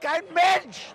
kein 0.00 0.24
Mensch. 0.32 0.94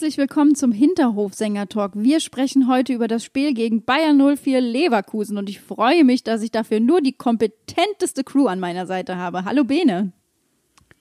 Herzlich 0.00 0.16
willkommen 0.16 0.54
zum 0.54 0.72
Hinterhofsänger-Talk. 0.72 1.92
Wir 1.94 2.20
sprechen 2.20 2.68
heute 2.68 2.94
über 2.94 3.06
das 3.06 3.22
Spiel 3.22 3.52
gegen 3.52 3.84
Bayern 3.84 4.16
04 4.34 4.58
Leverkusen 4.62 5.36
und 5.36 5.50
ich 5.50 5.60
freue 5.60 6.04
mich, 6.04 6.24
dass 6.24 6.40
ich 6.40 6.50
dafür 6.50 6.80
nur 6.80 7.02
die 7.02 7.12
kompetenteste 7.12 8.24
Crew 8.24 8.46
an 8.46 8.60
meiner 8.60 8.86
Seite 8.86 9.16
habe. 9.16 9.44
Hallo 9.44 9.62
Bene. 9.62 10.12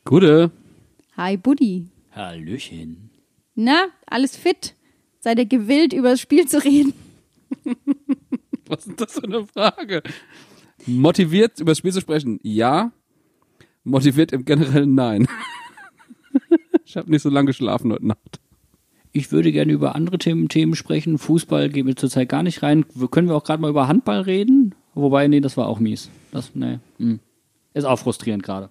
Gute. 0.03 0.51
Hi 1.15 1.37
Buddy. 1.37 1.87
Hallöchen. 2.11 3.09
Na, 3.55 3.85
alles 4.05 4.35
fit? 4.35 4.75
Seid 5.21 5.39
ihr 5.39 5.45
gewillt, 5.45 5.93
über 5.93 6.09
das 6.09 6.19
Spiel 6.19 6.45
zu 6.45 6.61
reden? 6.61 6.91
Was 8.67 8.85
ist 8.85 8.99
das 8.99 9.13
für 9.13 9.23
eine 9.23 9.47
Frage? 9.47 10.03
Motiviert, 10.85 11.61
über 11.61 11.71
das 11.71 11.77
Spiel 11.77 11.93
zu 11.93 12.01
sprechen? 12.01 12.41
Ja. 12.43 12.91
Motiviert 13.85 14.33
im 14.33 14.43
Generellen? 14.43 14.93
Nein. 14.93 15.29
ich 16.83 16.97
habe 16.97 17.09
nicht 17.09 17.21
so 17.21 17.29
lange 17.29 17.47
geschlafen 17.47 17.93
heute 17.93 18.05
Nacht. 18.05 18.41
Ich 19.11 19.31
würde 19.31 19.51
gerne 19.51 19.71
über 19.71 19.95
andere 19.95 20.17
Themen, 20.17 20.49
Themen 20.49 20.75
sprechen. 20.75 21.17
Fußball 21.17 21.69
gehen 21.69 21.87
wir 21.87 21.95
zurzeit 21.95 22.29
gar 22.29 22.43
nicht 22.43 22.61
rein. 22.61 22.85
Können 23.09 23.27
wir 23.27 23.35
auch 23.35 23.43
gerade 23.43 23.61
mal 23.61 23.69
über 23.69 23.87
Handball 23.87 24.21
reden? 24.21 24.75
Wobei, 24.93 25.27
nee, 25.27 25.39
das 25.39 25.57
war 25.57 25.67
auch 25.67 25.79
mies. 25.79 26.09
Das, 26.31 26.51
nee, 26.53 26.79
hm. 26.97 27.19
Ist 27.73 27.85
auch 27.85 27.99
frustrierend 27.99 28.43
gerade. 28.43 28.69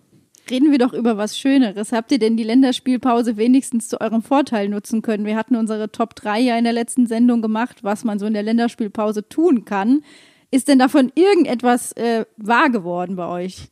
Reden 0.51 0.71
wir 0.71 0.79
doch 0.79 0.93
über 0.93 1.17
was 1.17 1.39
Schöneres. 1.39 1.93
Habt 1.93 2.11
ihr 2.11 2.19
denn 2.19 2.37
die 2.37 2.43
Länderspielpause 2.43 3.37
wenigstens 3.37 3.89
zu 3.89 4.01
eurem 4.01 4.23
Vorteil 4.23 4.69
nutzen 4.69 5.03
können? 5.03 5.27
Wir 5.27 5.37
hatten 5.37 5.57
unsere 5.57 5.91
Top 5.91 6.15
3 6.15 6.41
ja 6.41 6.59
in 6.59 6.65
der 6.65 6.73
letzten 6.73 7.07
Sendung 7.07 7.43
gemacht, 7.43 7.83
was 7.83 8.05
man 8.05 8.19
so 8.19 8.27
in 8.27 8.33
der 8.33 8.43
Länderspielpause 8.43 9.29
tun 9.29 9.65
kann. 9.65 10.03
Ist 10.51 10.69
denn 10.69 10.79
davon 10.79 11.13
irgendetwas 11.15 11.93
äh, 11.93 12.25
wahr 12.37 12.71
geworden 12.71 13.17
bei 13.17 13.29
euch? 13.29 13.69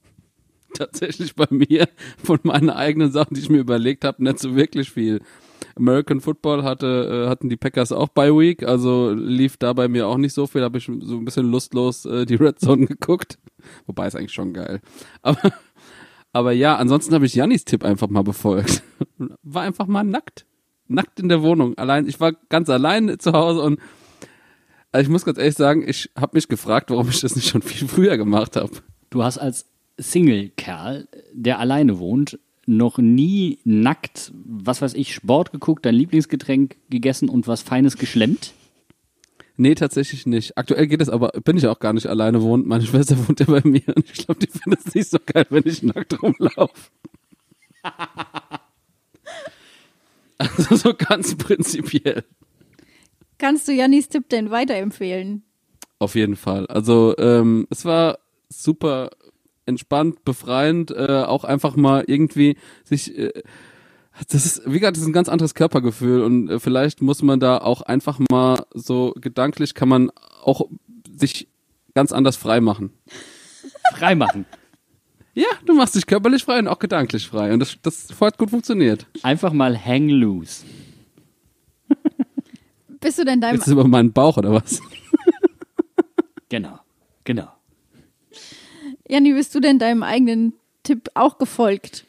Tatsächlich 0.74 1.34
bei 1.34 1.46
mir 1.50 1.88
von 2.22 2.38
meinen 2.42 2.70
eigenen 2.70 3.12
Sachen, 3.12 3.34
die 3.34 3.40
ich 3.40 3.50
mir 3.50 3.58
überlegt 3.58 4.04
habe, 4.04 4.22
nicht 4.22 4.38
so 4.38 4.56
wirklich 4.56 4.90
viel. 4.90 5.20
American 5.76 6.20
Football 6.20 6.64
hatte, 6.64 7.24
äh, 7.26 7.28
hatten 7.28 7.48
die 7.48 7.56
Packers 7.56 7.92
auch 7.92 8.08
bei 8.08 8.30
Week, 8.30 8.62
also 8.62 9.12
lief 9.12 9.56
da 9.56 9.72
bei 9.72 9.88
mir 9.88 10.08
auch 10.08 10.16
nicht 10.16 10.32
so 10.32 10.46
viel, 10.46 10.62
habe 10.62 10.78
ich 10.78 10.84
so 10.84 11.16
ein 11.16 11.24
bisschen 11.24 11.50
lustlos 11.50 12.04
äh, 12.06 12.24
die 12.24 12.34
Red 12.40 12.58
Zone 12.58 12.86
geguckt. 12.86 13.38
Wobei 13.86 14.06
ist 14.06 14.16
eigentlich 14.16 14.32
schon 14.32 14.52
geil. 14.52 14.80
Aber, 15.22 15.52
aber 16.32 16.52
ja, 16.52 16.76
ansonsten 16.76 17.14
habe 17.14 17.24
ich 17.24 17.34
Jannis 17.34 17.64
Tipp 17.64 17.82
einfach 17.82 18.08
mal 18.08 18.22
befolgt. 18.22 18.82
War 19.42 19.62
einfach 19.62 19.86
mal 19.86 20.04
nackt. 20.04 20.44
Nackt 20.86 21.18
in 21.18 21.28
der 21.28 21.42
Wohnung. 21.42 21.76
Allein, 21.78 22.06
ich 22.06 22.20
war 22.20 22.32
ganz 22.48 22.68
allein 22.68 23.18
zu 23.18 23.32
Hause 23.32 23.62
und 23.62 23.80
also 24.92 25.02
ich 25.02 25.08
muss 25.08 25.24
ganz 25.24 25.38
ehrlich 25.38 25.54
sagen, 25.54 25.82
ich 25.86 26.10
habe 26.16 26.36
mich 26.36 26.46
gefragt, 26.48 26.90
warum 26.90 27.08
ich 27.08 27.20
das 27.20 27.34
nicht 27.36 27.48
schon 27.48 27.62
viel 27.62 27.88
früher 27.88 28.16
gemacht 28.16 28.56
habe. 28.56 28.70
Du 29.10 29.22
hast 29.22 29.38
als 29.38 29.66
Single-Kerl, 29.98 31.08
der 31.32 31.58
alleine 31.58 31.98
wohnt, 31.98 32.38
noch 32.66 32.98
nie 32.98 33.58
nackt, 33.64 34.32
was 34.44 34.82
weiß 34.82 34.94
ich, 34.94 35.14
Sport 35.14 35.52
geguckt, 35.52 35.86
dein 35.86 35.94
Lieblingsgetränk 35.94 36.76
gegessen 36.90 37.28
und 37.28 37.46
was 37.46 37.62
Feines 37.62 37.96
geschlemmt? 37.96 38.52
Nee, 39.56 39.74
tatsächlich 39.74 40.26
nicht. 40.26 40.58
Aktuell 40.58 40.86
geht 40.86 41.00
es 41.00 41.08
aber, 41.08 41.28
bin 41.28 41.56
ich 41.56 41.66
auch 41.66 41.78
gar 41.78 41.94
nicht 41.94 42.06
alleine 42.06 42.42
wohnt. 42.42 42.66
Meine 42.66 42.84
Schwester 42.84 43.16
wohnt 43.26 43.40
ja 43.40 43.46
bei 43.46 43.62
mir 43.64 43.82
und 43.94 44.04
ich 44.04 44.26
glaube, 44.26 44.40
die 44.40 44.48
findet 44.48 44.86
es 44.86 44.94
nicht 44.94 45.08
so 45.08 45.18
geil, 45.24 45.46
wenn 45.48 45.62
ich 45.66 45.82
nackt 45.82 46.22
rumlaufe. 46.22 46.90
Also 50.38 50.76
so 50.76 50.92
ganz 50.92 51.34
prinzipiell. 51.34 52.22
Kannst 53.38 53.68
du 53.68 53.72
Jannis 53.72 54.08
Tipp 54.10 54.28
denn 54.28 54.50
weiterempfehlen? 54.50 55.44
Auf 55.98 56.14
jeden 56.14 56.36
Fall. 56.36 56.66
Also 56.66 57.16
ähm, 57.18 57.66
es 57.70 57.86
war 57.86 58.18
super 58.50 59.10
entspannt, 59.66 60.24
befreiend, 60.24 60.90
äh, 60.90 61.24
auch 61.26 61.44
einfach 61.44 61.76
mal 61.76 62.04
irgendwie 62.06 62.56
sich 62.84 63.16
äh, 63.18 63.42
das 64.28 64.46
ist, 64.46 64.62
wie 64.64 64.78
gesagt, 64.80 64.96
das 64.96 65.02
ist 65.02 65.08
ein 65.08 65.12
ganz 65.12 65.28
anderes 65.28 65.54
Körpergefühl 65.54 66.22
und 66.22 66.48
äh, 66.48 66.58
vielleicht 66.58 67.02
muss 67.02 67.22
man 67.22 67.38
da 67.38 67.58
auch 67.58 67.82
einfach 67.82 68.18
mal 68.30 68.64
so 68.72 69.12
gedanklich 69.20 69.74
kann 69.74 69.88
man 69.88 70.10
auch 70.42 70.62
sich 71.14 71.48
ganz 71.94 72.12
anders 72.12 72.36
frei 72.36 72.60
machen. 72.60 72.92
Freimachen. 73.94 74.46
Ja, 75.34 75.48
du 75.66 75.74
machst 75.74 75.94
dich 75.94 76.06
körperlich 76.06 76.44
frei 76.44 76.58
und 76.58 76.68
auch 76.68 76.78
gedanklich 76.78 77.28
frei 77.28 77.52
und 77.52 77.60
das, 77.60 77.76
das 77.82 78.08
hat 78.18 78.38
gut 78.38 78.50
funktioniert. 78.50 79.06
Einfach 79.22 79.52
mal 79.52 79.78
hang 79.78 80.08
loose. 80.08 80.64
Bist 83.00 83.18
du 83.18 83.24
denn 83.24 83.40
deinem 83.40 83.56
Jetzt 83.56 83.66
ist 83.66 83.72
über 83.72 83.86
meinen 83.86 84.12
Bauch 84.12 84.38
oder 84.38 84.52
was? 84.52 84.80
Genau, 86.48 86.78
genau. 87.24 87.55
Janni, 89.08 89.32
bist 89.32 89.54
du 89.54 89.60
denn 89.60 89.78
deinem 89.78 90.02
eigenen 90.02 90.54
Tipp 90.82 91.08
auch 91.14 91.38
gefolgt? 91.38 92.06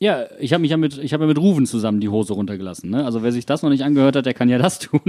Ja, 0.00 0.24
ich 0.38 0.52
habe 0.52 0.62
mich 0.62 0.70
ja 0.70 0.76
mit, 0.76 0.96
ich 0.98 1.12
habe 1.12 1.24
ja 1.24 1.28
mit 1.28 1.38
Ruven 1.38 1.66
zusammen 1.66 2.00
die 2.00 2.08
Hose 2.08 2.32
runtergelassen. 2.32 2.90
Ne? 2.90 3.04
Also 3.04 3.22
wer 3.22 3.32
sich 3.32 3.44
das 3.44 3.62
noch 3.62 3.70
nicht 3.70 3.84
angehört 3.84 4.16
hat, 4.16 4.26
der 4.26 4.34
kann 4.34 4.48
ja 4.48 4.58
das 4.58 4.78
tun. 4.78 5.00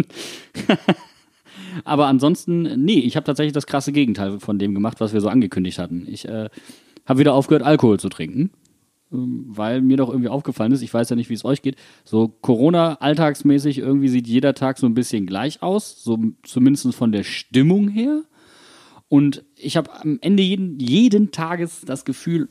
Aber 1.85 2.07
ansonsten, 2.07 2.83
nee, 2.83 2.99
ich 2.99 3.15
habe 3.15 3.23
tatsächlich 3.23 3.53
das 3.53 3.67
krasse 3.67 3.93
Gegenteil 3.93 4.39
von 4.39 4.59
dem 4.59 4.73
gemacht, 4.73 4.99
was 4.99 5.13
wir 5.13 5.21
so 5.21 5.29
angekündigt 5.29 5.79
hatten. 5.79 6.05
Ich 6.09 6.27
äh, 6.27 6.49
habe 7.05 7.19
wieder 7.19 7.33
aufgehört, 7.33 7.63
Alkohol 7.63 7.99
zu 7.99 8.09
trinken, 8.09 8.51
ähm, 9.13 9.45
weil 9.47 9.81
mir 9.81 9.95
doch 9.95 10.09
irgendwie 10.09 10.29
aufgefallen 10.29 10.73
ist, 10.73 10.81
ich 10.81 10.93
weiß 10.93 11.09
ja 11.09 11.15
nicht, 11.15 11.29
wie 11.29 11.35
es 11.35 11.45
euch 11.45 11.61
geht, 11.61 11.77
so 12.03 12.27
Corona-alltagsmäßig 12.27 13.77
irgendwie 13.77 14.09
sieht 14.09 14.27
jeder 14.27 14.53
Tag 14.53 14.77
so 14.77 14.87
ein 14.87 14.93
bisschen 14.93 15.25
gleich 15.25 15.61
aus, 15.61 16.03
so 16.03 16.19
zumindest 16.43 16.93
von 16.93 17.13
der 17.13 17.23
Stimmung 17.23 17.87
her. 17.87 18.23
Und 19.11 19.43
ich 19.57 19.75
habe 19.75 19.93
am 19.99 20.19
Ende 20.21 20.41
jeden, 20.41 20.79
jeden 20.79 21.31
Tages 21.31 21.81
das 21.85 22.05
Gefühl, 22.05 22.47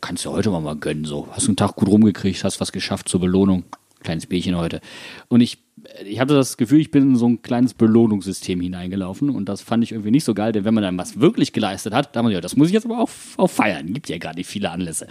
kannst 0.00 0.24
du 0.24 0.30
heute 0.30 0.48
mal, 0.48 0.62
mal 0.62 0.76
gönnen, 0.76 1.04
so. 1.04 1.28
Hast 1.30 1.46
einen 1.46 1.56
Tag 1.56 1.76
gut 1.76 1.88
rumgekriegt, 1.88 2.42
hast 2.42 2.58
was 2.62 2.72
geschafft 2.72 3.06
zur 3.06 3.20
Belohnung. 3.20 3.64
Kleines 4.00 4.24
Bierchen 4.24 4.56
heute. 4.56 4.80
Und 5.28 5.42
ich, 5.42 5.58
ich 6.06 6.20
hatte 6.20 6.32
das 6.32 6.56
Gefühl, 6.56 6.80
ich 6.80 6.90
bin 6.90 7.02
in 7.02 7.16
so 7.16 7.28
ein 7.28 7.42
kleines 7.42 7.74
Belohnungssystem 7.74 8.62
hineingelaufen 8.62 9.28
und 9.28 9.46
das 9.46 9.60
fand 9.60 9.84
ich 9.84 9.92
irgendwie 9.92 10.10
nicht 10.10 10.24
so 10.24 10.32
geil, 10.32 10.52
denn 10.52 10.64
wenn 10.64 10.72
man 10.72 10.84
dann 10.84 10.96
was 10.96 11.20
wirklich 11.20 11.52
geleistet 11.52 11.92
hat, 11.92 12.16
da 12.16 12.22
man 12.22 12.32
ja, 12.32 12.40
das 12.40 12.56
muss 12.56 12.68
ich 12.68 12.72
jetzt 12.72 12.86
aber 12.86 13.00
auch, 13.00 13.10
auch 13.36 13.50
feiern. 13.50 13.92
Gibt 13.92 14.08
ja 14.08 14.16
gar 14.16 14.34
nicht 14.34 14.46
viele 14.46 14.70
Anlässe. 14.70 15.06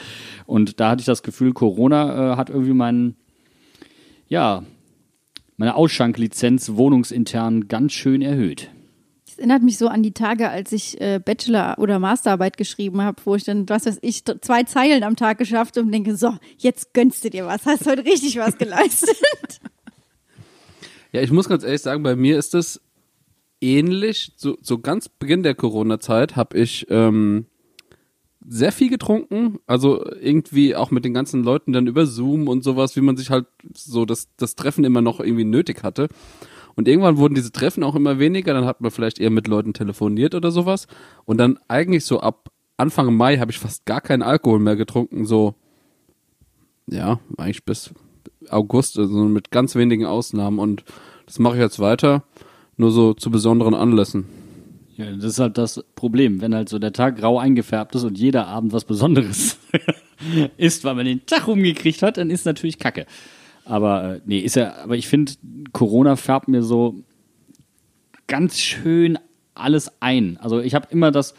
Und 0.47 0.79
da 0.79 0.89
hatte 0.89 1.01
ich 1.01 1.05
das 1.05 1.21
Gefühl, 1.21 1.53
Corona 1.53 2.33
äh, 2.33 2.35
hat 2.35 2.49
irgendwie 2.49 2.73
meinen, 2.73 3.15
ja, 4.27 4.63
meine 5.57 5.75
Ausschanklizenz 5.75 6.71
wohnungsintern 6.73 7.67
ganz 7.67 7.93
schön 7.93 8.23
erhöht. 8.23 8.71
Das 9.41 9.47
erinnert 9.47 9.63
mich 9.63 9.79
so 9.79 9.87
an 9.87 10.03
die 10.03 10.11
Tage, 10.11 10.51
als 10.51 10.71
ich 10.71 11.01
äh, 11.01 11.19
Bachelor- 11.19 11.79
oder 11.79 11.97
Masterarbeit 11.97 12.57
geschrieben 12.57 13.01
habe, 13.01 13.19
wo 13.25 13.33
ich 13.33 13.43
dann, 13.43 13.67
was 13.69 13.87
weiß 13.87 13.97
ich, 14.03 14.23
zwei 14.23 14.61
Zeilen 14.65 15.01
am 15.01 15.15
Tag 15.15 15.39
geschafft 15.39 15.77
habe 15.77 15.87
und 15.87 15.91
denke, 15.91 16.15
so, 16.15 16.37
jetzt 16.59 16.93
gönnst 16.93 17.25
du 17.25 17.31
dir 17.31 17.47
was, 17.47 17.65
hast 17.65 17.87
heute 17.87 18.05
richtig 18.05 18.37
was 18.37 18.57
geleistet. 18.57 19.17
Ja, 21.13 21.21
ich 21.21 21.31
muss 21.31 21.49
ganz 21.49 21.65
ehrlich 21.65 21.81
sagen, 21.81 22.03
bei 22.03 22.15
mir 22.15 22.37
ist 22.37 22.53
das 22.53 22.79
ähnlich. 23.59 24.31
So, 24.37 24.57
so 24.61 24.79
ganz 24.79 25.09
Beginn 25.09 25.43
der 25.43 25.55
Corona-Zeit 25.55 26.37
habe 26.37 26.57
ich 26.57 26.85
ähm, 26.89 27.47
sehr 28.47 28.71
viel 28.71 28.89
getrunken. 28.89 29.59
Also 29.67 30.05
irgendwie 30.21 30.73
auch 30.73 30.89
mit 30.89 31.03
den 31.03 31.13
ganzen 31.13 31.43
Leuten 31.43 31.73
dann 31.73 31.87
über 31.87 32.05
Zoom 32.05 32.47
und 32.47 32.63
sowas, 32.63 32.95
wie 32.95 33.01
man 33.01 33.17
sich 33.17 33.29
halt 33.29 33.45
so 33.73 34.05
das, 34.05 34.29
das 34.37 34.55
Treffen 34.55 34.85
immer 34.85 35.01
noch 35.01 35.19
irgendwie 35.19 35.43
nötig 35.43 35.83
hatte. 35.83 36.07
Und 36.75 36.87
irgendwann 36.87 37.17
wurden 37.17 37.35
diese 37.35 37.51
Treffen 37.51 37.83
auch 37.83 37.95
immer 37.95 38.19
weniger. 38.19 38.53
Dann 38.53 38.65
hat 38.65 38.81
man 38.81 38.91
vielleicht 38.91 39.19
eher 39.19 39.29
mit 39.29 39.47
Leuten 39.47 39.73
telefoniert 39.73 40.35
oder 40.35 40.51
sowas. 40.51 40.87
Und 41.25 41.37
dann 41.37 41.59
eigentlich 41.67 42.05
so 42.05 42.19
ab 42.19 42.49
Anfang 42.77 43.13
Mai 43.15 43.37
habe 43.37 43.51
ich 43.51 43.59
fast 43.59 43.85
gar 43.85 44.01
keinen 44.01 44.23
Alkohol 44.23 44.59
mehr 44.59 44.75
getrunken. 44.75 45.25
So, 45.25 45.55
ja, 46.87 47.19
eigentlich 47.37 47.65
bis 47.65 47.91
August, 48.49 48.97
also 48.97 49.25
mit 49.25 49.51
ganz 49.51 49.75
wenigen 49.75 50.05
Ausnahmen. 50.05 50.59
Und 50.59 50.83
das 51.25 51.39
mache 51.39 51.55
ich 51.55 51.61
jetzt 51.61 51.79
weiter, 51.79 52.23
nur 52.77 52.91
so 52.91 53.13
zu 53.13 53.29
besonderen 53.29 53.73
Anlässen. 53.73 54.25
Ja, 54.97 55.11
das 55.11 55.23
ist 55.25 55.39
halt 55.39 55.57
das 55.57 55.83
Problem, 55.95 56.41
wenn 56.41 56.53
halt 56.53 56.69
so 56.69 56.77
der 56.77 56.93
Tag 56.93 57.17
grau 57.17 57.39
eingefärbt 57.39 57.95
ist 57.95 58.03
und 58.03 58.17
jeder 58.17 58.47
Abend 58.47 58.73
was 58.73 58.85
Besonderes 58.85 59.57
ist, 60.57 60.83
weil 60.83 60.95
man 60.95 61.05
den 61.05 61.25
Tag 61.25 61.47
rumgekriegt 61.47 62.01
hat, 62.01 62.17
dann 62.17 62.29
ist 62.29 62.45
natürlich 62.45 62.77
Kacke. 62.77 63.05
Aber 63.65 64.15
äh, 64.15 64.21
nee, 64.25 64.39
ist 64.39 64.55
ja, 64.55 64.75
aber 64.77 64.95
ich 64.97 65.07
finde, 65.07 65.33
Corona 65.71 66.15
färbt 66.15 66.47
mir 66.47 66.63
so 66.63 66.95
ganz 68.27 68.57
schön 68.59 69.17
alles 69.53 69.91
ein. 70.01 70.37
Also 70.41 70.59
ich 70.59 70.73
habe 70.75 70.87
immer 70.91 71.11
das, 71.11 71.33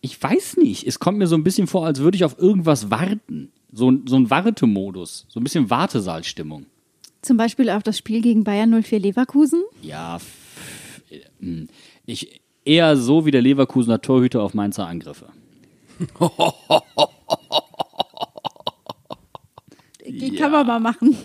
ich 0.00 0.20
weiß 0.22 0.56
nicht, 0.58 0.86
es 0.86 0.98
kommt 0.98 1.18
mir 1.18 1.26
so 1.26 1.34
ein 1.36 1.44
bisschen 1.44 1.66
vor, 1.66 1.84
als 1.86 2.00
würde 2.00 2.16
ich 2.16 2.24
auf 2.24 2.38
irgendwas 2.38 2.90
warten. 2.90 3.50
So, 3.72 3.92
so 4.06 4.16
ein 4.16 4.30
Wartemodus, 4.30 5.26
so 5.28 5.38
ein 5.38 5.44
bisschen 5.44 5.70
Wartesaalstimmung. 5.70 6.66
Zum 7.22 7.36
Beispiel 7.36 7.68
auf 7.70 7.82
das 7.82 7.98
Spiel 7.98 8.20
gegen 8.22 8.42
Bayern 8.44 8.82
04 8.82 8.98
Leverkusen. 8.98 9.62
Ja, 9.82 10.16
f- 10.16 11.02
hm. 11.38 11.68
ich 12.06 12.40
eher 12.64 12.96
so 12.96 13.26
wie 13.26 13.30
der 13.30 13.42
Leverkusener 13.42 14.00
Torhüter 14.00 14.42
auf 14.42 14.54
Mainzer 14.54 14.86
Angriffe. 14.86 15.26
Kann 20.40 20.52
man 20.52 20.66
mal 20.66 20.80
machen. 20.80 21.16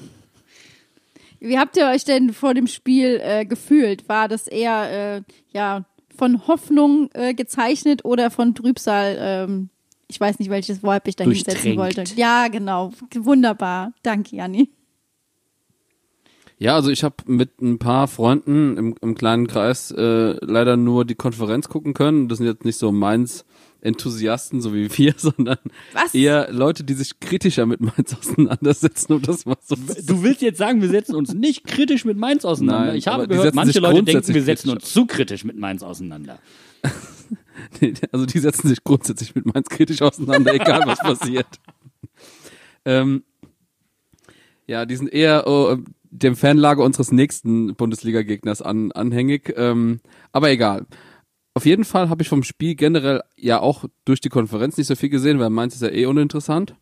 Wie 1.39 1.59
habt 1.59 1.77
ihr 1.77 1.87
euch 1.87 2.03
denn 2.05 2.33
vor 2.33 2.53
dem 2.53 2.67
Spiel 2.67 3.19
äh, 3.23 3.45
gefühlt? 3.45 4.09
War 4.09 4.27
das 4.27 4.47
eher 4.47 5.17
äh, 5.17 5.21
ja, 5.53 5.85
von 6.15 6.47
Hoffnung 6.47 7.09
äh, 7.13 7.33
gezeichnet 7.33 8.03
oder 8.03 8.31
von 8.31 8.55
Trübsal? 8.55 9.17
Ähm, 9.19 9.69
ich 10.07 10.19
weiß 10.19 10.39
nicht, 10.39 10.49
welches 10.49 10.83
Wort 10.83 11.07
ich 11.07 11.15
da 11.15 11.23
hinsetzen 11.23 11.77
wollte. 11.77 12.03
Ja, 12.15 12.47
genau. 12.47 12.91
Wunderbar. 13.15 13.93
Danke, 14.03 14.35
Janni. 14.35 14.69
Ja, 16.57 16.75
also 16.75 16.89
ich 16.89 17.03
habe 17.03 17.15
mit 17.25 17.61
ein 17.61 17.79
paar 17.79 18.07
Freunden 18.07 18.77
im, 18.77 18.95
im 19.01 19.15
kleinen 19.15 19.47
Kreis 19.47 19.91
äh, 19.91 20.37
leider 20.41 20.77
nur 20.77 21.03
die 21.05 21.15
Konferenz 21.15 21.67
gucken 21.67 21.93
können. 21.93 22.29
Das 22.29 22.37
sind 22.37 22.47
jetzt 22.47 22.63
nicht 22.63 22.77
so 22.77 22.91
Mainz 22.91 23.45
Enthusiasten, 23.85 24.61
so 24.61 24.73
wie 24.73 24.89
wir, 24.97 25.13
sondern 25.17 25.57
Was? 25.93 26.13
eher 26.13 26.51
Leute, 26.51 26.83
die 26.83 26.93
sich 26.93 27.19
kritischer 27.19 27.65
mit 27.65 27.79
Mainz 27.81 28.13
auseinandersetzen, 28.13 29.13
um 29.13 29.21
das 29.21 29.45
mal 29.45 29.57
so 29.63 29.75
Du 29.75 30.23
willst 30.23 30.41
jetzt 30.41 30.57
sagen, 30.57 30.81
wir 30.81 30.89
setzen 30.89 31.15
uns 31.15 31.33
nicht 31.33 31.65
kritisch 31.65 32.03
mit 32.03 32.17
Mainz 32.17 32.45
auseinander. 32.45 32.87
Nein, 32.87 32.95
ich 32.97 33.07
habe 33.07 33.27
gehört, 33.27 33.53
manche 33.55 33.79
Leute 33.79 34.03
denken, 34.03 34.33
wir 34.33 34.43
setzen 34.43 34.69
uns 34.69 34.91
zu 34.91 35.05
kritisch 35.05 35.43
mit 35.45 35.57
Mainz 35.57 35.83
auseinander. 35.83 36.39
Nee, 37.79 37.93
Also 38.11 38.25
die 38.25 38.39
setzen 38.39 38.67
sich 38.67 38.83
grundsätzlich 38.83 39.33
mit 39.33 39.45
Mainz 39.45 39.69
kritisch 39.69 40.01
auseinander, 40.01 40.53
egal 40.53 40.81
was 40.85 40.99
passiert. 41.19 41.47
Ähm, 42.83 43.23
ja, 44.67 44.85
die 44.85 44.95
sind 44.97 45.11
eher 45.11 45.47
oh, 45.47 45.77
dem 46.03 46.35
Fanlager 46.35 46.83
unseres 46.83 47.11
nächsten 47.11 47.75
Bundesliga-Gegners 47.75 48.61
an, 48.61 48.91
anhängig. 48.91 49.53
Ähm, 49.55 49.99
aber 50.31 50.49
egal. 50.51 50.85
Auf 51.55 51.65
jeden 51.65 51.85
Fall 51.85 52.09
habe 52.09 52.21
ich 52.21 52.27
vom 52.27 52.43
Spiel 52.43 52.75
generell 52.75 53.23
ja 53.37 53.61
auch 53.61 53.85
durch 54.03 54.19
die 54.19 54.29
Konferenz 54.29 54.75
nicht 54.77 54.87
so 54.87 54.95
viel 54.95 55.07
gesehen, 55.09 55.39
weil 55.39 55.49
Mainz 55.49 55.73
ist 55.73 55.81
ja 55.81 55.89
eh 55.89 56.05
uninteressant. 56.05 56.75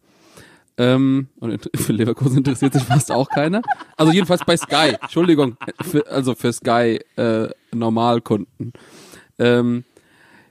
Ähm, 0.77 1.27
und 1.39 1.69
für 1.75 1.93
Leverkusen 1.93 2.39
interessiert 2.39 2.73
sich 2.73 2.81
fast 2.81 3.11
auch 3.11 3.29
keiner. 3.29 3.61
Also 3.97 4.11
jedenfalls 4.11 4.43
bei 4.43 4.57
Sky. 4.57 4.95
Entschuldigung, 4.99 5.57
für, 5.79 6.07
also 6.07 6.33
für 6.33 6.51
Sky 6.51 6.99
äh, 7.17 7.49
Normalkunden. 7.71 8.73
Ähm, 9.37 9.83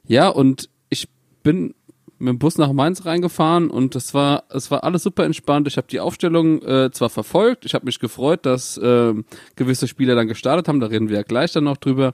ja, 0.06 0.28
und 0.28 0.68
ich 0.88 1.08
bin 1.42 1.74
mit 2.18 2.28
dem 2.28 2.38
Bus 2.38 2.58
nach 2.58 2.72
Mainz 2.72 3.04
reingefahren 3.04 3.70
und 3.70 3.96
das 3.96 4.14
war, 4.14 4.44
es 4.50 4.70
war 4.70 4.84
alles 4.84 5.02
super 5.02 5.24
entspannt. 5.24 5.66
Ich 5.66 5.76
habe 5.76 5.88
die 5.88 5.98
Aufstellung 5.98 6.62
äh, 6.62 6.92
zwar 6.92 7.10
verfolgt, 7.10 7.64
ich 7.64 7.74
habe 7.74 7.86
mich 7.86 7.98
gefreut, 7.98 8.46
dass 8.46 8.78
äh, 8.78 9.14
gewisse 9.56 9.88
Spieler 9.88 10.14
dann 10.14 10.28
gestartet 10.28 10.68
haben, 10.68 10.78
da 10.78 10.86
reden 10.86 11.08
wir 11.08 11.16
ja 11.16 11.22
gleich 11.24 11.50
dann 11.50 11.64
noch 11.64 11.78
drüber. 11.78 12.12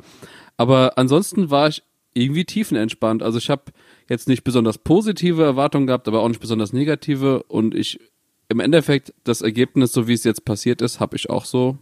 Aber 0.56 0.96
ansonsten 0.96 1.50
war 1.50 1.68
ich 1.68 1.82
irgendwie 2.14 2.44
tiefenentspannt. 2.44 3.22
Also 3.22 3.38
ich 3.38 3.50
habe 3.50 3.72
jetzt 4.08 4.28
nicht 4.28 4.44
besonders 4.44 4.78
positive 4.78 5.42
Erwartungen 5.42 5.86
gehabt, 5.86 6.08
aber 6.08 6.20
auch 6.20 6.28
nicht 6.28 6.40
besonders 6.40 6.72
negative 6.72 7.42
und 7.44 7.74
ich 7.74 8.00
im 8.48 8.60
Endeffekt 8.60 9.12
das 9.24 9.42
Ergebnis, 9.42 9.92
so 9.92 10.08
wie 10.08 10.14
es 10.14 10.24
jetzt 10.24 10.44
passiert 10.44 10.80
ist, 10.80 11.00
habe 11.00 11.16
ich 11.16 11.28
auch 11.28 11.44
so 11.44 11.76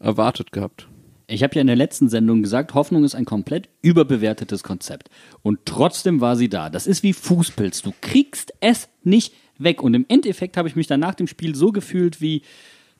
erwartet 0.00 0.52
gehabt. 0.52 0.88
Ich 1.30 1.42
habe 1.42 1.54
ja 1.54 1.60
in 1.60 1.66
der 1.66 1.76
letzten 1.76 2.08
Sendung 2.08 2.42
gesagt, 2.42 2.72
Hoffnung 2.72 3.04
ist 3.04 3.14
ein 3.14 3.26
komplett 3.26 3.68
überbewertetes 3.82 4.62
Konzept. 4.62 5.10
Und 5.42 5.60
trotzdem 5.66 6.22
war 6.22 6.36
sie 6.36 6.48
da. 6.48 6.70
Das 6.70 6.86
ist 6.86 7.02
wie 7.02 7.12
Fußpilz. 7.12 7.82
Du 7.82 7.92
kriegst 8.00 8.54
es 8.60 8.88
nicht 9.04 9.34
weg. 9.58 9.82
Und 9.82 9.92
im 9.92 10.06
Endeffekt 10.08 10.56
habe 10.56 10.68
ich 10.68 10.76
mich 10.76 10.86
dann 10.86 11.00
nach 11.00 11.14
dem 11.14 11.26
Spiel 11.26 11.54
so 11.54 11.70
gefühlt 11.70 12.22
wie, 12.22 12.40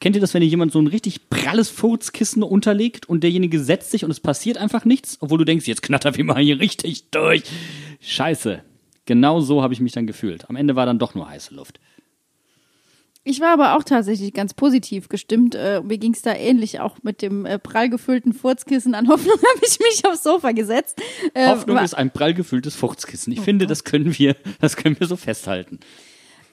kennt 0.01 0.17
ihr 0.17 0.21
das, 0.21 0.35
wenn 0.35 0.41
dir 0.41 0.49
jemand 0.49 0.73
so 0.73 0.81
ein 0.81 0.87
richtig 0.87 1.29
pralles 1.31 1.69
Furzkissen 1.71 2.43
unterlegt 2.43 3.09
und 3.09 3.23
derjenige 3.23 3.61
setzt 3.61 3.91
sich 3.91 4.05
und 4.05 4.11
es 4.11 4.21
passiert 4.21 4.59
einfach 4.59 4.85
nichts, 4.85 5.19
obwohl 5.21 5.39
du 5.39 5.45
denkst, 5.45 5.67
jetzt 5.67 5.83
knattern 5.83 6.17
wir 6.17 6.25
mal 6.25 6.43
hier 6.43 6.61
richtig 6.61 7.11
durch. 7.11 7.43
Scheiße. 8.01 8.63
Genau 9.07 9.41
so 9.41 9.63
habe 9.63 9.73
ich 9.73 9.81
mich 9.81 9.93
dann 9.93 10.07
gefühlt. 10.07 10.49
Am 10.51 10.57
Ende 10.57 10.77
war 10.77 10.87
dann 10.87 10.99
doch 10.99 11.15
nur 11.15 11.29
heiße 11.29 11.55
Luft. 11.55 11.81
Ich 13.25 13.41
war 13.41 13.51
aber 13.51 13.77
auch 13.77 13.85
tatsächlich 13.85 14.33
ganz 14.33 14.55
positiv 14.55 15.11
gestimmt. 15.11 15.55
Äh, 15.55 15.83
mir 15.83 15.99
ging 15.99 16.15
es 16.15 16.23
da 16.23 16.35
ähnlich, 16.35 16.81
auch 16.81 16.97
mit 17.03 17.21
dem 17.21 17.45
äh, 17.45 17.59
prall 17.59 17.91
gefüllten 17.91 18.33
Furzkissen 18.33 18.95
an 18.95 19.09
Hoffnung 19.09 19.37
habe 19.55 19.67
ich 19.67 19.79
mich 19.81 20.03
aufs 20.07 20.23
Sofa 20.23 20.53
gesetzt. 20.53 20.99
Äh, 21.35 21.49
Hoffnung 21.49 21.77
ist 21.79 21.93
ein 21.93 22.11
prall 22.11 22.33
gefülltes 22.33 22.75
Furzkissen. 22.75 23.33
Ich 23.33 23.41
finde, 23.41 23.67
das 23.67 23.85
können 23.85 24.19
wir, 24.19 24.35
das 24.61 24.77
können 24.77 24.99
wir 24.99 25.07
so 25.07 25.17
festhalten. 25.17 25.79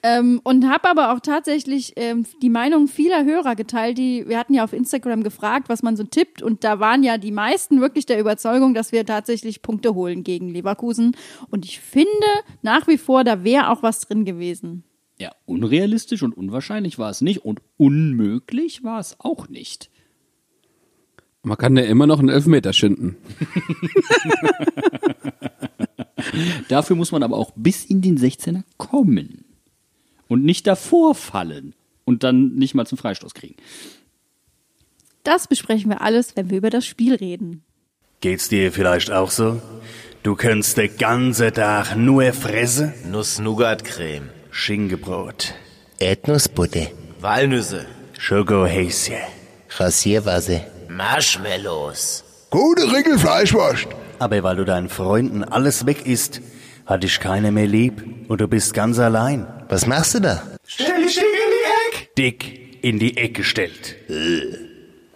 Ähm, 0.06 0.40
und 0.44 0.68
habe 0.68 0.88
aber 0.88 1.12
auch 1.12 1.18
tatsächlich 1.18 1.94
ähm, 1.96 2.24
die 2.40 2.48
Meinung 2.48 2.86
vieler 2.86 3.24
Hörer 3.24 3.56
geteilt, 3.56 3.98
die 3.98 4.28
wir 4.28 4.38
hatten 4.38 4.54
ja 4.54 4.62
auf 4.62 4.72
Instagram 4.72 5.24
gefragt, 5.24 5.68
was 5.68 5.82
man 5.82 5.96
so 5.96 6.04
tippt 6.04 6.42
und 6.42 6.62
da 6.62 6.78
waren 6.78 7.02
ja 7.02 7.18
die 7.18 7.32
meisten 7.32 7.80
wirklich 7.80 8.06
der 8.06 8.20
Überzeugung, 8.20 8.72
dass 8.72 8.92
wir 8.92 9.04
tatsächlich 9.04 9.62
Punkte 9.62 9.96
holen 9.96 10.22
gegen 10.22 10.48
Leverkusen 10.48 11.16
und 11.50 11.64
ich 11.64 11.80
finde 11.80 12.08
nach 12.62 12.86
wie 12.86 12.98
vor, 12.98 13.24
da 13.24 13.42
wäre 13.42 13.70
auch 13.70 13.82
was 13.82 13.98
drin 13.98 14.24
gewesen. 14.24 14.84
Ja, 15.18 15.32
unrealistisch 15.44 16.22
und 16.22 16.36
unwahrscheinlich 16.36 17.00
war 17.00 17.10
es 17.10 17.20
nicht 17.20 17.44
und 17.44 17.60
unmöglich 17.76 18.84
war 18.84 19.00
es 19.00 19.16
auch 19.18 19.48
nicht. 19.48 19.90
Man 21.42 21.58
kann 21.58 21.76
ja 21.76 21.82
immer 21.82 22.06
noch 22.06 22.20
einen 22.20 22.28
Elfmeter 22.28 22.72
schinden. 22.72 23.16
Dafür 26.68 26.94
muss 26.94 27.10
man 27.10 27.24
aber 27.24 27.36
auch 27.36 27.50
bis 27.56 27.84
in 27.84 28.02
den 28.02 28.18
16er 28.18 28.62
kommen 28.76 29.45
und 30.28 30.44
nicht 30.44 30.66
davor 30.66 31.14
fallen 31.14 31.74
und 32.04 32.22
dann 32.22 32.54
nicht 32.54 32.74
mal 32.74 32.86
zum 32.86 32.98
Freistoß 32.98 33.34
kriegen. 33.34 33.56
Das 35.24 35.48
besprechen 35.48 35.90
wir 35.90 36.02
alles, 36.02 36.36
wenn 36.36 36.50
wir 36.50 36.58
über 36.58 36.70
das 36.70 36.86
Spiel 36.86 37.14
reden. 37.14 37.64
Geht's 38.20 38.48
dir 38.48 38.72
vielleicht 38.72 39.10
auch 39.10 39.30
so? 39.30 39.60
Du 40.22 40.34
könntest 40.34 40.76
den 40.76 40.96
ganzen 40.96 41.52
Tag 41.52 41.96
nur 41.96 42.32
fressen? 42.32 42.92
Nuss-Nougat-Creme. 43.10 44.30
Schinkenbrot, 44.50 45.54
Erdnussbutter, 45.98 46.86
Walnüsse. 47.20 47.84
Schokohäschen. 48.18 49.18
Rasierwasser, 49.68 50.62
Marshmallows. 50.88 52.24
Gute 52.50 52.90
Regel 52.90 53.18
Fleischwurst. 53.18 53.88
Aber 54.18 54.42
weil 54.42 54.56
du 54.56 54.64
deinen 54.64 54.88
Freunden 54.88 55.44
alles 55.44 55.84
weg 55.84 56.06
isst, 56.06 56.40
hat 56.86 57.02
dich 57.02 57.20
keiner 57.20 57.50
mehr 57.50 57.66
lieb 57.66 58.02
und 58.28 58.40
du 58.40 58.48
bist 58.48 58.74
ganz 58.74 58.98
allein. 58.98 59.46
was 59.68 59.86
machst 59.86 60.14
du 60.14 60.20
da? 60.20 60.42
Stell 60.66 61.02
dich 61.02 61.16
in 61.16 61.24
die 61.24 61.98
Eck. 61.98 62.14
Dick 62.16 62.78
in 62.82 62.98
die 62.98 63.16
Ecke 63.16 63.40
gestellt. 63.40 63.96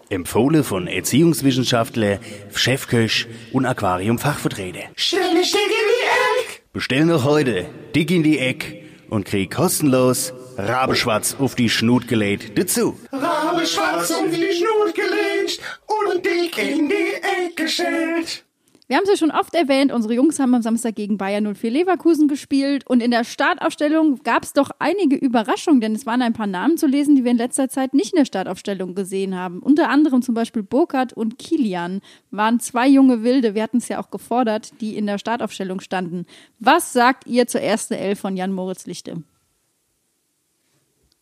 Empfohlen 0.09 0.65
von 0.65 0.87
Erziehungswissenschaftler, 0.87 2.19
Chefköch 2.53 3.27
und 3.53 3.67
Aquariumfachvertreter. 3.67 4.91
Stell 4.97 5.35
dich 5.35 5.53
dick 5.53 5.61
in 5.61 5.69
die 5.69 6.51
Eck. 6.53 6.63
Bestell 6.73 7.05
noch 7.05 7.25
heute 7.25 7.67
Dick 7.95 8.11
in 8.11 8.23
die 8.23 8.39
Eck 8.39 8.85
und 9.09 9.25
krieg 9.25 9.51
kostenlos 9.53 10.33
Rabeschwarz 10.57 11.37
auf 11.39 11.55
die 11.55 11.71
Schnut 11.71 12.09
gelegt 12.09 12.59
dazu. 12.59 12.99
Rabe 13.13 13.67
schwarz 13.67 14.11
um 14.11 14.31
die 14.31 14.53
Schnur 14.53 14.93
gelegt 14.93 15.61
und 15.87 16.25
dick 16.25 16.59
in 16.59 16.89
die 16.89 17.15
Eck 17.45 17.57
gestellt. 17.57 18.45
Wir 18.91 18.97
haben 18.97 19.05
es 19.05 19.11
ja 19.11 19.17
schon 19.17 19.31
oft 19.31 19.55
erwähnt, 19.55 19.93
unsere 19.93 20.15
Jungs 20.15 20.41
haben 20.41 20.53
am 20.53 20.63
Samstag 20.63 20.97
gegen 20.97 21.17
Bayern 21.17 21.55
04 21.55 21.71
Leverkusen 21.71 22.27
gespielt 22.27 22.85
und 22.89 23.01
in 23.01 23.13
der 23.13 23.23
Startaufstellung 23.23 24.19
gab 24.25 24.43
es 24.43 24.53
doch 24.53 24.73
einige 24.81 25.15
Überraschungen, 25.15 25.81
denn 25.81 25.95
es 25.95 26.07
waren 26.07 26.23
ein 26.23 26.33
paar 26.33 26.49
Namen 26.49 26.77
zu 26.77 26.89
lesen, 26.89 27.15
die 27.15 27.23
wir 27.23 27.31
in 27.31 27.37
letzter 27.37 27.69
Zeit 27.69 27.95
nicht 27.95 28.15
in 28.15 28.17
der 28.17 28.25
Startaufstellung 28.25 28.97
gesehen 28.97 29.37
haben. 29.37 29.61
Unter 29.61 29.91
anderem 29.91 30.23
zum 30.23 30.35
Beispiel 30.35 30.65
Burkhardt 30.65 31.13
und 31.13 31.39
Kilian 31.39 32.01
waren 32.33 32.59
zwei 32.59 32.89
junge 32.89 33.23
Wilde, 33.23 33.55
wir 33.55 33.63
hatten 33.63 33.77
es 33.77 33.87
ja 33.87 34.03
auch 34.03 34.11
gefordert, 34.11 34.73
die 34.81 34.97
in 34.97 35.07
der 35.07 35.19
Startaufstellung 35.19 35.79
standen. 35.79 36.27
Was 36.59 36.93
sagt 36.93 37.29
ihr 37.29 37.47
zur 37.47 37.61
ersten 37.61 37.95
Elf 37.95 38.19
von 38.19 38.37
Jan 38.37 38.53
Moritz 38.53 38.87
Lichte? 38.87 39.23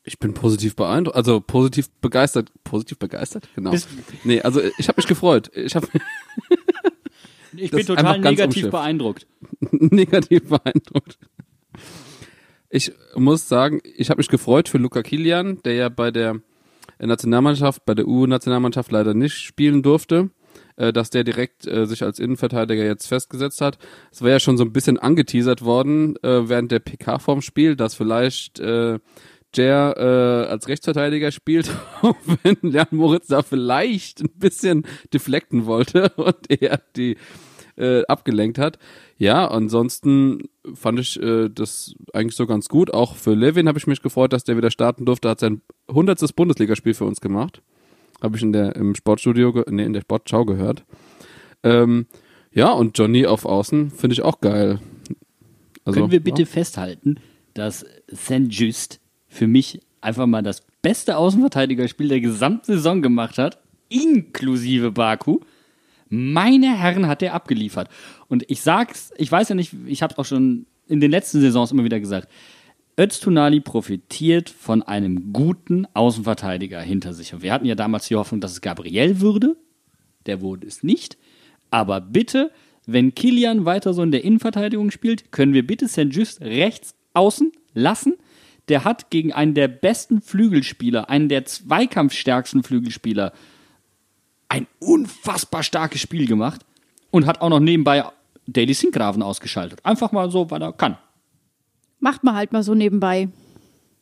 Ich 0.05 0.19
bin 0.19 0.33
positiv 0.33 0.75
beeindruckt, 0.75 1.19
also 1.19 1.39
positiv 1.43 1.91
begeistert. 2.01 2.51
Positiv 2.65 2.99
begeistert? 2.99 3.47
Genau. 3.55 3.75
Nee, 4.25 4.41
also 4.41 4.63
ich 4.79 4.89
habe 4.89 4.97
mich 4.97 5.07
gefreut. 5.07 5.51
Ich 5.55 5.77
habe 5.77 5.87
Ich 7.61 7.71
bin 7.71 7.87
total 7.87 8.19
negativ 8.19 8.71
beeindruckt. 8.71 9.27
negativ 9.71 10.49
beeindruckt. 10.49 11.19
Ich 12.71 12.93
muss 13.15 13.49
sagen, 13.49 13.81
ich 13.83 14.11
habe 14.11 14.19
mich 14.19 14.29
gefreut 14.29 14.69
für 14.69 14.79
Luca 14.79 15.03
Kilian, 15.03 15.63
der 15.65 15.75
ja 15.75 15.89
bei 15.89 16.11
der 16.11 16.41
Nationalmannschaft, 16.99 17.85
bei 17.87 17.95
der 17.95 18.07
U-Nationalmannschaft 18.07 18.91
leider 18.91 19.15
nicht 19.15 19.37
spielen 19.37 19.83
durfte. 19.83 20.31
äh, 20.77 20.93
dass 20.93 21.11
der 21.11 21.25
direkt 21.25 21.67
äh, 21.67 21.87
sich 21.87 22.03
als 22.03 22.19
Innenverteidiger 22.19 22.85
jetzt 22.85 23.07
festgesetzt 23.07 23.61
hat. 23.61 23.79
Es 24.11 24.23
war 24.23 24.31
ja 24.31 24.41
schon 24.41 24.57
so 24.57 24.65
ein 24.65 24.73
bisschen 24.73 24.99
angeteasert 24.99 25.63
worden 25.65 26.17
äh, 26.23 26.49
während 26.49 26.71
der 26.73 26.79
PK 26.79 27.19
vorm 27.19 27.43
Spiel, 27.43 27.77
dass 27.77 27.95
vielleicht 27.95 28.61
äh, 28.61 28.99
Jer 29.55 29.95
äh, 29.97 30.51
als 30.51 30.69
Rechtsverteidiger 30.69 31.33
spielt, 31.33 31.71
auch 32.03 32.17
wenn 32.43 32.57
Jan 32.71 32.89
Moritz 32.91 33.29
da 33.29 33.43
vielleicht 33.43 34.21
ein 34.21 34.31
bisschen 34.37 34.85
deflekten 35.13 35.67
wollte 35.67 36.11
und 36.17 36.51
er 36.51 36.81
die 36.97 37.17
äh, 37.79 38.05
abgelenkt 38.07 38.59
hat. 38.59 38.79
Ja, 39.17 39.49
ansonsten 39.49 40.49
fand 40.75 41.01
ich 41.01 41.21
äh, 41.23 41.49
das 41.49 41.95
eigentlich 42.13 42.37
so 42.37 42.47
ganz 42.47 42.69
gut. 42.69 42.93
Auch 42.93 43.17
für 43.17 43.35
Levin 43.35 43.69
habe 43.69 43.79
ich 43.79 43.87
mich 43.87 44.03
gefreut, 44.03 44.33
dass 44.33 44.45
der 44.45 44.57
wieder 44.57 44.71
starten 44.71 45.05
durfte. 45.05 45.29
Hat 45.29 45.41
sein 45.41 45.63
hundertstes 45.91 46.33
Bundesligaspiel 46.33 46.95
für 46.95 47.05
uns 47.05 47.21
gemacht. 47.21 47.63
Habe 48.23 48.37
ich 48.37 48.43
in 48.43 48.53
der 48.53 48.77
im 48.77 48.95
Sportstudio, 48.95 49.65
nee, 49.69 49.85
in 49.85 49.93
der 49.93 50.01
Sportschau 50.01 50.45
gehört. 50.45 50.85
Ähm, 51.63 52.07
ja, 52.53 52.73
und 52.73 52.99
Johnny 52.99 53.27
auf 53.27 53.45
Außen 53.45 53.91
finde 53.91 54.15
ich 54.15 54.23
auch 54.23 54.41
geil. 54.41 54.81
Also, 55.85 56.01
Können 56.01 56.13
wir 56.13 56.23
bitte 56.23 56.43
ja. 56.43 56.47
festhalten, 56.47 57.17
dass 57.55 57.87
St. 58.13 58.49
Just 58.49 59.01
für 59.29 59.47
mich 59.47 59.81
einfach 60.01 60.27
mal 60.27 60.43
das 60.43 60.63
beste 60.83 61.17
Außenverteidigerspiel 61.17 62.09
der 62.09 62.21
gesamten 62.21 62.73
Saison 62.73 63.03
gemacht 63.03 63.39
hat, 63.39 63.59
inklusive 63.89 64.91
Baku. 64.91 65.41
Meine 66.09 66.79
Herren 66.79 67.07
hat 67.07 67.23
er 67.23 67.35
abgeliefert. 67.35 67.89
Und 68.29 68.45
ich 68.49 68.61
sag's, 68.61 69.13
ich 69.17 69.31
weiß 69.31 69.49
ja 69.51 69.55
nicht, 69.55 69.75
ich 69.87 70.03
habe 70.03 70.19
auch 70.19 70.25
schon 70.25 70.67
in 70.87 71.01
den 71.01 71.11
letzten 71.11 71.41
Saisons 71.41 71.71
immer 71.71 71.85
wieder 71.85 72.01
gesagt, 72.01 72.29
Öztunali 72.99 73.61
profitiert 73.61 74.51
von 74.51 74.83
einem 74.83 75.33
guten 75.33 75.87
Außenverteidiger 75.95 76.81
hinter 76.81 77.15
sich. 77.15 77.33
Und 77.33 77.43
wir 77.43 77.53
hatten 77.53 77.67
ja 77.67 77.77
damals 77.77 78.09
die 78.09 78.17
Hoffnung, 78.17 78.41
dass 78.41 78.53
es 78.53 78.61
Gabriel 78.61 79.21
würde. 79.21 79.57
Der 80.27 80.41
wurde 80.41 80.67
es 80.67 80.83
nicht. 80.83 81.17
Aber 81.71 82.01
bitte, 82.01 82.51
wenn 82.87 83.15
Kilian 83.15 83.65
weiter 83.65 83.95
so 83.95 84.03
in 84.03 84.11
der 84.11 84.25
Innenverteidigung 84.25 84.91
spielt, 84.91 85.31
können 85.31 85.53
wir 85.53 85.65
bitte 85.65 85.87
St. 85.87 86.09
Just 86.11 86.41
rechts 86.41 86.95
außen 87.15 87.53
lassen. 87.73 88.15
Der 88.69 88.85
hat 88.85 89.11
gegen 89.11 89.33
einen 89.33 89.55
der 89.55 89.69
besten 89.69 90.21
Flügelspieler, 90.21 91.09
einen 91.09 91.29
der 91.29 91.45
zweikampfstärksten 91.45 92.65
Flügelspieler, 92.65 93.33
ein 94.49 94.67
unfassbar 94.79 95.63
starkes 95.63 96.01
Spiel 96.01 96.27
gemacht 96.27 96.65
und 97.11 97.27
hat 97.27 97.41
auch 97.41 97.49
noch 97.49 97.61
nebenbei 97.61 98.05
Daily 98.47 98.75
Sinkgraven 98.75 99.23
ausgeschaltet. 99.23 99.85
Einfach 99.85 100.13
mal 100.13 100.31
so, 100.31 100.51
weil 100.51 100.63
er 100.63 100.73
kann. 100.73 100.97
Macht 102.01 102.25
man 102.25 102.35
halt 102.35 102.53
mal 102.53 102.63
so 102.63 102.75
nebenbei. 102.75 103.29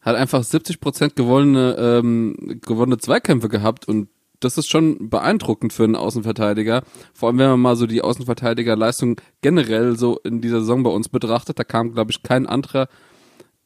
hat 0.01 0.15
einfach 0.15 0.43
70% 0.43 1.15
gewonnene, 1.17 1.75
ähm, 1.79 2.61
gewonnene 2.63 2.99
Zweikämpfe 2.99 3.49
gehabt 3.49 3.89
und 3.89 4.09
das 4.41 4.59
ist 4.59 4.69
schon 4.69 5.09
beeindruckend 5.09 5.73
für 5.73 5.85
einen 5.85 5.97
Außenverteidiger. 5.97 6.83
Vor 7.15 7.29
allem, 7.29 7.39
wenn 7.39 7.51
man 7.51 7.61
mal 7.61 7.77
so 7.77 7.87
die 7.87 8.03
Außenverteidigerleistung 8.03 9.21
generell 9.41 9.97
so 9.97 10.19
in 10.25 10.41
dieser 10.41 10.61
Saison 10.61 10.83
bei 10.83 10.91
uns 10.91 11.09
betrachtet, 11.09 11.59
da 11.59 11.65
kam, 11.65 11.93
glaube 11.93 12.13
ich, 12.13 12.23
kein 12.23 12.47
anderer 12.47 12.89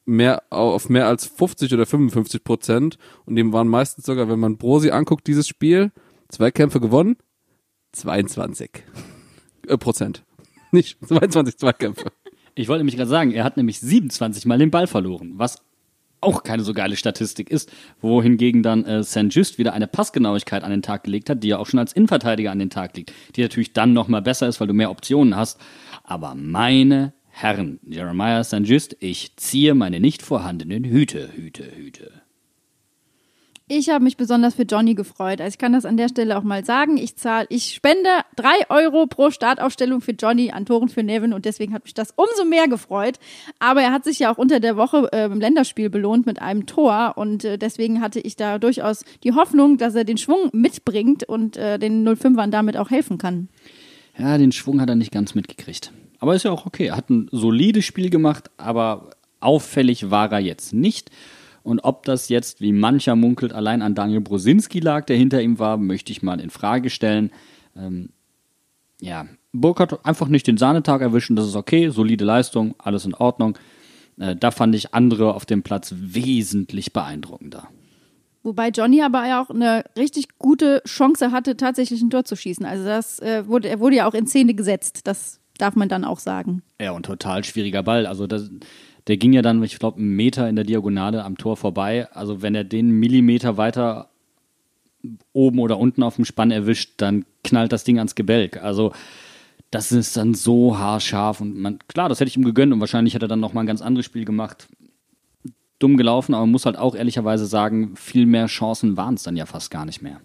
mehr 0.05 0.43
auf 0.49 0.89
mehr 0.89 1.07
als 1.07 1.25
50 1.25 1.73
oder 1.73 1.85
55 1.85 2.43
Prozent 2.43 2.97
und 3.25 3.35
dem 3.35 3.53
waren 3.53 3.67
meistens 3.67 4.05
sogar, 4.05 4.29
wenn 4.29 4.39
man 4.39 4.57
Brosi 4.57 4.91
anguckt, 4.91 5.27
dieses 5.27 5.47
Spiel, 5.47 5.91
Zweikämpfe 6.31 6.79
gewonnen, 6.79 7.17
22 7.93 8.83
äh, 9.67 9.77
Prozent. 9.77 10.23
Nicht 10.71 10.97
22 11.05 11.57
Zweikämpfe. 11.57 12.11
Ich 12.55 12.67
wollte 12.67 12.79
nämlich 12.79 12.97
gerade 12.97 13.09
sagen, 13.09 13.31
er 13.31 13.43
hat 13.43 13.57
nämlich 13.57 13.79
27 13.79 14.45
Mal 14.45 14.57
den 14.57 14.71
Ball 14.71 14.87
verloren, 14.87 15.33
was 15.35 15.61
auch 16.21 16.43
keine 16.43 16.63
so 16.63 16.73
geile 16.73 16.95
Statistik 16.95 17.49
ist, 17.49 17.71
wohingegen 17.99 18.61
dann 18.63 18.85
äh, 18.85 19.03
St. 19.03 19.27
Just 19.29 19.57
wieder 19.57 19.73
eine 19.73 19.87
Passgenauigkeit 19.87 20.63
an 20.63 20.71
den 20.71 20.83
Tag 20.83 21.03
gelegt 21.03 21.29
hat, 21.29 21.43
die 21.43 21.49
ja 21.49 21.57
auch 21.57 21.65
schon 21.65 21.79
als 21.79 21.93
Innenverteidiger 21.93 22.51
an 22.51 22.59
den 22.59 22.69
Tag 22.69 22.95
liegt, 22.95 23.11
die 23.35 23.41
natürlich 23.41 23.73
dann 23.73 23.93
nochmal 23.93 24.21
besser 24.21 24.47
ist, 24.47 24.59
weil 24.59 24.67
du 24.67 24.73
mehr 24.73 24.91
Optionen 24.91 25.35
hast. 25.35 25.59
Aber 26.03 26.35
meine 26.35 27.13
Herren, 27.29 27.79
Jeremiah 27.83 28.43
St. 28.43 28.61
Just, 28.63 28.95
ich 28.99 29.35
ziehe 29.37 29.73
meine 29.73 29.99
nicht 29.99 30.21
vorhandenen 30.21 30.83
Hüte, 30.83 31.29
Hüte, 31.33 31.75
Hüte. 31.75 32.20
Ich 33.73 33.89
habe 33.89 34.03
mich 34.03 34.17
besonders 34.17 34.55
für 34.55 34.63
Johnny 34.63 34.95
gefreut. 34.95 35.39
Also 35.39 35.53
ich 35.53 35.57
kann 35.57 35.71
das 35.71 35.85
an 35.85 35.95
der 35.95 36.09
Stelle 36.09 36.37
auch 36.37 36.43
mal 36.43 36.65
sagen. 36.65 36.97
Ich 36.97 37.15
zahle, 37.15 37.45
ich 37.47 37.73
spende 37.73 38.09
drei 38.35 38.69
Euro 38.69 39.07
pro 39.07 39.31
Startaufstellung 39.31 40.01
für 40.01 40.11
Johnny 40.11 40.51
an 40.51 40.65
Toren 40.65 40.89
für 40.89 41.03
Nevin 41.03 41.31
und 41.31 41.45
deswegen 41.45 41.73
hat 41.73 41.85
mich 41.85 41.93
das 41.93 42.13
umso 42.17 42.43
mehr 42.43 42.67
gefreut. 42.67 43.17
Aber 43.59 43.81
er 43.81 43.93
hat 43.93 44.03
sich 44.03 44.19
ja 44.19 44.29
auch 44.29 44.37
unter 44.37 44.59
der 44.59 44.75
Woche 44.75 45.07
äh, 45.13 45.23
im 45.23 45.39
Länderspiel 45.39 45.89
belohnt 45.89 46.25
mit 46.25 46.41
einem 46.41 46.65
Tor 46.65 47.13
und 47.15 47.45
äh, 47.45 47.57
deswegen 47.57 48.01
hatte 48.01 48.19
ich 48.19 48.35
da 48.35 48.59
durchaus 48.59 49.05
die 49.23 49.31
Hoffnung, 49.31 49.77
dass 49.77 49.95
er 49.95 50.03
den 50.03 50.17
Schwung 50.17 50.49
mitbringt 50.51 51.23
und 51.23 51.55
äh, 51.55 51.79
den 51.79 52.05
05ern 52.05 52.49
damit 52.49 52.75
auch 52.75 52.89
helfen 52.89 53.17
kann. 53.17 53.47
Ja, 54.17 54.37
den 54.37 54.51
Schwung 54.51 54.81
hat 54.81 54.89
er 54.89 54.95
nicht 54.95 55.13
ganz 55.13 55.33
mitgekriegt. 55.33 55.93
Aber 56.19 56.35
ist 56.35 56.43
ja 56.43 56.51
auch 56.51 56.65
okay. 56.65 56.87
Er 56.87 56.97
hat 56.97 57.09
ein 57.09 57.29
solides 57.31 57.85
Spiel 57.85 58.09
gemacht, 58.09 58.51
aber 58.57 59.11
auffällig 59.39 60.11
war 60.11 60.29
er 60.29 60.39
jetzt 60.39 60.73
nicht. 60.73 61.09
Und 61.63 61.79
ob 61.81 62.03
das 62.05 62.29
jetzt, 62.29 62.61
wie 62.61 62.73
mancher 62.73 63.15
munkelt, 63.15 63.53
allein 63.53 63.81
an 63.81 63.95
Daniel 63.95 64.21
Brosinski 64.21 64.79
lag, 64.79 65.05
der 65.05 65.17
hinter 65.17 65.41
ihm 65.41 65.59
war, 65.59 65.77
möchte 65.77 66.11
ich 66.11 66.21
mal 66.21 66.39
in 66.39 66.49
Frage 66.49 66.89
stellen. 66.89 67.31
Ähm, 67.75 68.09
ja, 68.99 69.25
Burg 69.53 69.79
hat 69.79 70.05
einfach 70.05 70.27
nicht 70.27 70.47
den 70.47 70.57
Sahnetag 70.57 71.01
erwischen, 71.01 71.35
das 71.35 71.47
ist 71.47 71.55
okay, 71.55 71.89
solide 71.89 72.25
Leistung, 72.25 72.75
alles 72.77 73.05
in 73.05 73.13
Ordnung. 73.13 73.57
Äh, 74.19 74.35
da 74.35 74.51
fand 74.51 74.75
ich 74.75 74.93
andere 74.93 75.33
auf 75.33 75.45
dem 75.45 75.63
Platz 75.63 75.93
wesentlich 75.97 76.93
beeindruckender. 76.93 77.67
Wobei 78.43 78.69
Johnny 78.69 79.03
aber 79.03 79.27
ja 79.27 79.41
auch 79.41 79.49
eine 79.49 79.83
richtig 79.97 80.39
gute 80.39 80.81
Chance 80.87 81.31
hatte, 81.31 81.57
tatsächlich 81.57 82.01
ein 82.01 82.09
Tor 82.09 82.23
zu 82.23 82.35
schießen. 82.35 82.65
Also 82.65 82.85
das 82.85 83.19
äh, 83.19 83.47
wurde, 83.47 83.69
er 83.69 83.79
wurde 83.79 83.97
ja 83.97 84.07
auch 84.07 84.15
in 84.15 84.25
Szene 84.25 84.55
gesetzt. 84.55 85.01
Das 85.05 85.39
darf 85.57 85.75
man 85.75 85.89
dann 85.89 86.03
auch 86.03 86.19
sagen. 86.19 86.63
Ja, 86.79 86.91
und 86.91 87.05
total 87.05 87.43
schwieriger 87.43 87.83
Ball. 87.83 88.07
Also 88.07 88.25
das, 88.25 88.49
der 89.07 89.17
ging 89.17 89.33
ja 89.33 89.41
dann, 89.41 89.63
ich 89.63 89.79
glaube, 89.79 89.97
einen 89.97 90.15
Meter 90.15 90.47
in 90.47 90.55
der 90.55 90.65
Diagonale 90.65 91.23
am 91.23 91.37
Tor 91.37 91.57
vorbei. 91.57 92.07
Also 92.11 92.41
wenn 92.41 92.55
er 92.55 92.63
den 92.63 92.91
Millimeter 92.91 93.57
weiter 93.57 94.09
oben 95.33 95.59
oder 95.59 95.79
unten 95.79 96.03
auf 96.03 96.15
dem 96.15 96.25
Spann 96.25 96.51
erwischt, 96.51 96.93
dann 96.97 97.25
knallt 97.43 97.71
das 97.71 97.83
Ding 97.83 97.97
ans 97.97 98.15
Gebälk. 98.15 98.61
Also 98.61 98.93
das 99.71 99.91
ist 99.91 100.17
dann 100.17 100.33
so 100.33 100.77
haarscharf 100.77 101.41
und 101.41 101.57
man, 101.57 101.79
klar, 101.87 102.09
das 102.09 102.19
hätte 102.19 102.27
ich 102.27 102.37
ihm 102.37 102.43
gegönnt 102.43 102.73
und 102.73 102.79
wahrscheinlich 102.81 103.13
hätte 103.13 103.25
er 103.25 103.29
dann 103.29 103.39
noch 103.39 103.53
mal 103.53 103.61
ein 103.61 103.67
ganz 103.67 103.81
anderes 103.81 104.05
Spiel 104.05 104.25
gemacht. 104.25 104.67
Dumm 105.79 105.97
gelaufen, 105.97 106.35
aber 106.35 106.43
man 106.43 106.51
muss 106.51 106.65
halt 106.65 106.77
auch 106.77 106.93
ehrlicherweise 106.93 107.47
sagen, 107.47 107.95
viel 107.95 108.27
mehr 108.27 108.45
Chancen 108.45 108.97
waren 108.97 109.15
es 109.15 109.23
dann 109.23 109.35
ja 109.35 109.45
fast 109.47 109.71
gar 109.71 109.85
nicht 109.85 110.01
mehr. 110.01 110.21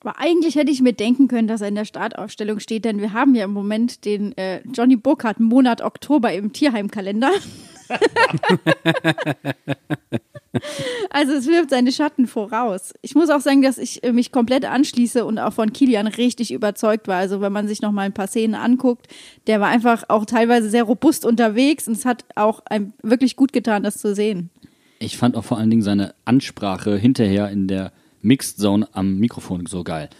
Aber 0.00 0.20
eigentlich 0.20 0.54
hätte 0.54 0.70
ich 0.70 0.80
mir 0.80 0.92
denken 0.92 1.26
können, 1.26 1.48
dass 1.48 1.60
er 1.60 1.68
in 1.68 1.74
der 1.74 1.84
Startaufstellung 1.84 2.60
steht, 2.60 2.84
denn 2.84 3.00
wir 3.00 3.12
haben 3.12 3.34
ja 3.34 3.44
im 3.44 3.52
Moment 3.52 4.04
den 4.04 4.36
äh, 4.38 4.60
Johnny 4.72 4.94
Burkhardt 4.94 5.40
Monat 5.40 5.82
Oktober 5.82 6.32
im 6.32 6.52
Tierheimkalender. 6.52 7.32
Also 11.10 11.32
es 11.32 11.46
wirft 11.46 11.70
seine 11.70 11.92
Schatten 11.92 12.26
voraus. 12.26 12.92
Ich 13.02 13.14
muss 13.14 13.30
auch 13.30 13.40
sagen, 13.40 13.62
dass 13.62 13.78
ich 13.78 14.02
äh, 14.04 14.12
mich 14.12 14.32
komplett 14.32 14.64
anschließe 14.64 15.24
und 15.24 15.38
auch 15.38 15.52
von 15.52 15.72
Kilian 15.72 16.06
richtig 16.06 16.52
überzeugt 16.52 17.08
war. 17.08 17.16
Also 17.16 17.40
wenn 17.40 17.52
man 17.52 17.68
sich 17.68 17.82
noch 17.82 17.92
mal 17.92 18.02
ein 18.02 18.12
paar 18.12 18.26
Szenen 18.26 18.54
anguckt, 18.54 19.06
der 19.46 19.60
war 19.60 19.68
einfach 19.68 20.04
auch 20.08 20.24
teilweise 20.24 20.70
sehr 20.70 20.84
robust 20.84 21.24
unterwegs 21.24 21.88
und 21.88 21.94
es 21.96 22.04
hat 22.04 22.24
auch 22.34 22.60
einem 22.66 22.92
wirklich 23.02 23.36
gut 23.36 23.52
getan, 23.52 23.82
das 23.82 23.98
zu 23.98 24.14
sehen. 24.14 24.50
Ich 24.98 25.16
fand 25.16 25.36
auch 25.36 25.44
vor 25.44 25.58
allen 25.58 25.70
Dingen 25.70 25.82
seine 25.82 26.14
Ansprache 26.24 26.96
hinterher 26.96 27.50
in 27.50 27.68
der 27.68 27.92
Mixed 28.20 28.58
Zone 28.58 28.88
am 28.92 29.18
Mikrofon 29.18 29.66
so 29.66 29.84
geil. 29.84 30.10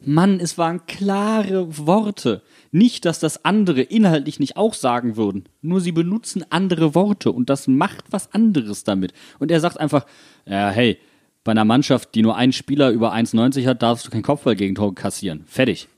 Mann, 0.00 0.38
es 0.40 0.58
waren 0.58 0.86
klare 0.86 1.76
Worte. 1.86 2.42
Nicht, 2.70 3.04
dass 3.04 3.18
das 3.18 3.44
andere 3.44 3.82
inhaltlich 3.82 4.38
nicht 4.38 4.56
auch 4.56 4.74
sagen 4.74 5.16
würden. 5.16 5.44
Nur 5.60 5.80
sie 5.80 5.92
benutzen 5.92 6.44
andere 6.50 6.94
Worte 6.94 7.32
und 7.32 7.50
das 7.50 7.66
macht 7.66 8.04
was 8.10 8.32
anderes 8.32 8.84
damit. 8.84 9.12
Und 9.38 9.50
er 9.50 9.60
sagt 9.60 9.78
einfach, 9.80 10.06
ja, 10.46 10.70
hey, 10.70 10.98
bei 11.42 11.52
einer 11.52 11.64
Mannschaft, 11.64 12.14
die 12.14 12.22
nur 12.22 12.36
einen 12.36 12.52
Spieler 12.52 12.90
über 12.90 13.12
1,90 13.12 13.66
hat, 13.66 13.82
darfst 13.82 14.06
du 14.06 14.10
kein 14.10 14.22
Kopfballgegentor 14.22 14.94
kassieren. 14.94 15.44
Fertig. 15.46 15.88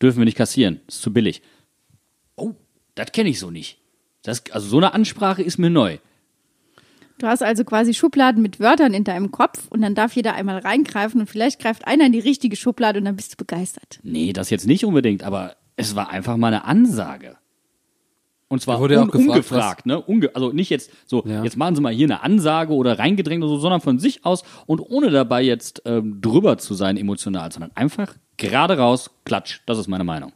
Dürfen 0.00 0.18
wir 0.18 0.24
nicht 0.24 0.36
kassieren. 0.36 0.80
Ist 0.86 1.02
zu 1.02 1.12
billig. 1.12 1.42
Oh, 2.36 2.54
das 2.94 3.12
kenne 3.12 3.30
ich 3.30 3.38
so 3.38 3.50
nicht. 3.50 3.78
Das, 4.22 4.42
also 4.50 4.68
so 4.68 4.76
eine 4.76 4.94
Ansprache 4.94 5.42
ist 5.42 5.58
mir 5.58 5.70
neu. 5.70 5.98
Du 7.18 7.26
hast 7.26 7.42
also 7.42 7.64
quasi 7.64 7.94
Schubladen 7.94 8.42
mit 8.42 8.60
Wörtern 8.60 8.94
in 8.94 9.04
deinem 9.04 9.30
Kopf 9.32 9.66
und 9.70 9.82
dann 9.82 9.94
darf 9.94 10.14
jeder 10.14 10.34
einmal 10.34 10.58
reingreifen 10.58 11.20
und 11.20 11.26
vielleicht 11.26 11.60
greift 11.60 11.86
einer 11.86 12.06
in 12.06 12.12
die 12.12 12.20
richtige 12.20 12.56
Schublade 12.56 12.98
und 13.00 13.04
dann 13.04 13.16
bist 13.16 13.32
du 13.32 13.36
begeistert. 13.36 13.98
Nee, 14.02 14.32
das 14.32 14.50
jetzt 14.50 14.66
nicht 14.66 14.84
unbedingt, 14.84 15.24
aber 15.24 15.56
es 15.76 15.96
war 15.96 16.10
einfach 16.10 16.36
mal 16.36 16.48
eine 16.48 16.64
Ansage. 16.64 17.36
Und 18.50 18.62
zwar 18.62 18.80
wurde 18.80 18.94
ja 18.94 19.02
un 19.02 19.08
auch 19.08 19.12
gefragt, 19.12 19.30
ungefragt, 19.30 19.86
ne? 19.86 20.00
Unge 20.00 20.34
also 20.34 20.52
nicht 20.52 20.70
jetzt 20.70 20.90
so, 21.06 21.22
Ja. 21.26 21.44
jetzt 21.44 21.56
machen 21.56 21.76
Sie 21.76 21.82
mal 21.82 21.92
hier 21.92 22.06
eine 22.06 22.22
Ansage 22.22 22.72
oder 22.72 22.98
reingedrängt 22.98 23.42
oder 23.42 23.52
so, 23.54 23.58
sondern 23.58 23.82
von 23.82 23.98
sich 23.98 24.24
aus 24.24 24.42
und 24.66 24.80
ohne 24.80 25.10
dabei 25.10 25.42
jetzt 25.42 25.82
ähm, 25.84 26.20
drüber 26.22 26.56
zu 26.56 26.72
sein 26.74 26.96
emotional, 26.96 27.52
sondern 27.52 27.72
einfach 27.74 28.14
gerade 28.38 28.78
raus, 28.78 29.10
klatsch. 29.24 29.60
Das 29.66 29.76
ist 29.78 29.88
meine 29.88 30.04
Meinung. 30.04 30.32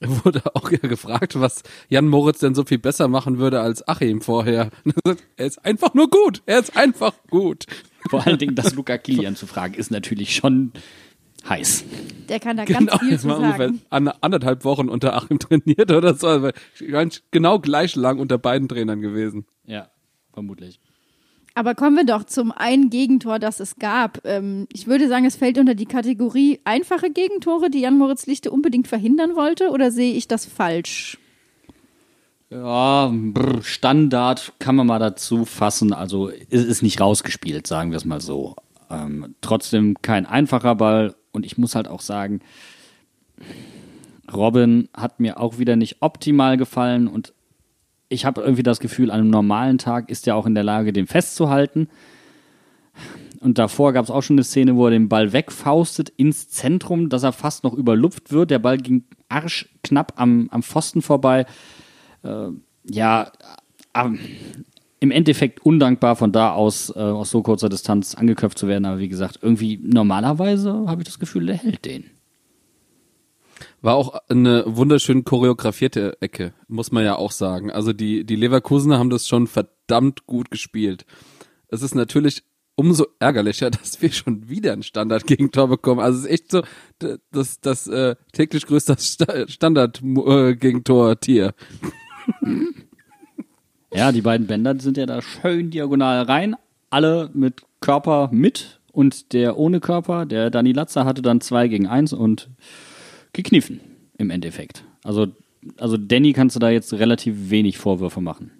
Er 0.00 0.08
wurde 0.24 0.42
auch 0.56 0.70
ja 0.70 0.78
gefragt, 0.78 1.38
was 1.38 1.62
Jan 1.88 2.08
Moritz 2.08 2.40
denn 2.40 2.54
so 2.54 2.64
viel 2.64 2.78
besser 2.78 3.06
machen 3.08 3.38
würde 3.38 3.60
als 3.60 3.86
Achim 3.86 4.20
vorher. 4.20 4.70
Er 5.36 5.46
ist 5.46 5.64
einfach 5.64 5.94
nur 5.94 6.10
gut. 6.10 6.42
Er 6.46 6.58
ist 6.58 6.76
einfach 6.76 7.14
gut. 7.30 7.66
Vor 8.08 8.26
allen 8.26 8.38
Dingen, 8.38 8.54
das 8.54 8.74
Luca 8.74 8.98
Kilian 8.98 9.36
zu 9.36 9.46
fragen, 9.46 9.74
ist 9.74 9.90
natürlich 9.90 10.34
schon 10.34 10.72
heiß. 11.48 11.84
Der 12.28 12.40
kann 12.40 12.56
da 12.58 12.64
Genau, 12.64 12.78
ganz 12.86 12.98
viel 13.00 13.10
jetzt 13.12 13.20
zu 13.22 13.28
mal 13.28 13.36
ungefähr 13.36 13.68
sagen. 13.68 13.82
an, 13.90 14.08
anderthalb 14.08 14.64
Wochen 14.64 14.88
unter 14.88 15.14
Achim 15.16 15.38
trainiert 15.38 15.90
oder 15.90 16.14
so. 16.14 16.26
Also 16.28 16.50
ganz 16.90 17.22
genau 17.30 17.58
gleich 17.58 17.96
lang 17.96 18.18
unter 18.18 18.38
beiden 18.38 18.68
Trainern 18.68 19.00
gewesen. 19.00 19.46
Ja, 19.66 19.90
vermutlich. 20.32 20.80
Aber 21.54 21.74
kommen 21.74 21.96
wir 21.96 22.04
doch 22.04 22.24
zum 22.24 22.52
einen 22.52 22.90
Gegentor, 22.90 23.38
das 23.38 23.60
es 23.60 23.76
gab. 23.76 24.20
Ähm, 24.24 24.66
ich 24.72 24.86
würde 24.86 25.08
sagen, 25.08 25.24
es 25.24 25.36
fällt 25.36 25.58
unter 25.58 25.74
die 25.74 25.86
Kategorie 25.86 26.60
einfache 26.64 27.10
Gegentore, 27.10 27.70
die 27.70 27.80
Jan-Moritz 27.80 28.26
Lichte 28.26 28.50
unbedingt 28.50 28.88
verhindern 28.88 29.36
wollte, 29.36 29.70
oder 29.70 29.90
sehe 29.90 30.14
ich 30.14 30.28
das 30.28 30.46
falsch? 30.46 31.18
Ja, 32.50 33.12
brr, 33.12 33.62
Standard 33.62 34.52
kann 34.58 34.74
man 34.74 34.86
mal 34.86 34.98
dazu 34.98 35.44
fassen. 35.44 35.92
Also 35.92 36.30
es 36.30 36.64
ist 36.64 36.82
nicht 36.82 37.00
rausgespielt, 37.00 37.66
sagen 37.66 37.90
wir 37.90 37.96
es 37.96 38.04
mal 38.04 38.20
so. 38.20 38.56
Ähm, 38.90 39.36
trotzdem 39.40 39.96
kein 40.02 40.26
einfacher 40.26 40.74
Ball. 40.74 41.14
Und 41.32 41.46
ich 41.46 41.58
muss 41.58 41.76
halt 41.76 41.86
auch 41.86 42.00
sagen, 42.00 42.40
Robin 44.32 44.88
hat 44.96 45.20
mir 45.20 45.38
auch 45.38 45.58
wieder 45.58 45.76
nicht 45.76 45.98
optimal 46.00 46.56
gefallen. 46.56 47.06
Und 47.06 47.32
ich 48.10 48.26
habe 48.26 48.42
irgendwie 48.42 48.62
das 48.62 48.80
Gefühl, 48.80 49.10
an 49.10 49.20
einem 49.20 49.30
normalen 49.30 49.78
Tag 49.78 50.10
ist 50.10 50.26
er 50.26 50.36
auch 50.36 50.44
in 50.44 50.54
der 50.54 50.64
Lage, 50.64 50.92
den 50.92 51.06
festzuhalten. 51.06 51.88
Und 53.40 53.56
davor 53.56 53.94
gab 53.94 54.04
es 54.04 54.10
auch 54.10 54.22
schon 54.22 54.34
eine 54.34 54.44
Szene, 54.44 54.76
wo 54.76 54.84
er 54.84 54.90
den 54.90 55.08
Ball 55.08 55.32
wegfaustet 55.32 56.10
ins 56.10 56.50
Zentrum, 56.50 57.08
dass 57.08 57.22
er 57.22 57.32
fast 57.32 57.64
noch 57.64 57.72
überlupft 57.72 58.30
wird. 58.30 58.50
Der 58.50 58.58
Ball 58.58 58.76
ging 58.76 59.04
arschknapp 59.30 60.12
am, 60.16 60.48
am 60.50 60.62
Pfosten 60.62 61.00
vorbei 61.00 61.46
ja, 62.84 63.32
ähm, 63.94 64.18
im 65.00 65.10
Endeffekt 65.10 65.64
undankbar 65.64 66.16
von 66.16 66.32
da 66.32 66.52
aus, 66.52 66.94
äh, 66.94 66.98
aus 66.98 67.30
so 67.30 67.42
kurzer 67.42 67.68
Distanz 67.68 68.14
angeköpft 68.14 68.58
zu 68.58 68.68
werden. 68.68 68.84
Aber 68.84 68.98
wie 68.98 69.08
gesagt, 69.08 69.38
irgendwie 69.42 69.80
normalerweise 69.82 70.84
habe 70.86 71.02
ich 71.02 71.06
das 71.06 71.18
Gefühl, 71.18 71.46
der 71.46 71.56
hält 71.56 71.84
den. 71.84 72.04
War 73.82 73.94
auch 73.94 74.14
eine 74.28 74.64
wunderschön 74.66 75.24
choreografierte 75.24 76.20
Ecke, 76.20 76.52
muss 76.68 76.92
man 76.92 77.02
ja 77.04 77.16
auch 77.16 77.32
sagen. 77.32 77.70
Also 77.70 77.94
die, 77.94 78.24
die 78.24 78.36
Leverkusener 78.36 78.98
haben 78.98 79.10
das 79.10 79.26
schon 79.26 79.46
verdammt 79.46 80.26
gut 80.26 80.50
gespielt. 80.50 81.06
Es 81.68 81.82
ist 81.82 81.94
natürlich 81.94 82.42
umso 82.74 83.06
ärgerlicher, 83.18 83.70
dass 83.70 84.02
wir 84.02 84.12
schon 84.12 84.48
wieder 84.48 84.72
ein 84.72 84.82
Standard-Gegentor 84.82 85.68
bekommen. 85.68 86.00
Also 86.00 86.18
es 86.18 86.24
ist 86.24 86.30
echt 86.30 86.50
so 86.50 86.62
das, 87.30 87.60
das 87.60 87.86
äh, 87.86 88.16
täglich 88.32 88.66
größte 88.66 88.96
Sta 88.98 89.48
Standard-Gegentor-Tier. 89.48 91.54
Ja, 93.92 94.12
die 94.12 94.22
beiden 94.22 94.46
Bänder 94.46 94.78
sind 94.78 94.96
ja 94.96 95.06
da 95.06 95.20
schön 95.20 95.70
diagonal 95.70 96.22
rein. 96.22 96.54
Alle 96.90 97.28
mit 97.34 97.62
Körper 97.80 98.28
mit 98.32 98.80
und 98.92 99.32
der 99.32 99.58
ohne 99.58 99.80
Körper, 99.80 100.26
der 100.26 100.50
Dani 100.50 100.72
Latzer 100.72 101.04
hatte 101.04 101.22
dann 101.22 101.40
zwei 101.40 101.66
gegen 101.66 101.88
eins 101.88 102.12
und 102.12 102.50
gekniffen 103.32 103.80
im 104.18 104.30
Endeffekt. 104.30 104.84
Also, 105.04 105.28
also 105.78 105.96
Danny 105.96 106.32
kannst 106.32 106.56
du 106.56 106.60
da 106.60 106.70
jetzt 106.70 106.92
relativ 106.92 107.50
wenig 107.50 107.78
Vorwürfe 107.78 108.20
machen. 108.20 108.52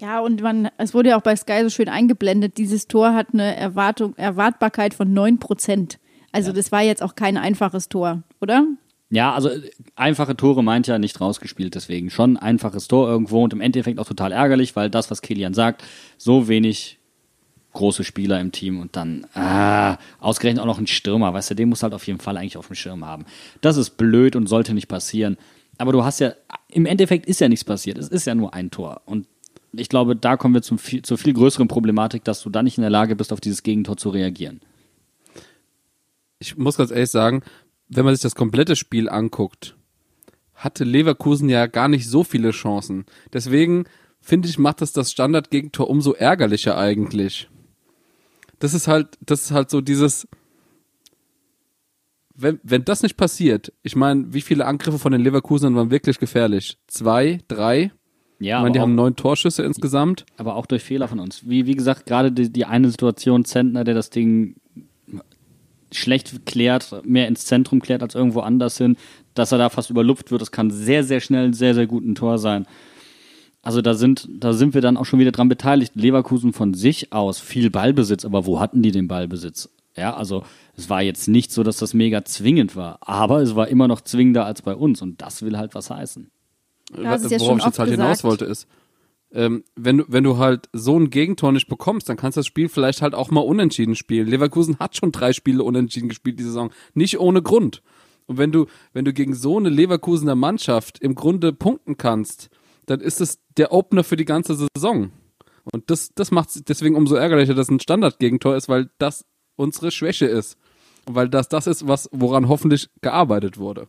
Ja, 0.00 0.20
und 0.20 0.42
man, 0.42 0.68
es 0.78 0.94
wurde 0.94 1.10
ja 1.10 1.18
auch 1.18 1.22
bei 1.22 1.36
Sky 1.36 1.60
so 1.62 1.70
schön 1.70 1.88
eingeblendet, 1.88 2.58
dieses 2.58 2.88
Tor 2.88 3.14
hat 3.14 3.28
eine 3.32 3.54
Erwartung, 3.56 4.16
Erwartbarkeit 4.16 4.94
von 4.94 5.12
9 5.12 5.38
Prozent. 5.38 5.98
Also 6.32 6.52
das 6.52 6.72
war 6.72 6.82
jetzt 6.82 7.02
auch 7.02 7.14
kein 7.14 7.36
einfaches 7.36 7.88
Tor, 7.88 8.22
oder? 8.40 8.66
Ja, 9.10 9.34
also 9.34 9.50
äh, 9.50 9.70
einfache 9.94 10.34
Tore 10.34 10.64
meint 10.64 10.86
ja 10.86 10.98
nicht 10.98 11.20
rausgespielt, 11.20 11.74
deswegen 11.74 12.08
schon 12.08 12.38
einfaches 12.38 12.88
Tor 12.88 13.08
irgendwo 13.08 13.44
und 13.44 13.52
im 13.52 13.60
Endeffekt 13.60 13.98
auch 13.98 14.08
total 14.08 14.32
ärgerlich, 14.32 14.74
weil 14.74 14.88
das, 14.88 15.10
was 15.10 15.20
Kilian 15.20 15.52
sagt, 15.52 15.84
so 16.16 16.48
wenig 16.48 16.98
große 17.72 18.04
Spieler 18.04 18.40
im 18.40 18.52
Team 18.52 18.80
und 18.80 18.96
dann 18.96 19.26
ah, 19.34 19.98
ausgerechnet 20.20 20.62
auch 20.62 20.66
noch 20.66 20.78
ein 20.78 20.86
Stürmer, 20.86 21.32
weißt 21.32 21.50
du, 21.50 21.54
den 21.54 21.68
muss 21.68 21.82
halt 21.82 21.94
auf 21.94 22.06
jeden 22.06 22.18
Fall 22.18 22.36
eigentlich 22.36 22.56
auf 22.56 22.66
dem 22.66 22.76
Schirm 22.76 23.04
haben. 23.04 23.24
Das 23.60 23.76
ist 23.76 23.96
blöd 23.96 24.36
und 24.36 24.46
sollte 24.46 24.74
nicht 24.74 24.88
passieren. 24.88 25.36
Aber 25.78 25.92
du 25.92 26.04
hast 26.04 26.20
ja, 26.20 26.34
im 26.68 26.86
Endeffekt 26.86 27.26
ist 27.26 27.40
ja 27.40 27.48
nichts 27.48 27.64
passiert. 27.64 27.98
Es 27.98 28.08
ist 28.08 28.26
ja 28.26 28.34
nur 28.34 28.54
ein 28.54 28.70
Tor. 28.70 29.02
Und 29.06 29.26
ich 29.72 29.88
glaube, 29.88 30.14
da 30.16 30.36
kommen 30.36 30.54
wir 30.54 30.62
zum 30.62 30.78
viel, 30.78 31.02
zur 31.02 31.18
viel 31.18 31.32
größeren 31.32 31.68
Problematik, 31.68 32.24
dass 32.24 32.42
du 32.42 32.50
da 32.50 32.62
nicht 32.62 32.78
in 32.78 32.82
der 32.82 32.90
Lage 32.90 33.16
bist, 33.16 33.32
auf 33.32 33.40
dieses 33.40 33.62
Gegentor 33.62 33.96
zu 33.96 34.10
reagieren. 34.10 34.60
Ich 36.38 36.56
muss 36.56 36.76
ganz 36.76 36.90
ehrlich 36.90 37.10
sagen, 37.10 37.42
wenn 37.88 38.04
man 38.04 38.14
sich 38.14 38.22
das 38.22 38.34
komplette 38.34 38.76
Spiel 38.76 39.08
anguckt, 39.08 39.76
hatte 40.54 40.84
Leverkusen 40.84 41.48
ja 41.48 41.66
gar 41.66 41.88
nicht 41.88 42.08
so 42.08 42.22
viele 42.22 42.50
Chancen. 42.50 43.06
Deswegen 43.32 43.84
finde 44.20 44.48
ich, 44.48 44.58
macht 44.58 44.80
das 44.80 44.92
das 44.92 45.10
Standard-Gegentor 45.10 45.88
umso 45.88 46.12
ärgerlicher 46.12 46.76
eigentlich. 46.76 47.48
Das 48.62 48.74
ist 48.74 48.86
halt, 48.86 49.18
das 49.26 49.42
ist 49.42 49.50
halt 49.50 49.70
so 49.70 49.80
dieses, 49.80 50.28
wenn, 52.36 52.60
wenn 52.62 52.84
das 52.84 53.02
nicht 53.02 53.16
passiert, 53.16 53.72
ich 53.82 53.96
meine, 53.96 54.32
wie 54.32 54.40
viele 54.40 54.66
Angriffe 54.66 55.00
von 55.00 55.10
den 55.10 55.20
Leverkusenern 55.20 55.74
waren 55.74 55.90
wirklich 55.90 56.20
gefährlich? 56.20 56.78
Zwei, 56.86 57.40
drei? 57.48 57.90
Ja, 58.38 58.58
ich 58.58 58.62
meine, 58.62 58.72
die 58.72 58.78
aber 58.78 58.82
haben 58.86 58.92
auch- 58.92 59.02
neun 59.02 59.16
Torschüsse 59.16 59.64
insgesamt. 59.64 60.24
aber 60.36 60.54
auch 60.54 60.66
durch 60.66 60.84
Fehler 60.84 61.08
von 61.08 61.18
uns. 61.18 61.48
Wie, 61.48 61.66
wie 61.66 61.74
gesagt, 61.74 62.06
gerade 62.06 62.30
die, 62.30 62.52
die 62.52 62.64
eine 62.64 62.88
Situation, 62.88 63.44
Zentner, 63.44 63.82
der 63.82 63.94
das 63.94 64.10
Ding 64.10 64.54
schlecht 65.90 66.46
klärt, 66.46 67.04
mehr 67.04 67.26
ins 67.26 67.44
Zentrum 67.46 67.82
klärt 67.82 68.02
als 68.02 68.14
irgendwo 68.14 68.40
anders 68.40 68.78
hin, 68.78 68.96
dass 69.34 69.50
er 69.50 69.58
da 69.58 69.70
fast 69.70 69.90
überlupft 69.90 70.30
wird, 70.30 70.40
das 70.40 70.52
kann 70.52 70.70
sehr, 70.70 71.02
sehr 71.02 71.18
schnell 71.20 71.46
ein 71.46 71.52
sehr, 71.52 71.74
sehr 71.74 71.88
guten 71.88 72.14
Tor 72.14 72.38
sein. 72.38 72.66
Also 73.62 73.80
da 73.80 73.94
sind, 73.94 74.28
da 74.28 74.52
sind 74.52 74.74
wir 74.74 74.80
dann 74.80 74.96
auch 74.96 75.04
schon 75.04 75.20
wieder 75.20 75.30
dran 75.30 75.48
beteiligt. 75.48 75.94
Leverkusen 75.94 76.52
von 76.52 76.74
sich 76.74 77.12
aus 77.12 77.38
viel 77.38 77.70
Ballbesitz, 77.70 78.24
aber 78.24 78.44
wo 78.44 78.58
hatten 78.58 78.82
die 78.82 78.90
den 78.90 79.06
Ballbesitz? 79.06 79.70
Ja, 79.96 80.14
also 80.14 80.42
es 80.76 80.90
war 80.90 81.02
jetzt 81.02 81.28
nicht 81.28 81.52
so, 81.52 81.62
dass 81.62 81.76
das 81.76 81.94
mega 81.94 82.24
zwingend 82.24 82.76
war, 82.76 82.98
aber 83.02 83.40
es 83.40 83.54
war 83.54 83.68
immer 83.68 83.88
noch 83.88 84.00
zwingender 84.00 84.46
als 84.46 84.62
bei 84.62 84.74
uns 84.74 85.02
und 85.02 85.20
das 85.20 85.42
will 85.42 85.56
halt 85.56 85.74
was 85.74 85.90
heißen. 85.90 86.30
Es 86.92 87.30
ja 87.30 87.40
Worauf 87.40 87.58
ich 87.58 87.64
jetzt 87.64 87.78
halt 87.78 87.90
hinaus 87.90 88.18
gesagt. 88.18 88.24
wollte, 88.24 88.44
ist, 88.46 88.66
ähm, 89.32 89.64
wenn, 89.76 89.98
du, 89.98 90.04
wenn 90.08 90.24
du 90.24 90.38
halt 90.38 90.68
so 90.72 90.98
ein 90.98 91.10
Gegentor 91.10 91.52
nicht 91.52 91.68
bekommst, 91.68 92.08
dann 92.08 92.16
kannst 92.16 92.36
du 92.36 92.40
das 92.40 92.46
Spiel 92.46 92.68
vielleicht 92.68 93.02
halt 93.02 93.14
auch 93.14 93.30
mal 93.30 93.40
unentschieden 93.40 93.94
spielen. 93.94 94.26
Leverkusen 94.26 94.78
hat 94.78 94.96
schon 94.96 95.12
drei 95.12 95.32
Spiele 95.32 95.62
unentschieden 95.62 96.08
gespielt 96.08 96.38
die 96.38 96.44
Saison. 96.44 96.70
Nicht 96.94 97.18
ohne 97.18 97.42
Grund. 97.42 97.82
Und 98.26 98.38
wenn 98.38 98.52
du, 98.52 98.66
wenn 98.92 99.04
du 99.04 99.12
gegen 99.12 99.34
so 99.34 99.58
eine 99.58 99.68
Leverkusener 99.68 100.34
Mannschaft 100.34 100.98
im 100.98 101.14
Grunde 101.14 101.52
punkten 101.52 101.96
kannst, 101.96 102.50
dann 102.92 103.00
ist 103.00 103.22
es 103.22 103.38
der 103.56 103.72
Opener 103.72 104.04
für 104.04 104.16
die 104.16 104.26
ganze 104.26 104.54
Saison. 104.54 105.10
Und 105.72 105.90
das, 105.90 106.10
das 106.14 106.30
macht 106.30 106.50
es 106.50 106.62
deswegen 106.62 106.94
umso 106.94 107.14
ärgerlicher, 107.14 107.54
dass 107.54 107.68
es 107.68 107.70
ein 107.70 107.80
Standardgegentor 107.80 108.54
ist, 108.54 108.68
weil 108.68 108.90
das 108.98 109.24
unsere 109.56 109.90
Schwäche 109.90 110.26
ist. 110.26 110.58
Und 111.06 111.14
weil 111.14 111.30
das 111.30 111.48
das 111.48 111.66
ist, 111.66 111.88
was, 111.88 112.10
woran 112.12 112.48
hoffentlich 112.48 112.90
gearbeitet 113.00 113.56
wurde. 113.56 113.88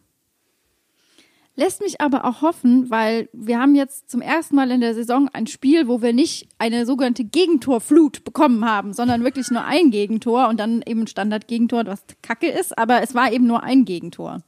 Lässt 1.55 1.81
mich 1.81 1.99
aber 1.99 2.23
auch 2.25 2.41
hoffen, 2.41 2.89
weil 2.89 3.29
wir 3.33 3.59
haben 3.59 3.75
jetzt 3.75 4.09
zum 4.09 4.21
ersten 4.21 4.55
Mal 4.55 4.71
in 4.71 4.79
der 4.79 4.95
Saison 4.95 5.29
ein 5.33 5.45
Spiel, 5.45 5.87
wo 5.87 6.01
wir 6.01 6.13
nicht 6.13 6.47
eine 6.57 6.85
sogenannte 6.85 7.25
Gegentorflut 7.25 8.23
bekommen 8.23 8.65
haben, 8.65 8.93
sondern 8.93 9.23
wirklich 9.23 9.51
nur 9.51 9.65
ein 9.65 9.91
Gegentor 9.91 10.47
und 10.47 10.59
dann 10.59 10.81
eben 10.87 11.01
ein 11.01 11.07
Standardgegentor, 11.07 11.85
was 11.85 12.05
kacke 12.21 12.47
ist, 12.47 12.75
aber 12.77 13.03
es 13.03 13.13
war 13.13 13.31
eben 13.33 13.45
nur 13.45 13.63
ein 13.63 13.83
Gegentor. 13.83 14.41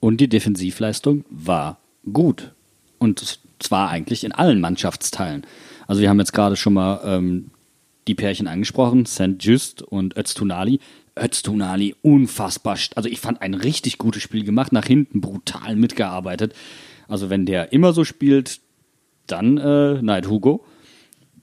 Und 0.00 0.20
die 0.20 0.28
Defensivleistung 0.28 1.24
war 1.28 1.78
gut. 2.10 2.54
Und 2.98 3.40
zwar 3.62 3.88
eigentlich 3.88 4.24
in 4.24 4.32
allen 4.32 4.60
Mannschaftsteilen. 4.60 5.46
Also 5.86 6.00
wir 6.00 6.08
haben 6.08 6.18
jetzt 6.18 6.32
gerade 6.32 6.56
schon 6.56 6.74
mal 6.74 7.00
ähm, 7.04 7.50
die 8.08 8.14
Pärchen 8.14 8.48
angesprochen, 8.48 9.06
St. 9.06 9.36
Just 9.38 9.82
und 9.82 10.16
Öztunali. 10.16 10.80
Öztunali, 11.18 11.94
unfassbar. 12.02 12.78
Also 12.94 13.08
ich 13.08 13.20
fand 13.20 13.42
ein 13.42 13.54
richtig 13.54 13.98
gutes 13.98 14.22
Spiel 14.22 14.44
gemacht, 14.44 14.72
nach 14.72 14.86
hinten 14.86 15.20
brutal 15.20 15.76
mitgearbeitet. 15.76 16.54
Also 17.08 17.28
wenn 17.28 17.44
der 17.44 17.72
immer 17.72 17.92
so 17.92 18.04
spielt, 18.04 18.60
dann 19.26 19.58
äh, 19.58 20.00
Neid 20.02 20.28
Hugo. 20.28 20.64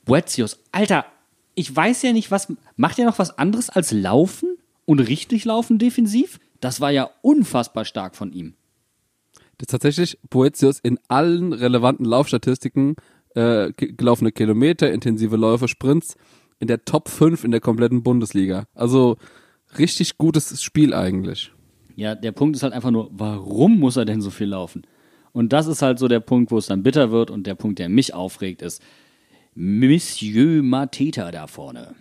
Boetius, 0.06 0.60
Alter, 0.72 1.06
ich 1.54 1.76
weiß 1.76 2.02
ja 2.02 2.14
nicht, 2.14 2.32
was. 2.32 2.52
Macht 2.78 2.98
er 2.98 3.06
noch 3.06 3.20
was 3.20 3.38
anderes 3.38 3.70
als 3.70 3.92
laufen 3.92 4.58
und 4.86 5.00
richtig 5.00 5.46
laufen 5.46 5.78
defensiv? 5.78 6.40
Das 6.62 6.82
war 6.82 6.92
ja 6.92 7.10
unfassbar 7.22 7.86
stark 7.86 8.16
von 8.16 8.32
ihm. 8.32 8.56
Das 9.60 9.66
ist 9.68 9.72
tatsächlich 9.72 10.18
Boetius 10.30 10.80
in 10.80 10.98
allen 11.10 11.54
relevanten 11.54 12.06
Laufstatistiken, 12.06 12.96
äh, 13.36 13.72
ge- 13.74 13.92
gelaufene 13.96 14.32
Kilometer, 14.32 14.92
intensive 14.92 15.36
Läufe, 15.38 15.68
Sprints, 15.68 16.16
in 16.60 16.68
der 16.68 16.84
Top 16.86 17.08
5 17.10 17.44
in 17.44 17.52
der 17.52 17.60
kompletten 17.62 18.02
Bundesliga. 18.02 18.66
Also 18.74 19.18
richtig 19.78 20.18
gutes 20.18 20.62
Spiel 20.64 20.94
eigentlich. 20.94 21.52
Ja, 21.96 22.16
der 22.16 22.32
Punkt 22.32 22.56
ist 22.56 22.64
halt 22.64 22.74
einfach 22.74 22.92
nur, 22.92 23.10
warum 23.12 23.78
muss 23.80 23.98
er 23.98 24.06
denn 24.06 24.22
so 24.22 24.30
viel 24.32 24.48
laufen? 24.48 24.84
Und 25.34 25.54
das 25.54 25.68
ist 25.68 25.82
halt 25.82 26.00
so 26.00 26.08
der 26.08 26.22
Punkt, 26.22 26.52
wo 26.52 26.58
es 26.58 26.66
dann 26.66 26.82
bitter 26.82 27.12
wird 27.12 27.30
und 27.30 27.46
der 27.46 27.56
Punkt, 27.56 27.78
der 27.80 27.88
mich 27.90 28.14
aufregt, 28.14 28.62
ist 28.62 28.82
Monsieur 29.56 30.64
Mateta 30.64 31.32
da 31.32 31.48
vorne. 31.48 31.94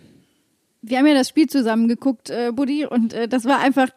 Wir 0.81 0.97
haben 0.99 1.07
ja 1.07 1.13
das 1.13 1.27
Spiel 1.29 1.47
zusammen 1.47 1.89
geguckt, 1.89 2.29
äh, 2.29 2.51
Buddy, 2.53 2.85
und 2.85 3.13
äh, 3.13 3.27
das 3.27 3.43
war 3.45 3.59
einfach 3.59 3.89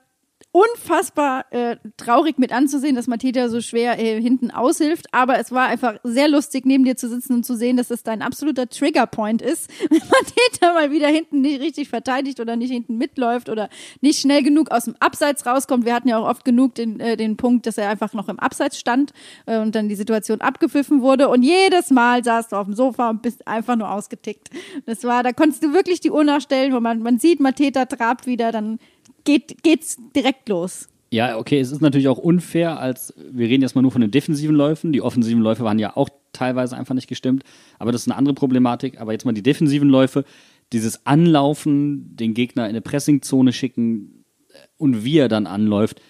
unfassbar 0.53 1.47
äh, 1.51 1.77
traurig 1.97 2.39
mit 2.39 2.53
anzusehen, 2.53 2.95
dass 2.95 3.07
Mateta 3.07 3.49
so 3.49 3.63
schwer 3.63 3.99
äh, 3.99 4.21
hinten 4.21 4.51
aushilft. 4.51 5.07
Aber 5.11 5.39
es 5.39 5.51
war 5.51 5.67
einfach 5.67 5.95
sehr 6.05 6.29
lustig, 6.29 6.67
neben 6.67 6.85
dir 6.85 6.95
zu 6.95 7.09
sitzen 7.09 7.33
und 7.33 7.47
zu 7.47 7.57
sehen, 7.57 7.79
dass 7.79 7.89
das 7.89 8.03
dein 8.03 8.21
absoluter 8.21 8.69
Triggerpoint 8.69 9.41
ist. 9.41 9.71
Wenn 9.89 9.99
Mateta 9.99 10.75
mal 10.75 10.91
wieder 10.91 11.09
hinten 11.09 11.41
nicht 11.41 11.61
richtig 11.61 11.89
verteidigt 11.89 12.39
oder 12.39 12.57
nicht 12.57 12.71
hinten 12.71 12.99
mitläuft 12.99 13.49
oder 13.49 13.71
nicht 14.03 14.21
schnell 14.21 14.43
genug 14.43 14.71
aus 14.71 14.85
dem 14.85 14.95
Abseits 15.01 15.47
rauskommt. 15.47 15.87
Wir 15.87 15.95
hatten 15.95 16.09
ja 16.09 16.19
auch 16.19 16.29
oft 16.29 16.45
genug 16.45 16.75
den, 16.75 17.01
äh, 17.01 17.17
den 17.17 17.39
Punkt, 17.39 17.67
dass 17.67 17.79
er 17.79 17.89
einfach 17.89 18.13
noch 18.13 18.29
im 18.29 18.39
Abseits 18.39 18.79
stand 18.79 19.15
äh, 19.47 19.59
und 19.59 19.75
dann 19.75 19.89
die 19.89 19.97
Situation 19.97 20.43
abgepfiffen 20.43 21.01
wurde. 21.01 21.31
Und 21.31 21.45
jedes 21.45 21.91
Mal 21.91 22.23
saßt 22.23 22.53
du 22.53 22.57
auf 22.57 22.67
dem 22.67 22.75
Sofa 22.75 23.09
und 23.09 23.23
bist 23.23 23.49
einfach 23.49 23.77
nur 23.77 23.91
ausgetickt. 23.91 24.51
Das 24.85 25.03
war, 25.05 25.23
da 25.23 25.33
konntest 25.33 25.65
du 25.65 25.73
wirklich 25.73 26.01
die 26.01 26.11
Uhr 26.11 26.25
nachstellen, 26.25 26.75
wo 26.75 26.81
man, 26.81 26.99
man 26.99 27.19
sieht, 27.19 27.41
Mateta 27.41 27.87
trabt 27.87 28.27
wieder, 28.27 28.53
dann 28.53 28.79
geht, 29.25 29.63
geht's 29.63 29.97
direkt 30.15 30.49
los. 30.49 30.89
Ja, 31.11 31.37
okay, 31.37 31.61
es 31.61 31.71
ist 31.71 31.83
natürlich 31.83 32.09
auch 32.09 32.17
unfair, 32.17 32.81
als 32.81 33.13
wir 33.31 33.47
reden 33.47 33.63
jetzt 33.63 33.75
mal 33.75 33.83
nur 33.83 33.91
von 33.91 34.01
den 34.01 34.11
defensiven 34.11 34.57
Läufen. 34.57 34.93
Die 34.93 35.03
offensiven 35.03 35.43
Läufe 35.43 35.63
waren 35.63 35.79
ja 35.79 35.95
auch 35.95 36.09
teilweise 36.33 36.75
einfach 36.75 36.95
nicht 36.95 37.07
gestimmt, 37.07 37.45
aber 37.79 37.93
das 37.93 38.03
ist 38.03 38.09
eine 38.09 38.17
andere 38.17 38.35
Problematik. 38.35 38.99
Aber 38.99 39.13
jetzt 39.13 39.27
mal 39.27 39.33
die 39.33 39.43
defensiven 39.43 39.91
Läufe, 39.91 40.25
dieses 40.73 41.05
Anlaufen, 41.05 42.17
den 42.17 42.33
Gegner 42.33 42.65
in 42.65 42.71
eine 42.71 42.81
Pressingzone 42.81 43.53
schicken 43.53 44.25
äh, 44.49 44.55
und 44.79 45.05
wie 45.05 45.19
er 45.19 45.29
dann 45.29 45.47
anläuft, 45.47 46.01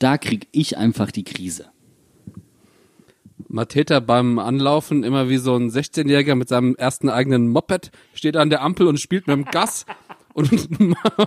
da 0.00 0.18
krieg 0.18 0.48
ich 0.50 0.76
einfach 0.76 1.12
die 1.12 1.24
Krise. 1.24 1.66
Mateta 3.48 4.00
beim 4.00 4.38
Anlaufen 4.38 5.04
immer 5.04 5.28
wie 5.28 5.38
so 5.38 5.54
ein 5.54 5.70
16-Jähriger 5.70 6.34
mit 6.34 6.48
seinem 6.48 6.74
ersten 6.74 7.08
eigenen 7.08 7.48
Moped 7.48 7.90
steht 8.12 8.36
an 8.36 8.50
der 8.50 8.62
Ampel 8.62 8.86
und 8.86 9.00
spielt 9.00 9.26
mit 9.26 9.36
dem 9.36 9.44
Gas 9.44 9.86
und 10.38 10.68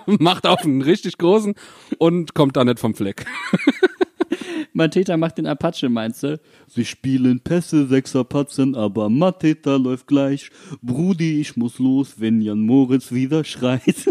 macht 0.21 0.47
auf 0.47 0.63
einen 0.63 0.81
richtig 0.81 1.17
großen 1.17 1.53
und 1.97 2.33
kommt 2.33 2.55
da 2.55 2.63
nicht 2.63 2.79
vom 2.79 2.95
Fleck. 2.95 3.25
Mateta 4.73 5.17
macht 5.17 5.37
den 5.37 5.47
Apache, 5.47 5.89
meinst 5.89 6.23
du? 6.23 6.39
Sie 6.67 6.85
spielen 6.85 7.41
Pässe, 7.41 7.87
Sechser 7.87 8.23
Patzen, 8.23 8.73
aber 8.73 9.09
Mateta 9.09 9.75
läuft 9.75 10.07
gleich. 10.07 10.49
Brudi, 10.81 11.41
ich 11.41 11.57
muss 11.57 11.77
los, 11.77 12.15
wenn 12.19 12.41
Jan 12.41 12.61
Moritz 12.61 13.11
wieder 13.11 13.43
schreit. 13.43 13.81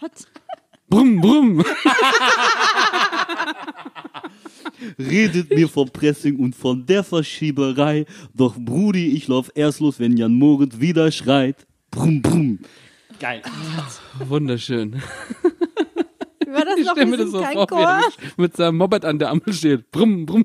Gott. 0.00 0.12
Brumm, 0.90 1.20
brumm. 1.20 1.64
Redet 4.98 5.50
mir 5.50 5.68
vom 5.68 5.88
Pressing 5.88 6.38
und 6.38 6.54
von 6.54 6.84
der 6.84 7.02
Verschieberei. 7.02 8.04
Doch 8.34 8.54
Brudi, 8.58 9.08
ich 9.08 9.28
lauf 9.28 9.50
erst 9.54 9.80
los, 9.80 9.98
wenn 9.98 10.16
Jan 10.16 10.34
Moritz 10.34 10.78
wieder 10.78 11.10
schreit. 11.10 11.66
Brumm, 11.90 12.20
brumm. 12.20 12.58
Geil. 13.20 13.42
Wunderschön. 14.26 15.02
War 16.46 16.64
das 16.64 16.78
Ich 16.78 16.84
noch 16.86 16.92
stelle 16.92 17.06
mir 17.06 17.14
ein 17.16 17.20
das 17.20 17.30
so 17.30 17.38
vor, 17.42 17.66
kein 17.66 17.78
wie 17.78 17.82
er 17.82 18.00
Chor? 18.00 18.12
mit 18.36 18.56
seinem 18.56 18.76
Moped 18.78 19.04
an 19.04 19.18
der 19.18 19.30
Ampel 19.30 19.52
steht. 19.52 19.90
Brumm, 19.90 20.24
brumm. 20.26 20.44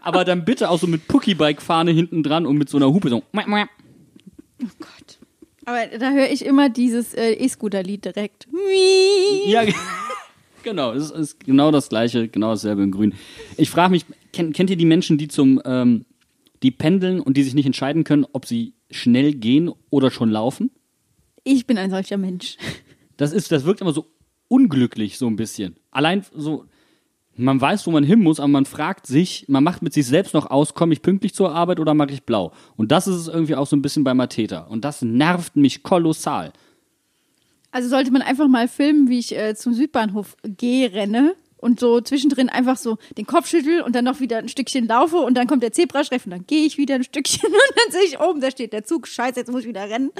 Aber 0.00 0.24
dann 0.24 0.44
bitte 0.44 0.68
auch 0.70 0.78
so 0.78 0.86
mit 0.86 1.06
Puckybike-Fahne 1.08 1.90
hinten 1.92 2.22
dran 2.22 2.46
und 2.46 2.56
mit 2.56 2.68
so 2.68 2.76
einer 2.76 2.88
Hupe 2.92 3.08
so. 3.08 3.22
Oh 3.34 4.66
Gott. 4.78 5.18
Aber 5.64 5.86
da 5.98 6.10
höre 6.10 6.28
ich 6.30 6.44
immer 6.44 6.68
dieses 6.68 7.14
äh, 7.14 7.32
E-Scooter-Lied 7.34 8.04
direkt. 8.04 8.48
Ja, 9.46 9.64
ge- 9.64 9.74
genau. 10.64 10.92
Es 10.92 11.10
ist 11.10 11.40
genau 11.44 11.70
das 11.70 11.88
gleiche, 11.88 12.28
genau 12.28 12.50
dasselbe 12.50 12.82
in 12.82 12.90
Grün. 12.90 13.14
Ich 13.56 13.70
frage 13.70 13.92
mich, 13.92 14.04
kennt, 14.32 14.54
kennt 14.56 14.70
ihr 14.70 14.76
die 14.76 14.84
Menschen, 14.86 15.18
die 15.18 15.28
zum, 15.28 15.60
ähm, 15.64 16.04
die 16.64 16.72
pendeln 16.72 17.20
und 17.20 17.36
die 17.36 17.42
sich 17.44 17.54
nicht 17.54 17.66
entscheiden 17.66 18.02
können, 18.02 18.26
ob 18.32 18.46
sie 18.46 18.74
schnell 18.92 19.34
gehen 19.34 19.70
oder 19.90 20.10
schon 20.10 20.30
laufen? 20.30 20.70
Ich 21.44 21.66
bin 21.66 21.78
ein 21.78 21.90
solcher 21.90 22.18
Mensch. 22.18 22.56
Das 23.16 23.32
ist, 23.32 23.52
das 23.52 23.64
wirkt 23.64 23.80
immer 23.80 23.92
so 23.92 24.06
unglücklich, 24.48 25.18
so 25.18 25.26
ein 25.26 25.36
bisschen. 25.36 25.76
Allein 25.90 26.24
so, 26.34 26.64
man 27.36 27.60
weiß, 27.60 27.86
wo 27.86 27.90
man 27.90 28.04
hin 28.04 28.20
muss, 28.20 28.40
aber 28.40 28.48
man 28.48 28.64
fragt 28.64 29.06
sich, 29.06 29.46
man 29.48 29.64
macht 29.64 29.82
mit 29.82 29.92
sich 29.92 30.06
selbst 30.06 30.34
noch 30.34 30.50
aus, 30.50 30.74
komme 30.74 30.92
ich 30.92 31.02
pünktlich 31.02 31.34
zur 31.34 31.54
Arbeit 31.54 31.80
oder 31.80 31.94
mache 31.94 32.12
ich 32.12 32.24
blau? 32.24 32.52
Und 32.76 32.92
das 32.92 33.06
ist 33.06 33.16
es 33.16 33.28
irgendwie 33.28 33.54
auch 33.54 33.66
so 33.66 33.76
ein 33.76 33.82
bisschen 33.82 34.04
bei 34.04 34.14
Mateta. 34.14 34.62
Und 34.62 34.84
das 34.84 35.02
nervt 35.02 35.56
mich 35.56 35.82
kolossal. 35.82 36.52
Also 37.70 37.88
sollte 37.88 38.10
man 38.10 38.22
einfach 38.22 38.48
mal 38.48 38.68
filmen, 38.68 39.08
wie 39.08 39.18
ich 39.18 39.36
äh, 39.36 39.54
zum 39.54 39.72
Südbahnhof 39.72 40.36
gehe, 40.42 40.92
renne 40.92 41.34
und 41.62 41.78
so 41.78 42.00
zwischendrin 42.00 42.48
einfach 42.48 42.76
so 42.76 42.98
den 43.16 43.24
Kopf 43.24 43.46
schüttel 43.46 43.82
und 43.82 43.94
dann 43.94 44.04
noch 44.04 44.18
wieder 44.18 44.38
ein 44.38 44.48
Stückchen 44.48 44.88
laufe 44.88 45.18
und 45.18 45.34
dann 45.34 45.46
kommt 45.46 45.62
der 45.62 45.72
Zebrastreifen 45.72 46.32
und 46.32 46.38
dann 46.38 46.46
gehe 46.46 46.66
ich 46.66 46.76
wieder 46.76 46.96
ein 46.96 47.04
Stückchen 47.04 47.48
und 47.48 47.76
dann 47.76 47.92
sehe 47.92 48.02
ich 48.02 48.20
oben, 48.20 48.40
da 48.40 48.50
steht 48.50 48.72
der 48.72 48.84
Zug, 48.84 49.06
scheiße, 49.06 49.38
jetzt 49.38 49.50
muss 49.50 49.62
ich 49.62 49.68
wieder 49.68 49.88
rennen. 49.88 50.10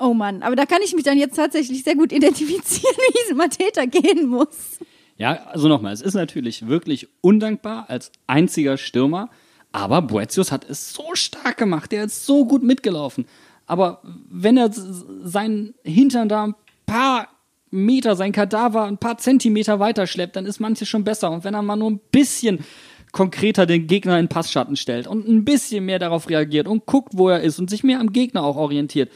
Oh 0.00 0.12
Mann, 0.12 0.42
aber 0.42 0.56
da 0.56 0.66
kann 0.66 0.82
ich 0.84 0.92
mich 0.94 1.04
dann 1.04 1.16
jetzt 1.16 1.36
tatsächlich 1.36 1.84
sehr 1.84 1.94
gut 1.94 2.12
identifizieren, 2.12 2.96
wie 3.12 3.30
es 3.30 3.36
Mateta 3.36 3.84
gehen 3.84 4.26
muss. 4.26 4.80
Ja, 5.16 5.34
also 5.46 5.68
nochmal, 5.68 5.92
es 5.92 6.02
ist 6.02 6.14
natürlich 6.14 6.66
wirklich 6.66 7.08
undankbar 7.20 7.84
als 7.88 8.10
einziger 8.26 8.76
Stürmer, 8.76 9.30
aber 9.70 10.02
Boetius 10.02 10.50
hat 10.50 10.68
es 10.68 10.92
so 10.92 11.14
stark 11.14 11.58
gemacht, 11.58 11.92
der 11.92 12.04
ist 12.04 12.26
so 12.26 12.44
gut 12.44 12.64
mitgelaufen. 12.64 13.26
Aber 13.66 14.02
wenn 14.28 14.56
er 14.56 14.70
seinen 14.72 15.74
Hintern 15.84 16.28
da 16.28 16.48
ein 16.48 16.54
paar 16.86 17.28
Meter, 17.72 18.16
sein 18.16 18.32
Kadaver 18.32 18.84
ein 18.84 18.98
paar 18.98 19.16
Zentimeter 19.16 19.80
weiterschleppt, 19.80 20.36
dann 20.36 20.46
ist 20.46 20.60
manches 20.60 20.88
schon 20.88 21.04
besser. 21.04 21.30
Und 21.30 21.42
wenn 21.42 21.54
er 21.54 21.62
mal 21.62 21.76
nur 21.76 21.90
ein 21.90 22.00
bisschen 22.12 22.64
konkreter 23.12 23.64
den 23.66 23.86
Gegner 23.86 24.18
in 24.18 24.28
Passschatten 24.28 24.76
stellt 24.76 25.06
und 25.06 25.26
ein 25.26 25.44
bisschen 25.44 25.84
mehr 25.84 25.98
darauf 25.98 26.28
reagiert 26.28 26.68
und 26.68 26.86
guckt, 26.86 27.12
wo 27.16 27.30
er 27.30 27.40
ist 27.40 27.58
und 27.58 27.70
sich 27.70 27.82
mehr 27.82 27.98
am 27.98 28.12
Gegner 28.12 28.44
auch 28.44 28.56
orientiert, 28.56 29.10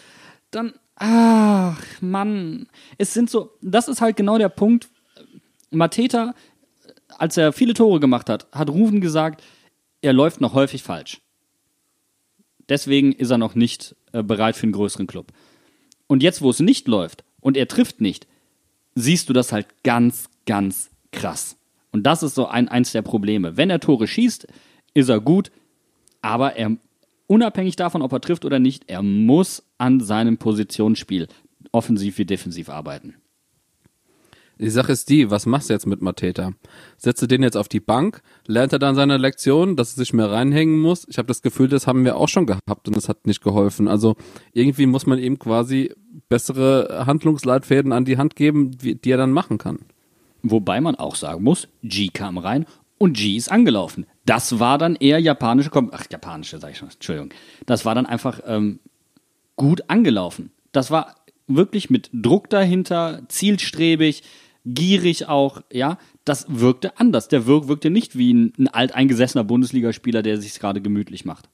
dann, 0.51 0.73
ach, 0.95 1.83
Mann, 2.01 2.67
es 2.97 3.13
sind 3.13 3.29
so, 3.29 3.51
das 3.61 3.89
ist 3.89 4.01
halt 4.01 4.17
genau 4.17 4.39
der 4.39 4.49
Punkt, 4.49 4.89
Mateta, 5.71 6.35
als 7.09 7.37
er 7.37 7.53
viele 7.53 7.75
Tore 7.75 8.01
gemacht 8.01 8.31
hat, 8.31 8.47
hat 8.53 8.71
Ruven 8.71 9.03
gesagt, 9.03 9.43
er 10.01 10.15
läuft 10.15 10.41
noch 10.41 10.55
häufig 10.55 10.83
falsch. 10.83 11.21
Deswegen 12.71 13.13
ist 13.13 13.31
er 13.31 13.39
noch 13.39 13.55
nicht 13.55 13.97
äh, 14.13 14.23
bereit 14.23 14.57
für 14.57 14.65
einen 14.65 14.73
größeren 14.73 15.07
Club. 15.07 15.33
Und 16.07 16.23
jetzt, 16.23 16.41
wo 16.41 16.51
es 16.51 16.61
nicht 16.61 16.89
läuft 16.89 17.23
und 17.41 17.57
er 17.57 17.69
trifft 17.69 18.01
nicht, 18.01 18.27
siehst 18.97 19.29
du 19.29 19.33
das 19.33 19.53
halt 19.53 19.69
ganz, 19.85 20.29
ganz 20.47 20.91
krass. 21.13 21.57
Und 21.93 22.03
das 22.03 22.25
ist 22.25 22.35
so 22.35 22.49
ein, 22.49 22.69
eins 22.69 22.91
der 22.91 23.03
Probleme. 23.03 23.57
Wenn 23.57 23.71
er 23.71 23.79
Tore 23.79 24.09
schießt, 24.09 24.49
ist 24.95 25.09
er 25.09 25.21
gut, 25.21 25.53
aber 26.23 26.57
er, 26.57 26.77
unabhängig 27.29 27.77
davon, 27.77 28.03
ob 28.03 28.13
er 28.13 28.21
trifft 28.21 28.45
oder 28.45 28.59
nicht, 28.59 28.85
er 28.89 29.03
muss 29.03 29.63
an 29.79 30.01
seinem 30.01 30.39
Positionsspiel 30.39 31.29
offensiv 31.73 32.19
wie 32.19 32.25
defensiv 32.25 32.69
arbeiten. 32.69 33.15
Die 34.59 34.71
Sache 34.71 34.93
ist 34.93 35.11
die, 35.11 35.31
was 35.31 35.45
machst 35.45 35.69
du 35.69 35.75
jetzt 35.75 35.87
mit 35.87 36.01
Mateta? 36.01 36.53
Setzt 36.97 37.21
du 37.21 37.27
den 37.27 37.43
jetzt 37.43 37.59
auf 37.59 37.69
die 37.69 37.81
Bank? 37.81 38.23
Lernt 38.47 38.73
er 38.73 38.79
dann 38.79 38.95
seine 38.95 39.19
Lektion, 39.19 39.77
dass 39.77 39.93
er 39.93 39.97
sich 39.97 40.15
mehr 40.15 40.31
reinhängen 40.31 40.79
muss? 40.79 41.07
Ich 41.09 41.19
habe 41.19 41.29
das 41.29 41.43
Gefühl, 41.43 41.69
das 41.69 41.87
haben 41.87 42.05
wir 42.05 42.17
auch 42.17 42.29
schon 42.29 42.47
gehabt 42.47 42.89
und 42.89 42.97
es 42.97 43.09
hat 43.09 43.27
nicht 43.27 43.43
geholfen. 43.43 43.87
Also 43.87 44.17
irgendwie 44.53 44.87
muss 44.87 45.07
man 45.07 45.19
ihm 45.19 45.39
quasi 45.39 45.93
bessere 46.31 47.05
Handlungsleitfäden 47.07 47.93
an 47.93 48.07
die 48.07 48.17
Hand 48.17 48.35
geben, 48.35 48.71
die 48.79 49.11
er 49.11 49.19
dann 49.19 49.33
machen 49.33 49.59
kann. 49.59 49.81
Wobei 50.43 50.81
man 50.81 50.95
auch 50.95 51.17
sagen 51.17 51.43
muss, 51.43 51.69
G 51.83 52.09
kam 52.09 52.39
rein 52.39 52.65
und 52.97 53.17
G 53.17 53.37
ist 53.37 53.51
angelaufen. 53.51 54.07
Das 54.25 54.59
war 54.59 54.79
dann 54.79 54.97
eher 54.97 55.19
japanische, 55.19 55.69
Kom 55.69 55.91
ach 55.93 56.07
japanische 56.11 56.59
sag 56.59 56.71
ich 56.71 56.79
schon, 56.79 56.89
Entschuldigung. 56.89 57.31
Das 57.67 57.85
war 57.85 57.95
dann 57.95 58.07
einfach 58.07 58.41
ähm, 58.47 58.79
gut 59.57 59.83
angelaufen. 59.89 60.51
Das 60.73 60.91
war 60.91 61.15
wirklich 61.47 61.91
mit 61.91 62.11
Druck 62.13 62.51
dahinter, 62.51 63.23
zielstrebig, 63.29 64.23
gierig 64.67 65.29
auch, 65.29 65.63
ja. 65.73 65.99
Das 66.25 66.47
wirkte 66.49 66.99
anders. 66.99 67.29
Der 67.29 67.47
wirk 67.47 67.69
wirkte 67.69 67.89
nicht 67.89 68.19
wie 68.19 68.35
ein, 68.35 68.53
ein 68.59 68.69
alteingesessener 68.69 69.45
Bundesligaspieler, 69.45 70.23
der 70.23 70.39
sich 70.39 70.59
gerade 70.59 70.83
gemütlich 70.83 71.25
macht. 71.25 71.49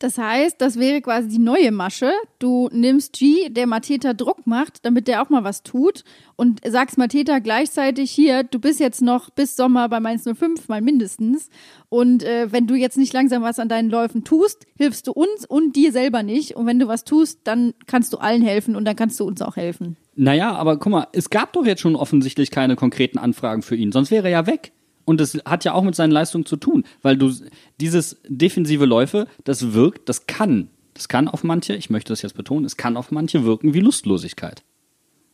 Das 0.00 0.18
heißt, 0.18 0.60
das 0.60 0.78
wäre 0.78 1.00
quasi 1.00 1.28
die 1.28 1.38
neue 1.38 1.70
Masche. 1.70 2.12
Du 2.38 2.68
nimmst 2.72 3.12
G, 3.14 3.48
der 3.48 3.66
Mateta 3.66 4.12
Druck 4.12 4.46
macht, 4.46 4.84
damit 4.84 5.06
der 5.06 5.22
auch 5.22 5.30
mal 5.30 5.44
was 5.44 5.62
tut 5.62 6.04
und 6.36 6.60
sagst 6.66 6.98
Mateta 6.98 7.38
gleichzeitig 7.38 8.10
hier, 8.10 8.42
du 8.42 8.58
bist 8.58 8.80
jetzt 8.80 9.02
noch 9.02 9.30
bis 9.30 9.56
Sommer 9.56 9.88
bei 9.88 10.00
Mainz 10.00 10.24
05 10.24 10.68
mal 10.68 10.82
mindestens 10.82 11.48
und 11.88 12.24
äh, 12.24 12.50
wenn 12.50 12.66
du 12.66 12.74
jetzt 12.74 12.98
nicht 12.98 13.12
langsam 13.12 13.42
was 13.42 13.60
an 13.60 13.68
deinen 13.68 13.88
Läufen 13.88 14.24
tust, 14.24 14.66
hilfst 14.76 15.06
du 15.06 15.12
uns 15.12 15.46
und 15.46 15.76
dir 15.76 15.92
selber 15.92 16.22
nicht 16.22 16.56
und 16.56 16.66
wenn 16.66 16.80
du 16.80 16.88
was 16.88 17.04
tust, 17.04 17.40
dann 17.44 17.72
kannst 17.86 18.12
du 18.12 18.18
allen 18.18 18.42
helfen 18.42 18.74
und 18.74 18.84
dann 18.84 18.96
kannst 18.96 19.20
du 19.20 19.24
uns 19.24 19.40
auch 19.42 19.56
helfen. 19.56 19.96
Naja, 20.16 20.54
aber 20.54 20.78
guck 20.78 20.92
mal, 20.92 21.06
es 21.12 21.30
gab 21.30 21.52
doch 21.52 21.66
jetzt 21.66 21.80
schon 21.80 21.96
offensichtlich 21.96 22.50
keine 22.50 22.76
konkreten 22.76 23.18
Anfragen 23.18 23.62
für 23.62 23.76
ihn, 23.76 23.92
sonst 23.92 24.10
wäre 24.10 24.28
er 24.28 24.30
ja 24.30 24.46
weg. 24.46 24.72
Und 25.04 25.20
das 25.20 25.38
hat 25.44 25.64
ja 25.64 25.74
auch 25.74 25.82
mit 25.82 25.94
seinen 25.94 26.12
Leistungen 26.12 26.46
zu 26.46 26.56
tun, 26.56 26.84
weil 27.02 27.16
du 27.16 27.32
dieses 27.80 28.16
defensive 28.26 28.86
Läufe, 28.86 29.26
das 29.44 29.74
wirkt, 29.74 30.08
das 30.08 30.26
kann, 30.26 30.68
das 30.94 31.08
kann 31.08 31.28
auf 31.28 31.44
manche, 31.44 31.74
ich 31.74 31.90
möchte 31.90 32.12
das 32.12 32.22
jetzt 32.22 32.36
betonen, 32.36 32.64
es 32.64 32.76
kann 32.76 32.96
auf 32.96 33.10
manche 33.10 33.44
wirken 33.44 33.74
wie 33.74 33.80
Lustlosigkeit. 33.80 34.62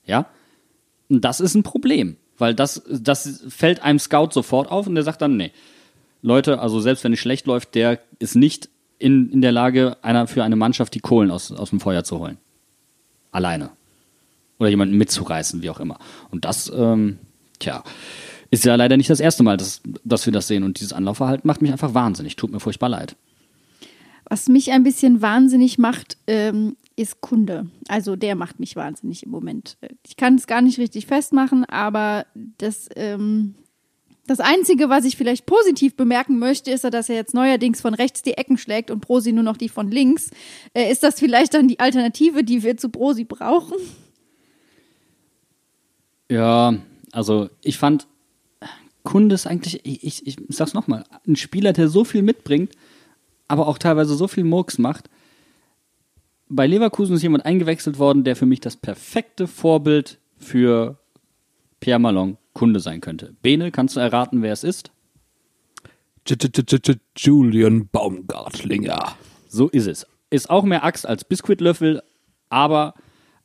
Ja? 0.05 0.27
Und 1.09 1.25
das 1.25 1.41
ist 1.41 1.55
ein 1.55 1.63
Problem, 1.63 2.17
weil 2.39 2.55
das, 2.55 2.83
das 2.89 3.45
fällt 3.49 3.83
einem 3.83 3.99
Scout 3.99 4.31
sofort 4.33 4.71
auf 4.71 4.87
und 4.87 4.95
der 4.97 5.05
sagt 5.05 5.23
dann, 5.23 5.37
nee, 5.37 5.53
Leute, 6.23 6.61
also 6.61 6.81
selbst 6.81 7.05
wenn 7.05 7.13
es 7.13 7.19
schlecht 7.19 7.47
läuft, 7.47 7.75
der 7.75 8.01
ist 8.19 8.35
nicht 8.35 8.69
in, 8.99 9.31
in 9.31 9.41
der 9.41 9.53
Lage, 9.53 9.97
einer, 10.03 10.27
für 10.27 10.45
eine 10.45 10.57
Mannschaft 10.57 10.95
die 10.95 11.01
Kohlen 11.01 11.31
aus, 11.31 11.53
aus 11.53 11.71
dem 11.71 11.81
Feuer 11.81 12.05
zu 12.05 12.19
holen. 12.19 12.39
Alleine. 13.31 13.71
Oder 14.61 14.69
jemanden 14.69 14.97
mitzureißen, 14.97 15.63
wie 15.63 15.71
auch 15.71 15.81
immer. 15.81 15.99
Und 16.31 16.45
das, 16.45 16.71
ähm, 16.73 17.19
tja, 17.59 17.83
ist 18.51 18.65
ja 18.65 18.75
leider 18.77 18.97
nicht 18.97 19.11
das 19.11 19.21
erste 19.21 19.43
Mal, 19.43 19.57
dass, 19.57 19.81
dass 20.05 20.27
wir 20.27 20.33
das 20.33 20.47
sehen. 20.47 20.63
Und 20.63 20.79
dieses 20.79 20.93
Anlaufverhalten 20.93 21.47
macht 21.47 21.63
mich 21.63 21.73
einfach 21.73 21.95
wahnsinnig. 21.95 22.37
Tut 22.37 22.53
mir 22.53 22.61
furchtbar 22.61 22.89
leid. 22.89 23.17
Was 24.29 24.49
mich 24.49 24.71
ein 24.71 24.85
bisschen 24.85 25.23
wahnsinnig 25.23 25.79
macht, 25.79 26.17
ähm, 26.29 26.77
ist 26.95 27.21
Kunde. 27.21 27.67
Also 27.89 28.15
der 28.15 28.37
macht 28.37 28.61
mich 28.61 28.77
wahnsinnig 28.77 29.25
im 29.25 29.31
Moment. 29.31 29.77
Ich 30.07 30.17
kann 30.17 30.37
es 30.37 30.47
gar 30.47 30.63
nicht 30.63 30.79
richtig 30.79 31.07
festmachen, 31.07 31.65
aber 31.65 32.27
das, 32.59 32.89
ähm, 32.95 33.55
das 34.27 34.39
Einzige, 34.39 34.89
was 34.89 35.05
ich 35.05 35.17
vielleicht 35.17 35.47
positiv 35.47 35.97
bemerken 35.97 36.39
möchte, 36.39 36.71
ist, 36.71 36.85
dass 36.85 37.09
er 37.09 37.17
jetzt 37.17 37.35
neuerdings 37.35 37.81
von 37.81 37.95
rechts 37.95 38.23
die 38.23 38.35
Ecken 38.35 38.59
schlägt 38.59 38.93
und 38.93 39.01
Prosi 39.01 39.33
nur 39.33 39.43
noch 39.43 39.57
die 39.57 39.69
von 39.69 39.91
links. 39.91 40.31
Äh, 40.75 40.93
ist 40.93 41.03
das 41.03 41.19
vielleicht 41.19 41.55
dann 41.55 41.67
die 41.67 41.81
Alternative, 41.81 42.45
die 42.45 42.63
wir 42.63 42.77
zu 42.77 42.91
Prosi 42.91 43.25
brauchen? 43.25 43.75
Ja, 46.31 46.75
also 47.11 47.51
ich 47.61 47.77
fand, 47.77 48.07
Kunde 49.03 49.35
ist 49.35 49.47
eigentlich, 49.47 49.85
ich, 49.85 50.05
ich, 50.05 50.27
ich 50.27 50.37
sag's 50.49 50.75
nochmal, 50.75 51.05
ein 51.27 51.35
Spieler, 51.37 51.73
der 51.73 51.89
so 51.89 52.05
viel 52.05 52.23
mitbringt, 52.23 52.73
aber 53.49 53.67
auch 53.67 53.79
teilweise 53.79 54.15
so 54.15 54.29
viel 54.29 54.45
Murks 54.45 54.79
macht. 54.79 55.11
Bei 56.49 56.69
Leverkusen 56.69 57.17
ist 57.17 57.23
jemand 57.23 57.45
eingewechselt 57.45 57.99
worden, 57.99 58.23
der 58.23 58.37
für 58.37 58.47
mich 58.47 58.61
das 58.61 58.77
perfekte 58.77 59.49
Vorbild 59.49 60.19
für 60.39 60.99
Pierre 61.81 61.99
Malon 61.99 62.37
Kunde 62.53 62.79
sein 62.79 63.01
könnte. 63.01 63.35
Bene, 63.43 63.73
kannst 63.73 63.97
du 63.97 64.01
erraten, 64.01 64.43
wer 64.43 64.53
es 64.53 64.63
ist? 64.63 64.93
Julian 67.17 67.89
Baumgartlinger. 67.89 69.17
So 69.49 69.69
ist 69.69 69.87
es. 69.87 70.07
Ist 70.31 70.49
auch 70.49 70.63
mehr 70.63 70.85
Axt 70.85 71.07
als 71.07 71.25
Biskuitlöffel, 71.25 72.03
aber 72.51 72.95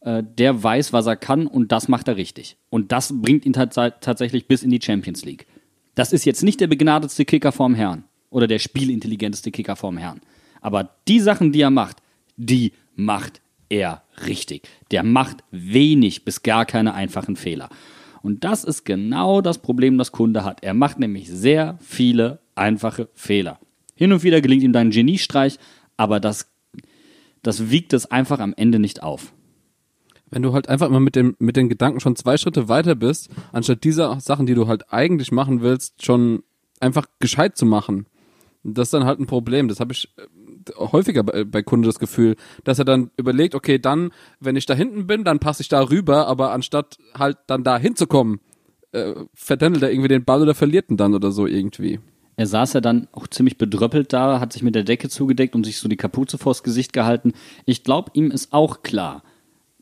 äh, 0.05 0.23
der 0.23 0.63
weiß, 0.63 0.93
was 0.93 1.07
er 1.07 1.15
kann 1.15 1.47
und 1.47 1.71
das 1.71 1.87
macht 1.87 2.07
er 2.07 2.15
richtig. 2.15 2.57
Und 2.69 2.91
das 2.91 3.21
bringt 3.21 3.43
ihn 3.43 3.53
tats 3.53 3.75
tatsächlich 3.75 4.47
bis 4.47 4.61
in 4.61 4.69
die 4.69 4.79
Champions 4.81 5.25
League. 5.25 5.47
Das 5.95 6.13
ist 6.13 6.25
jetzt 6.25 6.43
nicht 6.43 6.61
der 6.61 6.67
begnadetste 6.67 7.25
Kicker 7.25 7.51
vorm 7.51 7.73
Herrn 7.73 8.03
oder 8.29 8.45
der 8.45 8.59
spielintelligenteste 8.59 9.49
Kicker 9.49 9.75
vorm 9.75 9.97
Herrn. 9.97 10.21
Aber 10.61 10.91
die 11.07 11.19
Sachen, 11.19 11.51
die 11.51 11.61
er 11.61 11.71
macht, 11.71 11.97
die 12.37 12.73
macht 12.95 13.41
er 13.67 14.03
richtig. 14.27 14.67
Der 14.91 15.03
macht 15.03 15.43
wenig 15.49 16.23
bis 16.23 16.43
gar 16.43 16.65
keine 16.65 16.93
einfachen 16.93 17.35
Fehler. 17.35 17.69
Und 18.21 18.43
das 18.43 18.63
ist 18.63 18.85
genau 18.85 19.41
das 19.41 19.57
Problem, 19.57 19.97
das 19.97 20.11
Kunde 20.11 20.43
hat. 20.43 20.63
Er 20.63 20.75
macht 20.75 20.99
nämlich 20.99 21.29
sehr 21.29 21.79
viele 21.81 22.39
einfache 22.53 23.09
Fehler. 23.15 23.59
Hin 23.95 24.13
und 24.13 24.21
wieder 24.21 24.41
gelingt 24.41 24.63
ihm 24.63 24.73
dein 24.73 24.91
Geniestreich, 24.91 25.57
aber 25.97 26.19
das, 26.19 26.51
das 27.41 27.71
wiegt 27.71 27.93
es 27.93 28.11
einfach 28.11 28.39
am 28.39 28.53
Ende 28.55 28.77
nicht 28.77 29.01
auf. 29.01 29.33
Wenn 30.35 30.41
du 30.41 30.51
halt 30.51 30.67
einfach 30.67 30.89
immer 30.89 30.99
mit, 30.99 31.15
dem, 31.15 31.37
mit 31.39 31.55
den 31.55 31.69
Gedanken 31.69 32.01
schon 32.01 32.17
zwei 32.17 32.35
Schritte 32.35 32.67
weiter 32.67 32.93
bist, 32.93 33.29
anstatt 33.53 33.85
dieser 33.85 34.19
Sachen, 34.19 34.45
die 34.45 34.53
du 34.53 34.67
halt 34.67 34.91
eigentlich 34.91 35.31
machen 35.31 35.61
willst, 35.61 36.03
schon 36.03 36.43
einfach 36.81 37.05
gescheit 37.19 37.55
zu 37.55 37.65
machen. 37.65 38.07
Das 38.61 38.87
ist 38.87 38.93
dann 38.93 39.05
halt 39.05 39.21
ein 39.21 39.27
Problem. 39.27 39.69
Das 39.69 39.79
habe 39.79 39.93
ich 39.93 40.13
äh, 40.17 40.73
häufiger 40.77 41.23
bei, 41.23 41.45
bei 41.45 41.63
Kunde 41.63 41.87
das 41.87 41.99
Gefühl, 41.99 42.35
dass 42.65 42.79
er 42.79 42.83
dann 42.83 43.11
überlegt, 43.15 43.55
okay, 43.55 43.79
dann, 43.79 44.11
wenn 44.41 44.57
ich 44.57 44.65
da 44.65 44.73
hinten 44.73 45.07
bin, 45.07 45.23
dann 45.23 45.39
passe 45.39 45.61
ich 45.61 45.69
da 45.69 45.89
rüber, 45.89 46.27
aber 46.27 46.51
anstatt 46.51 46.97
halt 47.17 47.37
dann 47.47 47.63
da 47.63 47.77
hinzukommen, 47.77 48.41
äh, 48.91 49.13
verdändelt 49.33 49.83
er 49.83 49.91
irgendwie 49.91 50.09
den 50.09 50.25
Ball 50.25 50.41
oder 50.41 50.53
verliert 50.53 50.91
ihn 50.91 50.97
dann 50.97 51.15
oder 51.15 51.31
so 51.31 51.47
irgendwie. 51.47 52.01
Er 52.35 52.47
saß 52.47 52.73
ja 52.73 52.81
dann 52.81 53.07
auch 53.13 53.27
ziemlich 53.27 53.57
bedröppelt 53.57 54.11
da, 54.11 54.41
hat 54.41 54.51
sich 54.51 54.63
mit 54.63 54.75
der 54.75 54.83
Decke 54.83 55.07
zugedeckt 55.07 55.55
und 55.55 55.63
sich 55.63 55.77
so 55.77 55.87
die 55.87 55.95
Kapuze 55.95 56.37
vors 56.37 56.61
Gesicht 56.61 56.91
gehalten. 56.91 57.31
Ich 57.63 57.85
glaube, 57.85 58.11
ihm 58.13 58.31
ist 58.31 58.51
auch 58.51 58.83
klar, 58.83 59.23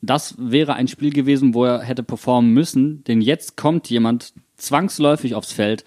das 0.05 0.35
wäre 0.37 0.73
ein 0.73 0.87
Spiel 0.87 1.11
gewesen, 1.11 1.53
wo 1.53 1.65
er 1.65 1.81
hätte 1.81 2.03
performen 2.03 2.51
müssen, 2.51 3.03
denn 3.05 3.21
jetzt 3.21 3.57
kommt 3.57 3.89
jemand 3.89 4.33
zwangsläufig 4.57 5.35
aufs 5.35 5.51
Feld, 5.51 5.85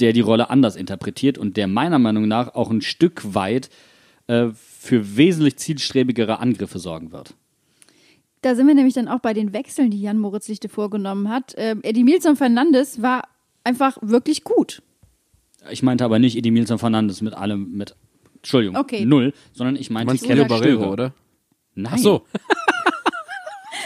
der 0.00 0.12
die 0.12 0.20
Rolle 0.20 0.50
anders 0.50 0.76
interpretiert 0.76 1.38
und 1.38 1.56
der 1.56 1.66
meiner 1.66 1.98
Meinung 1.98 2.26
nach 2.28 2.54
auch 2.54 2.70
ein 2.70 2.80
Stück 2.80 3.34
weit 3.34 3.68
äh, 4.28 4.48
für 4.54 5.16
wesentlich 5.16 5.56
zielstrebigere 5.56 6.38
Angriffe 6.38 6.78
sorgen 6.78 7.12
wird. 7.12 7.34
Da 8.42 8.54
sind 8.54 8.68
wir 8.68 8.74
nämlich 8.74 8.94
dann 8.94 9.08
auch 9.08 9.18
bei 9.20 9.34
den 9.34 9.52
Wechseln, 9.52 9.90
die 9.90 10.00
Jan 10.00 10.18
Moritz 10.18 10.46
Lichte 10.48 10.68
vorgenommen 10.68 11.28
hat. 11.28 11.54
Ähm, 11.56 11.80
Eddie 11.82 12.04
Milson 12.04 12.36
Fernandes 12.36 13.02
war 13.02 13.24
einfach 13.64 13.98
wirklich 14.00 14.44
gut. 14.44 14.80
Ich 15.70 15.82
meinte 15.82 16.04
aber 16.04 16.18
nicht 16.18 16.36
Edimilson 16.36 16.78
Fernandes 16.78 17.20
mit 17.20 17.34
allem, 17.34 17.72
mit, 17.72 17.94
Entschuldigung, 18.36 18.76
Okay. 18.76 19.04
null, 19.04 19.32
sondern 19.52 19.76
ich 19.76 19.90
meinte 19.90 20.16
Kevin 20.16 20.46
Barrero, 20.48 20.92
oder? 20.92 21.12
Nein. 21.74 21.92
Ach 21.94 21.98
so. 21.98 22.22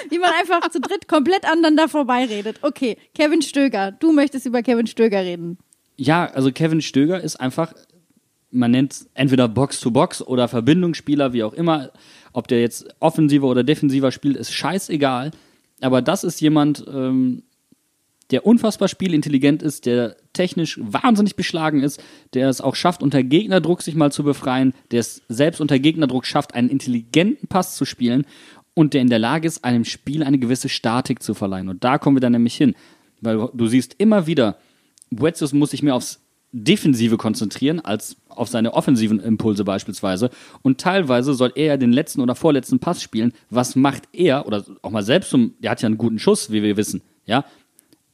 Wie 0.08 0.18
man 0.18 0.30
einfach 0.38 0.68
zu 0.70 0.80
dritt 0.80 1.08
komplett 1.08 1.44
aneinander 1.44 1.88
vorbeiredet. 1.88 2.58
Okay, 2.62 2.96
Kevin 3.14 3.42
Stöger, 3.42 3.92
du 3.92 4.12
möchtest 4.12 4.46
über 4.46 4.62
Kevin 4.62 4.86
Stöger 4.86 5.20
reden. 5.20 5.58
Ja, 5.96 6.26
also 6.26 6.50
Kevin 6.52 6.80
Stöger 6.80 7.20
ist 7.20 7.36
einfach, 7.36 7.74
man 8.50 8.70
nennt 8.70 8.92
es 8.92 9.10
entweder 9.14 9.48
Box-to-Box 9.48 10.22
oder 10.22 10.48
Verbindungsspieler, 10.48 11.32
wie 11.32 11.44
auch 11.44 11.52
immer. 11.52 11.90
Ob 12.32 12.48
der 12.48 12.60
jetzt 12.60 12.94
offensiver 13.00 13.46
oder 13.46 13.64
defensiver 13.64 14.10
spielt, 14.12 14.36
ist 14.36 14.52
scheißegal. 14.52 15.30
Aber 15.80 16.02
das 16.02 16.24
ist 16.24 16.40
jemand, 16.40 16.84
ähm, 16.88 17.42
der 18.30 18.46
unfassbar 18.46 18.88
spielintelligent 18.88 19.62
ist, 19.62 19.84
der 19.84 20.16
technisch 20.32 20.80
wahnsinnig 20.82 21.36
beschlagen 21.36 21.82
ist, 21.82 22.02
der 22.32 22.48
es 22.48 22.60
auch 22.60 22.76
schafft, 22.76 23.02
unter 23.02 23.22
Gegnerdruck 23.22 23.82
sich 23.82 23.94
mal 23.94 24.10
zu 24.10 24.24
befreien, 24.24 24.72
der 24.90 25.00
es 25.00 25.22
selbst 25.28 25.60
unter 25.60 25.78
Gegnerdruck 25.78 26.24
schafft, 26.24 26.54
einen 26.54 26.70
intelligenten 26.70 27.46
Pass 27.48 27.76
zu 27.76 27.84
spielen 27.84 28.24
und 28.74 28.94
der 28.94 29.02
in 29.02 29.08
der 29.08 29.18
Lage 29.18 29.46
ist, 29.46 29.64
einem 29.64 29.84
Spiel 29.84 30.22
eine 30.22 30.38
gewisse 30.38 30.68
Statik 30.68 31.22
zu 31.22 31.34
verleihen. 31.34 31.68
Und 31.68 31.84
da 31.84 31.98
kommen 31.98 32.16
wir 32.16 32.20
dann 32.20 32.32
nämlich 32.32 32.54
hin. 32.54 32.74
Weil 33.20 33.48
du 33.52 33.66
siehst 33.66 33.94
immer 33.98 34.26
wieder, 34.26 34.56
Boetius 35.10 35.52
muss 35.52 35.70
sich 35.70 35.82
mehr 35.82 35.94
aufs 35.94 36.20
Defensive 36.52 37.16
konzentrieren 37.16 37.80
als 37.80 38.16
auf 38.28 38.48
seine 38.48 38.74
offensiven 38.74 39.20
Impulse 39.20 39.64
beispielsweise. 39.64 40.30
Und 40.62 40.80
teilweise 40.80 41.32
soll 41.34 41.52
er 41.54 41.66
ja 41.66 41.76
den 41.76 41.92
letzten 41.92 42.20
oder 42.20 42.34
vorletzten 42.34 42.78
Pass 42.78 43.02
spielen. 43.02 43.32
Was 43.48 43.74
macht 43.74 44.08
er? 44.12 44.46
Oder 44.46 44.64
auch 44.82 44.90
mal 44.90 45.02
selbst 45.02 45.30
zum, 45.30 45.54
der 45.60 45.70
hat 45.70 45.82
ja 45.82 45.86
einen 45.86 45.98
guten 45.98 46.18
Schuss, 46.18 46.50
wie 46.50 46.62
wir 46.62 46.76
wissen. 46.76 47.02
Ja. 47.24 47.44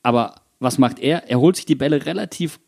Aber 0.02 0.36
was 0.60 0.78
macht 0.78 1.00
er? 1.00 1.28
Er 1.28 1.40
holt 1.40 1.56
sich 1.56 1.66
die 1.66 1.74
Bälle 1.74 2.06
relativ 2.06 2.60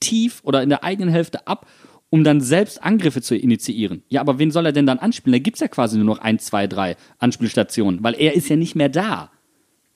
tief 0.00 0.40
oder 0.44 0.62
in 0.62 0.68
der 0.68 0.84
eigenen 0.84 1.10
Hälfte 1.10 1.46
ab, 1.46 1.66
um 2.10 2.24
dann 2.24 2.40
selbst 2.40 2.82
Angriffe 2.82 3.20
zu 3.20 3.36
initiieren. 3.36 4.02
Ja, 4.08 4.20
aber 4.20 4.38
wen 4.38 4.50
soll 4.50 4.66
er 4.66 4.72
denn 4.72 4.86
dann 4.86 4.98
anspielen? 4.98 5.32
Da 5.32 5.42
gibt's 5.42 5.60
ja 5.60 5.68
quasi 5.68 5.96
nur 5.96 6.06
noch 6.06 6.18
ein, 6.18 6.38
zwei, 6.38 6.66
drei 6.66 6.96
Anspielstationen, 7.18 8.02
weil 8.02 8.14
er 8.14 8.34
ist 8.34 8.48
ja 8.48 8.56
nicht 8.56 8.74
mehr 8.74 8.88
da. 8.88 9.30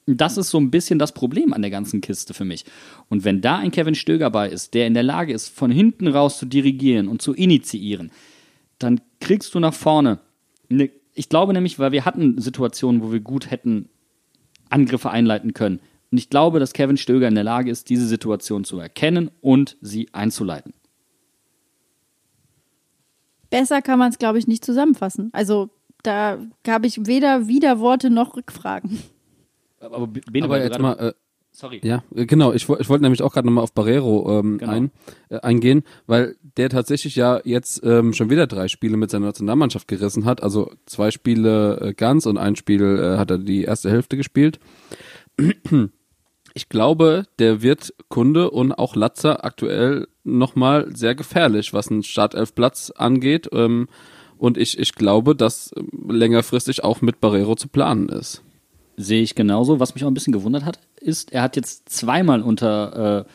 Das 0.07 0.37
ist 0.37 0.51
so 0.51 0.59
ein 0.59 0.71
bisschen 0.71 0.99
das 0.99 1.13
Problem 1.13 1.53
an 1.53 1.63
der 1.63 1.71
ganzen 1.71 2.01
Kiste 2.01 2.35
für 2.35 2.45
mich. 2.45 2.65
Und 3.09 3.25
wenn 3.25 3.41
da 3.41 3.59
ein 3.59 3.71
Kevin 3.71 3.95
Stöger 3.95 4.31
bei 4.31 4.49
ist, 4.49 4.75
der 4.75 4.87
in 4.87 4.95
der 4.95 5.05
Lage 5.05 5.33
ist, 5.33 5.49
von 5.49 5.71
hinten 5.71 6.09
raus 6.09 6.39
zu 6.39 6.47
dirigieren 6.47 7.09
und 7.09 7.23
zu 7.23 7.35
initiieren, 7.35 8.11
dann 8.79 9.01
kriegst 9.21 9.55
du 9.55 9.61
nach 9.61 9.75
vorne. 9.75 10.19
Ne, 10.69 10.91
ich 11.15 11.29
glaube 11.29 11.53
nämlich, 11.53 11.79
weil 11.79 11.93
wir 11.93 12.05
hatten 12.05 12.41
Situationen, 12.41 13.03
wo 13.03 13.13
wir 13.13 13.21
gut 13.21 13.51
hätten 13.51 13.89
Angriffe 14.71 15.11
einleiten 15.11 15.55
können. 15.55 15.81
Und 16.11 16.19
ich 16.19 16.31
glaube, 16.31 16.59
dass 16.59 16.73
Kevin 16.73 16.97
Stöger 16.97 17.29
in 17.29 17.35
der 17.35 17.45
Lage 17.45 17.71
ist, 17.71 17.89
diese 17.89 18.07
Situation 18.07 18.65
zu 18.65 18.79
erkennen 18.79 19.31
und 19.41 19.77
sie 19.81 20.09
einzuleiten. 20.13 20.75
Besser 23.53 23.83
kann 23.83 23.99
man 23.99 24.11
es, 24.11 24.19
glaube 24.19 24.39
ich, 24.39 24.49
nicht 24.49 24.65
zusammenfassen. 24.65 25.29
Also 25.33 25.69
da 26.03 26.39
habe 26.67 26.87
ich 26.87 27.07
weder 27.07 27.47
Widerworte 27.47 28.11
noch 28.11 28.35
Rückfragen. 28.37 28.99
Aber, 29.79 30.07
Bene, 30.07 30.47
Aber 30.47 30.63
jetzt 30.63 30.79
mal, 30.79 30.95
äh, 30.95 31.13
sorry. 31.51 31.81
Ja, 31.85 32.03
äh, 32.15 32.25
genau. 32.27 32.53
Ich, 32.53 32.69
ich 32.69 32.89
wollte 32.89 33.03
nämlich 33.03 33.23
auch 33.23 33.33
gerade 33.33 33.47
nochmal 33.47 33.63
auf 33.65 33.73
Barrero 33.75 34.41
ähm, 34.41 34.59
Genau. 34.59 34.73
ein, 34.73 34.91
äh, 35.29 35.39
eingehen, 35.41 35.83
weil 36.07 36.37
der 36.57 36.71
tatsächlich 36.71 37.15
ja 37.15 37.41
jetzt 37.45 37.83
ähm, 37.85 38.13
schon 38.15 38.31
wieder 38.31 38.47
drei 38.47 38.69
Spiele 38.69 38.97
mit 38.97 39.11
seiner 39.11 39.27
Nationalmannschaft 39.27 39.87
gerissen 39.87 40.25
hat. 40.25 40.43
Also 40.43 40.73
zwei 40.87 41.11
Spiele 41.11 41.79
äh, 41.81 41.95
ganz 41.95 42.27
und 42.27 42.39
ein 42.39 42.57
Spiel 42.57 42.83
äh, 42.83 43.19
hat 43.19 43.31
er 43.31 43.39
die 43.39 43.65
erste 43.65 43.91
Hälfte 43.91 44.17
gespielt. 44.17 44.59
Ich 46.55 46.69
glaube, 46.69 47.25
der 47.39 47.63
wird 47.63 47.95
Kunde 48.09 48.51
und 48.51 48.73
auch 48.73 48.95
Latzer 48.97 49.45
aktuell 49.45 50.09
nochmal 50.25 50.95
sehr 50.95 51.15
gefährlich, 51.15 51.73
was 51.73 51.91
einen 51.91 52.03
Startelfplatz 52.03 52.91
angeht. 52.91 53.49
Ähm, 53.53 53.89
und 54.39 54.59
ich, 54.59 54.79
ich 54.79 54.95
glaube, 54.95 55.37
dass 55.37 55.73
ähm, 55.77 56.11
längerfristig 56.11 56.85
auch 56.85 57.01
mit 57.01 57.21
Barrero 57.21 57.55
zu 57.55 57.69
planen 57.69 58.09
ist. 58.09 58.43
Sehe 58.97 59.23
ich 59.23 59.35
genauso. 59.35 59.81
Was 59.81 59.95
mich 59.95 60.05
auch 60.05 60.09
ein 60.09 60.15
bisschen 60.15 60.33
gewundert 60.33 60.65
hat, 60.65 60.81
ist, 61.01 61.33
er 61.33 61.43
hat 61.43 61.57
jetzt 61.57 61.89
zweimal 61.89 62.43
unter 62.43 63.27
äh, 63.27 63.31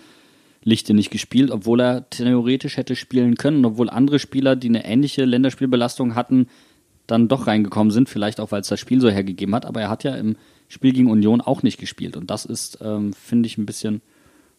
Lichte 0.64 0.94
nicht 0.94 1.12
gespielt, 1.12 1.52
obwohl 1.52 1.80
er 1.80 2.10
theoretisch 2.10 2.78
hätte 2.78 2.96
spielen 2.96 3.36
können, 3.36 3.66
obwohl 3.66 3.90
andere 3.90 4.20
Spieler, 4.20 4.56
die 4.56 4.68
eine 4.68 4.86
ähnliche 4.86 5.26
Länderspielbelastung 5.26 6.16
hatten, 6.16 6.48
dann 7.08 7.30
doch 7.30 7.48
reingekommen 7.48 7.92
sind, 7.92 8.10
vielleicht 8.10 8.40
auch, 8.40 8.52
weil 8.52 8.62
es 8.62 8.68
das 8.68 8.80
Spiel 8.80 9.00
so 9.00 9.10
hergegeben 9.10 9.56
hat, 9.56 9.66
aber 9.66 9.80
er 9.80 9.90
hat 9.90 10.04
ja 10.04 10.14
im 10.16 10.36
Spiel 10.68 10.92
gegen 10.92 11.10
Union 11.10 11.40
auch 11.40 11.64
nicht 11.64 11.80
gespielt 11.80 12.18
und 12.18 12.30
das 12.30 12.44
ist, 12.44 12.80
ähm, 12.82 13.14
finde 13.14 13.48
ich, 13.48 13.58
ein 13.58 13.66
bisschen 13.66 14.02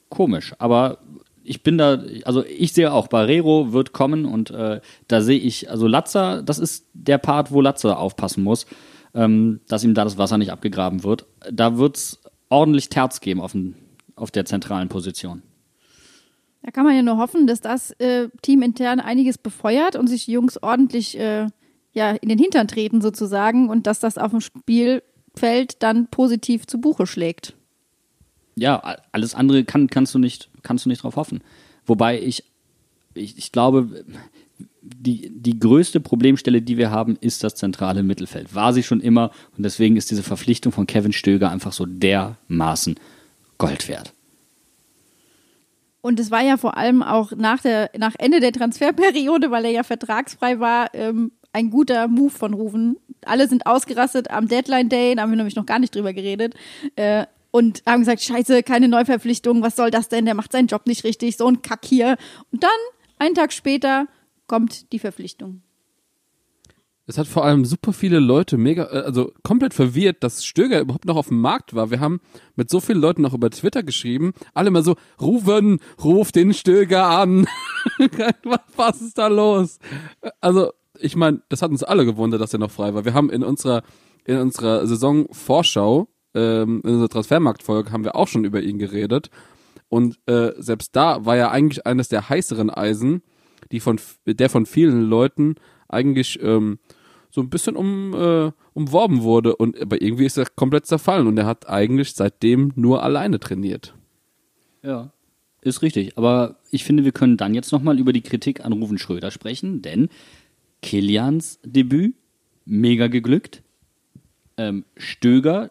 komisch. 0.09 0.55
Aber 0.59 0.99
ich 1.49 1.63
bin 1.63 1.79
da, 1.79 2.03
also 2.25 2.45
ich 2.45 2.73
sehe 2.73 2.93
auch, 2.93 3.09
Barrero 3.09 3.73
wird 3.73 3.93
kommen 3.93 4.25
und 4.25 4.51
äh, 4.51 4.81
da 5.09 5.21
sehe 5.21 5.39
ich, 5.39 5.71
also 5.71 5.87
Latzer, 5.87 6.43
das 6.43 6.59
ist 6.59 6.87
der 6.93 7.19
Part, 7.19 7.51
wo 7.53 7.61
Latzer 7.61 7.99
aufpassen 7.99 8.43
muss. 8.43 8.67
ähm, 9.15 9.61
dass 9.69 9.85
ihm 9.85 9.95
da 9.95 10.05
das 10.05 10.19
Wasser 10.19 10.39
nicht 10.39 10.53
abgegraben 10.53 11.03
wird. 11.03 11.27
Da 11.51 11.77
wird's 11.79 12.21
ordentlich 12.49 12.89
Terz 12.89 13.21
geben 13.21 13.41
auf, 13.41 13.53
den, 13.53 13.75
auf 14.17 14.31
der 14.31 14.45
zentralen 14.45 14.89
Position. 14.89 15.43
Da 16.63 16.71
kann 16.71 16.85
man 16.85 16.97
ja 16.97 17.03
nur 17.03 17.19
hoffen, 17.19 17.47
dass 17.47 17.61
das 17.61 17.93
äh, 17.93 18.29
Team 18.43 18.63
intern 18.63 19.01
einiges 19.01 19.39
befeuert 19.39 19.97
und 19.97 20.09
sich 20.09 20.27
die 20.27 20.33
Jungs 20.33 20.63
ordentlich 20.63 21.19
äh, 21.19 21.47
ja, 21.93 22.11
in 22.11 22.29
den 22.29 22.39
Hintern 22.39 22.69
treten 22.69 23.01
sozusagen 23.01 23.69
und 23.71 23.87
dass 23.87 24.01
das 24.01 24.19
auf 24.19 24.31
dem 24.33 24.41
Spielfeld 24.41 25.83
dann 25.83 26.09
positiv 26.09 26.67
zu 26.67 26.81
Buche 26.81 27.07
schlägt. 27.07 27.55
Ja, 28.59 28.97
alles 29.13 29.35
andere 29.35 29.65
kann, 29.65 29.89
kannst 29.89 30.15
du 30.15 30.19
nicht, 30.19 30.49
kannst 30.63 30.85
du 30.85 30.89
nicht 30.89 31.03
drauf 31.03 31.17
hoffen. 31.17 31.43
Wobei 31.87 32.21
ich, 32.21 32.45
ich, 33.15 33.39
ich 33.39 33.53
glaube, 33.53 34.05
die, 34.81 35.31
die 35.31 35.59
größte 35.59 36.01
Problemstelle, 36.01 36.63
die 36.63 36.77
wir 36.77 36.91
haben, 36.91 37.17
ist 37.21 37.45
das 37.45 37.55
zentrale 37.55 38.03
Mittelfeld. 38.03 38.55
War 38.55 38.73
sie 38.73 38.83
schon 38.83 39.01
immer 39.01 39.31
und 39.57 39.65
deswegen 39.65 39.97
ist 39.97 40.11
diese 40.11 40.23
Verpflichtung 40.23 40.73
von 40.73 40.87
Kevin 40.87 41.13
Stöger 41.13 41.51
einfach 41.51 41.73
so 41.73 41.87
dermaßen 41.87 42.97
Gold 43.59 43.89
wert. 43.89 44.13
Und 46.01 46.21
es 46.21 46.31
war 46.31 46.43
ja 46.43 46.57
vor 46.57 46.77
allem 46.77 47.03
auch 47.03 47.33
nach, 47.33 47.61
der, 47.61 47.91
nach 47.99 48.15
Ende 48.19 48.41
der 48.41 48.53
Transferperiode, 48.53 49.51
weil 49.51 49.65
er 49.65 49.73
ja 49.73 49.83
vertragsfrei 49.83 50.61
war, 50.61 50.95
ähm, 50.95 51.33
ein 51.53 51.71
guter 51.71 52.09
Move 52.09 52.31
von 52.31 52.55
Rufen. 52.55 52.97
Alle 53.25 53.49
sind 53.49 53.67
ausgerastet 53.67 54.31
am 54.31 54.49
Deadline 54.49 54.89
Day, 54.89 55.15
da 55.15 55.23
haben 55.23 55.31
wir 55.31 55.37
nämlich 55.37 55.57
noch 55.57 55.67
gar 55.67 55.79
nicht 55.79 55.95
drüber 55.95 56.13
geredet. 56.13 56.55
Äh, 56.95 57.27
und 57.59 57.83
haben 57.87 58.01
gesagt, 58.01 58.23
scheiße, 58.23 58.63
keine 58.63 58.87
Neuverpflichtung, 58.87 59.63
was 59.63 59.75
soll 59.75 59.91
das 59.91 60.09
denn? 60.09 60.27
Der 60.27 60.35
macht 60.35 60.53
seinen 60.53 60.69
Job 60.69 60.87
nicht 60.87 61.03
richtig, 61.03 61.37
so 61.37 61.49
ein 61.49 61.61
Kack 61.61 61.85
hier. 61.85 62.17
Und 62.53 62.63
dann, 62.63 62.71
einen 63.19 63.35
Tag 63.35 63.53
später, 63.53 64.07
kommt 64.47 64.93
die 64.93 65.01
Verpflichtung. 65.01 65.63
Es 67.07 67.19
hat 67.19 67.27
vor 67.27 67.45
allem 67.45 67.65
super 67.65 67.93
viele 67.93 68.21
Leute 68.21 68.59
mega, 68.59 68.85
äh, 68.85 69.01
also 69.01 69.33
komplett 69.43 69.75
verwirrt, 69.75 70.23
dass 70.23 70.45
Stöger 70.45 70.79
überhaupt 70.79 71.07
noch 71.07 71.17
auf 71.17 71.29
dem 71.29 71.41
Markt 71.41 71.75
war. 71.75 71.91
Wir 71.91 71.99
haben 71.99 72.21
mit 72.55 72.71
so 72.71 72.79
vielen 72.79 73.01
Leuten 73.01 73.23
noch 73.23 73.35
über 73.35 73.51
Twitter 73.51 73.83
geschrieben, 73.83 74.35
alle 74.55 74.71
mal 74.71 74.85
so, 74.85 74.95
rufen, 75.21 75.81
ruf 76.05 76.31
den 76.31 76.55
Stöger 76.55 77.07
an. 77.07 77.49
was 78.77 79.01
ist 79.01 79.19
da 79.19 79.27
los? 79.27 79.81
Also, 80.41 80.71
ich 81.01 81.17
meine, 81.17 81.43
das 81.49 81.63
hat 81.63 81.73
uns 81.73 81.83
alle 81.83 82.05
gewundert, 82.05 82.41
dass 82.41 82.53
er 82.53 82.61
noch 82.61 82.71
frei 82.71 82.95
war. 82.95 83.05
Wir 83.05 83.15
haben 83.15 83.31
in 83.31 83.43
unserer, 83.43 83.83
in 84.25 84.37
unserer 84.37 84.87
Saisonvorschau, 84.87 86.09
ähm, 86.39 86.81
in 86.85 86.91
unserer 86.91 87.09
Transfermarktfolge 87.09 87.91
haben 87.91 88.05
wir 88.05 88.17
auch 88.17 88.29
schon 88.29 88.45
über 88.45 88.63
ihn 88.63 88.79
geredet. 88.79 89.31
Und 89.89 90.19
äh, 90.27 90.53
selbst 90.59 90.95
da 90.95 91.25
war 91.25 91.37
er 91.37 91.51
eigentlich 91.51 91.87
eines 91.87 92.09
der 92.09 92.29
heißeren 92.29 92.71
Eisen, 92.71 93.23
die 93.73 93.81
von, 93.81 93.99
der 94.27 94.51
von 94.51 94.67
vielen 94.67 95.03
Leuten 95.03 95.57
eigentlich 95.89 96.39
ähm, 96.43 96.79
so 97.31 97.41
ein 97.41 97.51
bisschen 97.51 97.77
um, 97.77 98.15
äh, 98.15 98.53
umworben 98.75 99.23
wurde. 99.23 99.57
Und 99.57 99.81
aber 99.81 100.01
irgendwie 100.01 100.27
ist 100.27 100.39
er 100.39 100.47
komplett 100.47 100.87
zerfallen 100.87 101.27
und 101.27 101.39
er 101.39 101.47
hat 101.47 101.69
eigentlich 101.69 102.13
seitdem 102.15 102.73
nur 102.77 103.03
alleine 103.03 103.41
trainiert. 103.41 103.95
Ja. 104.83 105.13
Ist 105.61 105.83
richtig. 105.83 106.17
Aber 106.17 106.57
ich 106.71 106.85
finde, 106.85 107.05
wir 107.05 107.13
können 107.13 107.37
dann 107.37 107.55
jetzt 107.55 107.73
nochmal 107.73 107.99
über 107.99 108.13
die 108.13 108.23
Kritik 108.23 108.65
an 108.65 108.73
Ruven 108.73 108.99
Schröder 108.99 109.31
sprechen, 109.31 109.83
denn 109.83 110.09
Kilians 110.83 111.59
Debüt, 111.65 112.15
mega 112.65 113.09
geglückt. 113.09 113.63
Ähm, 114.57 114.85
Stöger, 114.97 115.71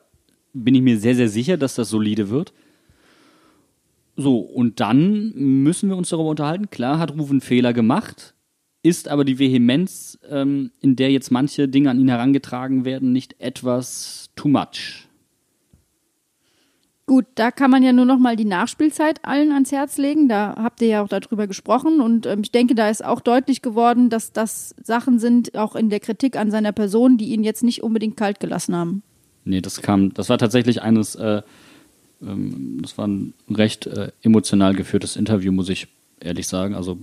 bin 0.64 0.76
ich 0.76 0.82
mir 0.82 1.00
sehr, 1.00 1.16
sehr 1.16 1.30
sicher, 1.30 1.58
dass 1.58 1.76
das 1.76 1.90
solide 1.90 2.30
wird. 2.30 2.54
So, 4.16 4.40
und 4.40 4.80
dann 4.80 5.34
müssen 5.36 5.90
wir 5.90 5.96
uns 5.96 6.10
darüber 6.10 6.30
unterhalten. 6.30 6.70
Klar 6.70 6.98
hat 6.98 7.12
Ruven 7.18 7.40
Fehler 7.40 7.72
gemacht, 7.74 8.34
ist 8.82 9.10
aber 9.10 9.24
die 9.26 9.38
Vehemenz, 9.38 10.18
ähm, 10.30 10.72
in 10.82 10.96
der 10.96 11.12
jetzt 11.12 11.30
manche 11.30 11.68
Dinge 11.68 11.92
an 11.92 12.00
ihn 12.00 12.10
herangetragen 12.10 12.84
werden, 12.84 13.12
nicht 13.12 13.40
etwas 13.40 14.32
too 14.36 14.48
much. 14.48 15.08
Gut, 17.10 17.26
da 17.36 17.52
kann 17.52 17.72
man 17.72 17.84
ja 17.84 17.94
nur 17.94 18.04
noch 18.04 18.20
mal 18.20 18.36
die 18.36 18.44
Nachspielzeit 18.44 19.24
allen 19.24 19.54
ans 19.54 19.72
Herz 19.72 19.98
legen. 19.98 20.28
Da 20.28 20.56
habt 20.58 20.82
ihr 20.82 20.90
ja 20.90 21.02
auch 21.02 21.08
darüber 21.08 21.48
gesprochen 21.48 22.02
und 22.02 22.26
ähm, 22.26 22.42
ich 22.42 22.52
denke, 22.52 22.76
da 22.76 22.90
ist 22.90 23.06
auch 23.06 23.22
deutlich 23.22 23.62
geworden, 23.62 24.10
dass 24.10 24.34
das 24.34 24.76
Sachen 24.84 25.18
sind, 25.18 25.56
auch 25.56 25.78
in 25.78 25.90
der 25.90 26.02
Kritik 26.02 26.36
an 26.36 26.52
seiner 26.52 26.74
Person, 26.74 27.18
die 27.18 27.30
ihn 27.30 27.46
jetzt 27.46 27.64
nicht 27.64 27.82
unbedingt 27.82 28.18
kalt 28.18 28.42
gelassen 28.42 28.76
haben. 28.76 29.04
Nee, 29.48 29.62
das 29.62 29.82
kam, 29.82 30.14
das 30.14 30.30
war 30.30 30.38
tatsächlich 30.38 30.82
eines, 30.82 31.16
äh, 31.16 31.42
ähm, 32.22 32.80
das 32.82 32.98
war 32.98 33.08
ein 33.08 33.34
recht 33.50 33.88
äh, 33.88 34.12
emotional 34.22 34.74
geführtes 34.76 35.16
Interview, 35.16 35.52
muss 35.52 35.70
ich 35.70 35.88
ehrlich 36.20 36.48
sagen. 36.48 36.76
Also 36.76 36.98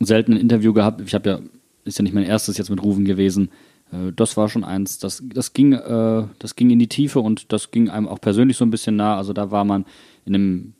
selten 0.00 0.32
ein 0.32 0.40
Interview 0.40 0.72
gehabt. 0.72 1.00
Ich 1.00 1.14
habe 1.14 1.28
ja, 1.28 1.40
ist 1.84 1.98
ja 1.98 2.02
nicht 2.02 2.14
mein 2.14 2.24
erstes 2.24 2.58
jetzt 2.58 2.70
mit 2.70 2.82
Rufen 2.82 3.04
gewesen. 3.04 3.50
Äh, 3.92 4.12
das 4.14 4.36
war 4.36 4.48
schon 4.48 4.64
eins, 4.64 4.98
das, 4.98 5.22
das 5.24 5.52
ging, 5.52 5.72
äh, 5.72 6.24
das 6.38 6.56
ging 6.56 6.70
in 6.70 6.78
die 6.78 6.88
Tiefe 6.88 7.20
und 7.20 7.52
das 7.52 7.70
ging 7.70 7.88
einem 7.88 8.08
auch 8.08 8.20
persönlich 8.20 8.56
so 8.56 8.64
ein 8.64 8.70
bisschen 8.70 8.96
nah. 8.96 9.16
Also 9.16 9.32
da 9.32 9.50
war 9.50 9.64
man 9.64 9.84
in 10.24 10.34
einem, 10.34 10.72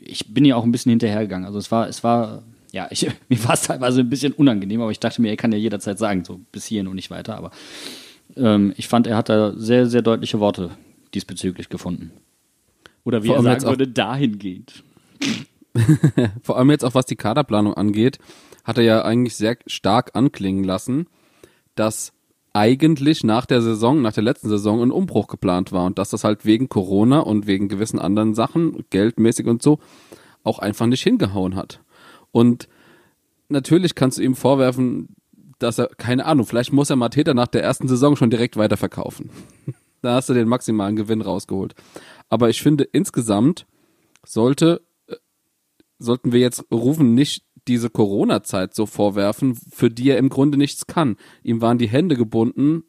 ich 0.00 0.32
bin 0.32 0.44
ja 0.44 0.56
auch 0.56 0.64
ein 0.64 0.72
bisschen 0.72 0.90
hinterhergegangen. 0.90 1.46
Also 1.46 1.58
es 1.58 1.70
war, 1.70 1.88
es 1.88 2.02
war, 2.02 2.42
ja, 2.72 2.88
ich, 2.90 3.08
mir 3.28 3.44
war 3.44 3.54
es 3.54 3.62
teilweise 3.62 4.00
ein 4.00 4.10
bisschen 4.10 4.32
unangenehm, 4.32 4.80
aber 4.80 4.90
ich 4.90 5.00
dachte 5.00 5.22
mir, 5.22 5.28
er 5.28 5.36
kann 5.36 5.52
ja 5.52 5.58
jederzeit 5.58 5.98
sagen, 5.98 6.24
so 6.24 6.40
bis 6.50 6.66
hierhin 6.66 6.88
und 6.88 6.96
nicht 6.96 7.10
weiter. 7.10 7.36
Aber 7.36 7.52
ähm, 8.36 8.72
ich 8.76 8.88
fand, 8.88 9.06
er 9.06 9.16
hat 9.16 9.28
da 9.28 9.52
sehr, 9.56 9.86
sehr 9.86 10.02
deutliche 10.02 10.40
Worte 10.40 10.70
diesbezüglich 11.14 11.68
gefunden. 11.68 12.12
Oder 13.04 13.22
wie 13.22 13.28
Vor 13.28 13.36
er 13.36 13.42
sagen 13.42 13.64
würde, 13.64 13.88
dahingehend. 13.88 14.82
Vor 16.42 16.56
allem 16.56 16.70
jetzt 16.70 16.84
auch 16.84 16.94
was 16.94 17.06
die 17.06 17.16
Kaderplanung 17.16 17.74
angeht, 17.74 18.18
hat 18.64 18.78
er 18.78 18.84
ja 18.84 19.04
eigentlich 19.04 19.36
sehr 19.36 19.56
stark 19.66 20.12
anklingen 20.14 20.64
lassen, 20.64 21.06
dass 21.74 22.12
eigentlich 22.52 23.24
nach 23.24 23.46
der 23.46 23.60
Saison, 23.60 24.00
nach 24.00 24.12
der 24.12 24.22
letzten 24.22 24.48
Saison 24.48 24.80
ein 24.80 24.92
Umbruch 24.92 25.26
geplant 25.26 25.72
war 25.72 25.84
und 25.84 25.98
dass 25.98 26.10
das 26.10 26.24
halt 26.24 26.44
wegen 26.44 26.68
Corona 26.68 27.18
und 27.20 27.46
wegen 27.46 27.68
gewissen 27.68 27.98
anderen 27.98 28.34
Sachen, 28.34 28.84
geldmäßig 28.90 29.46
und 29.46 29.62
so, 29.62 29.80
auch 30.44 30.60
einfach 30.60 30.86
nicht 30.86 31.02
hingehauen 31.02 31.56
hat. 31.56 31.80
Und 32.30 32.68
natürlich 33.48 33.96
kannst 33.96 34.18
du 34.18 34.22
ihm 34.22 34.36
vorwerfen, 34.36 35.08
dass 35.64 35.78
er, 35.78 35.88
keine 35.88 36.26
Ahnung, 36.26 36.46
vielleicht 36.46 36.72
muss 36.72 36.90
er 36.90 36.96
Mateta 36.96 37.34
nach 37.34 37.48
der 37.48 37.62
ersten 37.62 37.88
Saison 37.88 38.16
schon 38.16 38.30
direkt 38.30 38.56
weiterverkaufen. 38.56 39.30
da 40.02 40.14
hast 40.14 40.28
du 40.28 40.34
den 40.34 40.48
maximalen 40.48 40.96
Gewinn 40.96 41.22
rausgeholt. 41.22 41.74
Aber 42.28 42.48
ich 42.50 42.62
finde, 42.62 42.84
insgesamt 42.84 43.66
sollte 44.24 44.80
sollten 45.98 46.32
wir 46.32 46.40
jetzt 46.40 46.64
Rufen 46.70 47.14
nicht 47.14 47.44
diese 47.66 47.90
Corona-Zeit 47.90 48.74
so 48.74 48.86
vorwerfen, 48.86 49.54
für 49.54 49.90
die 49.90 50.10
er 50.10 50.18
im 50.18 50.28
Grunde 50.28 50.58
nichts 50.58 50.86
kann. 50.86 51.16
Ihm 51.42 51.60
waren 51.60 51.78
die 51.78 51.88
Hände 51.88 52.16
gebunden 52.16 52.84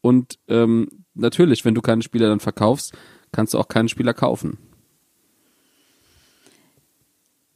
und 0.00 0.38
ähm, 0.48 0.88
natürlich, 1.14 1.64
wenn 1.64 1.74
du 1.74 1.80
keinen 1.80 2.02
Spieler 2.02 2.28
dann 2.28 2.40
verkaufst, 2.40 2.96
kannst 3.32 3.54
du 3.54 3.58
auch 3.58 3.68
keinen 3.68 3.88
Spieler 3.88 4.14
kaufen. 4.14 4.58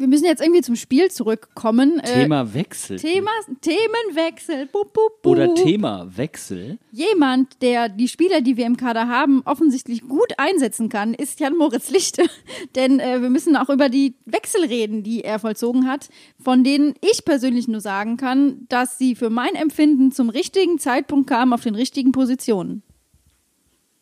Wir 0.03 0.09
müssen 0.09 0.25
jetzt 0.25 0.43
irgendwie 0.43 0.63
zum 0.63 0.75
Spiel 0.75 1.13
zurückkommen. 1.13 2.01
Äh, 2.01 2.23
Thema 2.23 2.53
Wechsel. 2.55 2.99
Thema, 2.99 3.31
Themenwechsel. 3.61 4.67
Bup, 4.67 4.93
bup, 4.93 5.23
bup. 5.23 5.31
Oder 5.31 5.55
Thema 5.55 6.09
Wechsel. 6.17 6.79
Jemand, 6.91 7.63
der 7.63 7.89
die 7.89 8.09
Spieler, 8.09 8.41
die 8.41 8.57
wir 8.57 8.67
im 8.67 8.77
Kader 8.77 9.07
haben, 9.07 9.43
offensichtlich 9.45 10.03
gut 10.09 10.33
einsetzen 10.39 10.89
kann, 10.89 11.15
ist 11.15 11.39
Jan 11.39 11.57
Moritz 11.57 11.89
Lichte. 11.93 12.25
Denn 12.75 12.99
äh, 12.99 13.23
wir 13.23 13.31
müssen 13.31 13.55
auch 13.55 13.71
über 13.71 13.89
die 13.89 14.17
Wechsel 14.25 14.65
reden, 14.65 15.05
die 15.05 15.23
er 15.23 15.39
vollzogen 15.39 15.87
hat, 15.87 16.09
von 16.43 16.65
denen 16.65 16.95
ich 17.01 17.25
persönlich 17.25 17.69
nur 17.69 17.81
sagen 17.81 18.17
kann, 18.17 18.67
dass 18.69 18.99
sie 18.99 19.15
für 19.15 19.31
mein 19.31 19.55
Empfinden 19.55 20.11
zum 20.11 20.31
richtigen 20.31 20.81
Zeitpunkt 20.81 21.29
kamen 21.29 21.53
auf 21.53 21.63
den 21.63 21.77
richtigen 21.77 22.11
Positionen. 22.11 22.83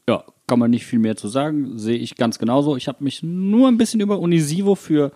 Ja, 0.09 0.25
kann 0.47 0.59
man 0.59 0.71
nicht 0.71 0.87
viel 0.87 0.99
mehr 0.99 1.17
zu 1.17 1.29
sagen. 1.29 1.79
Sehe 1.79 1.99
ich 1.99 2.17
ganz 2.17 2.39
genauso. 2.39 2.75
Ich 2.77 2.89
habe 2.89 3.05
mich 3.05 3.23
nur 3.23 3.69
ein 3.69 3.77
bisschen 3.77 4.01
über 4.01 4.19
Unisivo 4.19 4.77
für, 4.77 5.13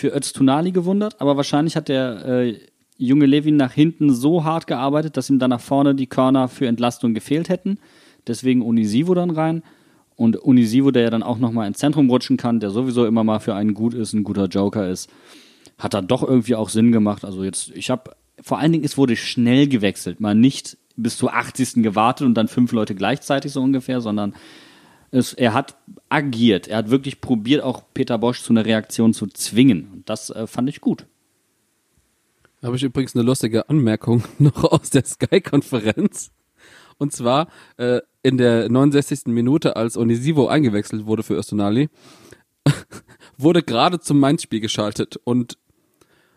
für 0.00 0.16
Öztunali 0.16 0.72
gewundert, 0.72 1.20
aber 1.20 1.36
wahrscheinlich 1.36 1.76
hat 1.76 1.88
der 1.88 2.24
äh, 2.24 2.58
junge 2.96 3.26
Levin 3.26 3.56
nach 3.56 3.72
hinten 3.72 4.12
so 4.14 4.44
hart 4.44 4.66
gearbeitet, 4.66 5.16
dass 5.16 5.28
ihm 5.28 5.38
dann 5.38 5.50
nach 5.50 5.60
vorne 5.60 5.94
die 5.94 6.06
Körner 6.06 6.48
für 6.48 6.66
Entlastung 6.66 7.12
gefehlt 7.12 7.50
hätten. 7.50 7.78
Deswegen 8.26 8.62
Unisivo 8.62 9.14
dann 9.14 9.30
rein. 9.30 9.62
Und 10.16 10.36
Unisivo, 10.36 10.90
der 10.90 11.04
ja 11.04 11.10
dann 11.10 11.22
auch 11.22 11.38
nochmal 11.38 11.66
ins 11.66 11.78
Zentrum 11.78 12.08
rutschen 12.10 12.36
kann, 12.36 12.60
der 12.60 12.70
sowieso 12.70 13.06
immer 13.06 13.24
mal 13.24 13.40
für 13.40 13.54
einen 13.54 13.74
gut 13.74 13.94
ist, 13.94 14.12
ein 14.12 14.24
guter 14.24 14.46
Joker 14.46 14.88
ist, 14.88 15.10
hat 15.78 15.94
da 15.94 16.02
doch 16.02 16.22
irgendwie 16.22 16.54
auch 16.54 16.68
Sinn 16.68 16.92
gemacht. 16.92 17.24
Also 17.24 17.44
jetzt, 17.44 17.70
ich 17.74 17.90
habe, 17.90 18.12
vor 18.40 18.58
allen 18.58 18.72
Dingen, 18.72 18.84
es 18.84 18.98
wurde 18.98 19.16
schnell 19.16 19.66
gewechselt, 19.68 20.20
mal 20.20 20.34
nicht 20.34 20.78
bis 20.96 21.16
zur 21.16 21.34
80. 21.34 21.82
gewartet 21.82 22.26
und 22.26 22.34
dann 22.34 22.48
fünf 22.48 22.72
Leute 22.72 22.94
gleichzeitig 22.94 23.52
so 23.52 23.62
ungefähr, 23.62 24.00
sondern 24.00 24.34
es, 25.10 25.32
er 25.32 25.54
hat 25.54 25.76
agiert. 26.08 26.68
Er 26.68 26.78
hat 26.78 26.90
wirklich 26.90 27.20
probiert, 27.20 27.62
auch 27.62 27.82
Peter 27.94 28.18
Bosch 28.18 28.42
zu 28.42 28.52
einer 28.52 28.64
Reaktion 28.64 29.12
zu 29.12 29.26
zwingen. 29.26 29.88
Und 29.92 30.08
das 30.08 30.30
äh, 30.30 30.46
fand 30.46 30.68
ich 30.68 30.80
gut. 30.80 31.06
Da 32.60 32.66
habe 32.66 32.76
ich 32.76 32.82
übrigens 32.82 33.14
eine 33.14 33.24
lustige 33.24 33.68
Anmerkung 33.68 34.22
noch 34.38 34.64
aus 34.64 34.90
der 34.90 35.04
Sky-Konferenz. 35.04 36.30
Und 36.98 37.12
zwar 37.12 37.48
äh, 37.78 38.00
in 38.22 38.36
der 38.36 38.68
69. 38.68 39.26
Minute, 39.26 39.76
als 39.76 39.96
Onisivo 39.96 40.48
eingewechselt 40.48 41.06
wurde 41.06 41.22
für 41.22 41.34
Östonali, 41.34 41.88
wurde 43.38 43.62
gerade 43.62 44.00
zum 44.00 44.20
Mainz-Spiel 44.20 44.60
geschaltet 44.60 45.16
und 45.24 45.56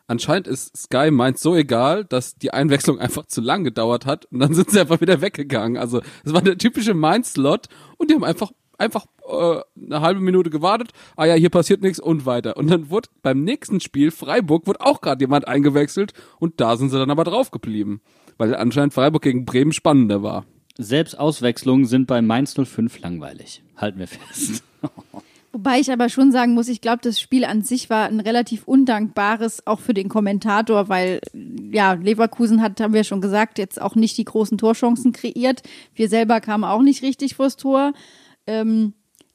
anscheinend 0.07 0.47
ist 0.47 0.77
Sky 0.77 1.11
meint 1.11 1.37
so 1.37 1.55
egal, 1.55 2.05
dass 2.05 2.35
die 2.35 2.53
Einwechslung 2.53 2.99
einfach 2.99 3.25
zu 3.25 3.41
lang 3.41 3.65
gedauert 3.65 4.05
hat 4.05 4.25
und 4.27 4.39
dann 4.39 4.53
sind 4.53 4.71
sie 4.71 4.79
einfach 4.79 5.01
wieder 5.01 5.19
weggegangen. 5.19 5.77
Also 5.77 6.01
es 6.23 6.33
war 6.33 6.41
der 6.41 6.57
typische 6.57 6.93
Mind-Slot 6.93 7.67
und 7.97 8.09
die 8.09 8.15
haben 8.15 8.23
einfach 8.23 8.51
einfach 8.83 9.05
äh, 9.27 9.61
eine 9.85 10.01
halbe 10.01 10.19
Minute 10.19 10.49
gewartet. 10.49 10.91
Ah 11.15 11.25
ja, 11.25 11.35
hier 11.35 11.49
passiert 11.49 11.81
nichts 11.81 11.99
und 11.99 12.25
weiter. 12.25 12.57
Und 12.57 12.69
dann 12.69 12.89
wurde 12.89 13.09
beim 13.21 13.43
nächsten 13.43 13.79
Spiel 13.79 14.11
Freiburg 14.11 14.67
wurde 14.67 14.81
auch 14.81 15.01
gerade 15.01 15.23
jemand 15.23 15.47
eingewechselt 15.47 16.13
und 16.39 16.59
da 16.61 16.77
sind 16.77 16.89
sie 16.89 16.99
dann 16.99 17.11
aber 17.11 17.23
drauf 17.23 17.51
geblieben, 17.51 18.01
weil 18.37 18.55
anscheinend 18.55 18.93
Freiburg 18.93 19.23
gegen 19.23 19.45
Bremen 19.45 19.71
spannender 19.71 20.23
war. 20.23 20.45
Selbst 20.77 21.19
Auswechslungen 21.19 21.85
sind 21.85 22.07
bei 22.07 22.21
Mainz 22.21 22.55
05 22.55 22.99
langweilig. 22.99 23.63
Halten 23.77 23.99
wir 23.99 24.07
fest. 24.07 24.63
Wobei 25.53 25.79
ich 25.79 25.91
aber 25.91 26.09
schon 26.09 26.31
sagen 26.31 26.55
muss, 26.55 26.67
ich 26.67 26.81
glaube, 26.81 27.01
das 27.03 27.19
Spiel 27.19 27.45
an 27.45 27.61
sich 27.61 27.91
war 27.91 28.07
ein 28.07 28.19
relativ 28.19 28.63
undankbares, 28.67 29.67
auch 29.67 29.79
für 29.79 29.93
den 29.93 30.09
Kommentator, 30.09 30.89
weil 30.89 31.19
ja, 31.71 31.93
Leverkusen 31.93 32.59
hat, 32.59 32.81
haben 32.81 32.95
wir 32.95 33.03
schon 33.03 33.21
gesagt, 33.21 33.59
jetzt 33.59 33.79
auch 33.79 33.93
nicht 33.93 34.17
die 34.17 34.25
großen 34.25 34.57
Torchancen 34.57 35.13
kreiert. 35.13 35.61
Wir 35.93 36.09
selber 36.09 36.41
kamen 36.41 36.63
auch 36.63 36.81
nicht 36.81 37.03
richtig 37.03 37.35
vors 37.35 37.55
Tor. 37.55 37.93
Ähm, 38.47 38.93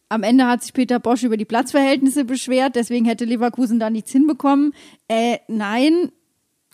am 0.09 0.22
Ende 0.22 0.46
hat 0.46 0.62
sich 0.62 0.72
Peter 0.72 0.98
Bosch 0.98 1.22
über 1.22 1.36
die 1.36 1.44
Platzverhältnisse 1.44 2.24
beschwert, 2.24 2.76
deswegen 2.76 3.04
hätte 3.04 3.24
Leverkusen 3.24 3.78
da 3.78 3.90
nichts 3.90 4.11
hinbekommen. 4.11 4.72
Äh, 5.06 5.38
nein, 5.48 6.12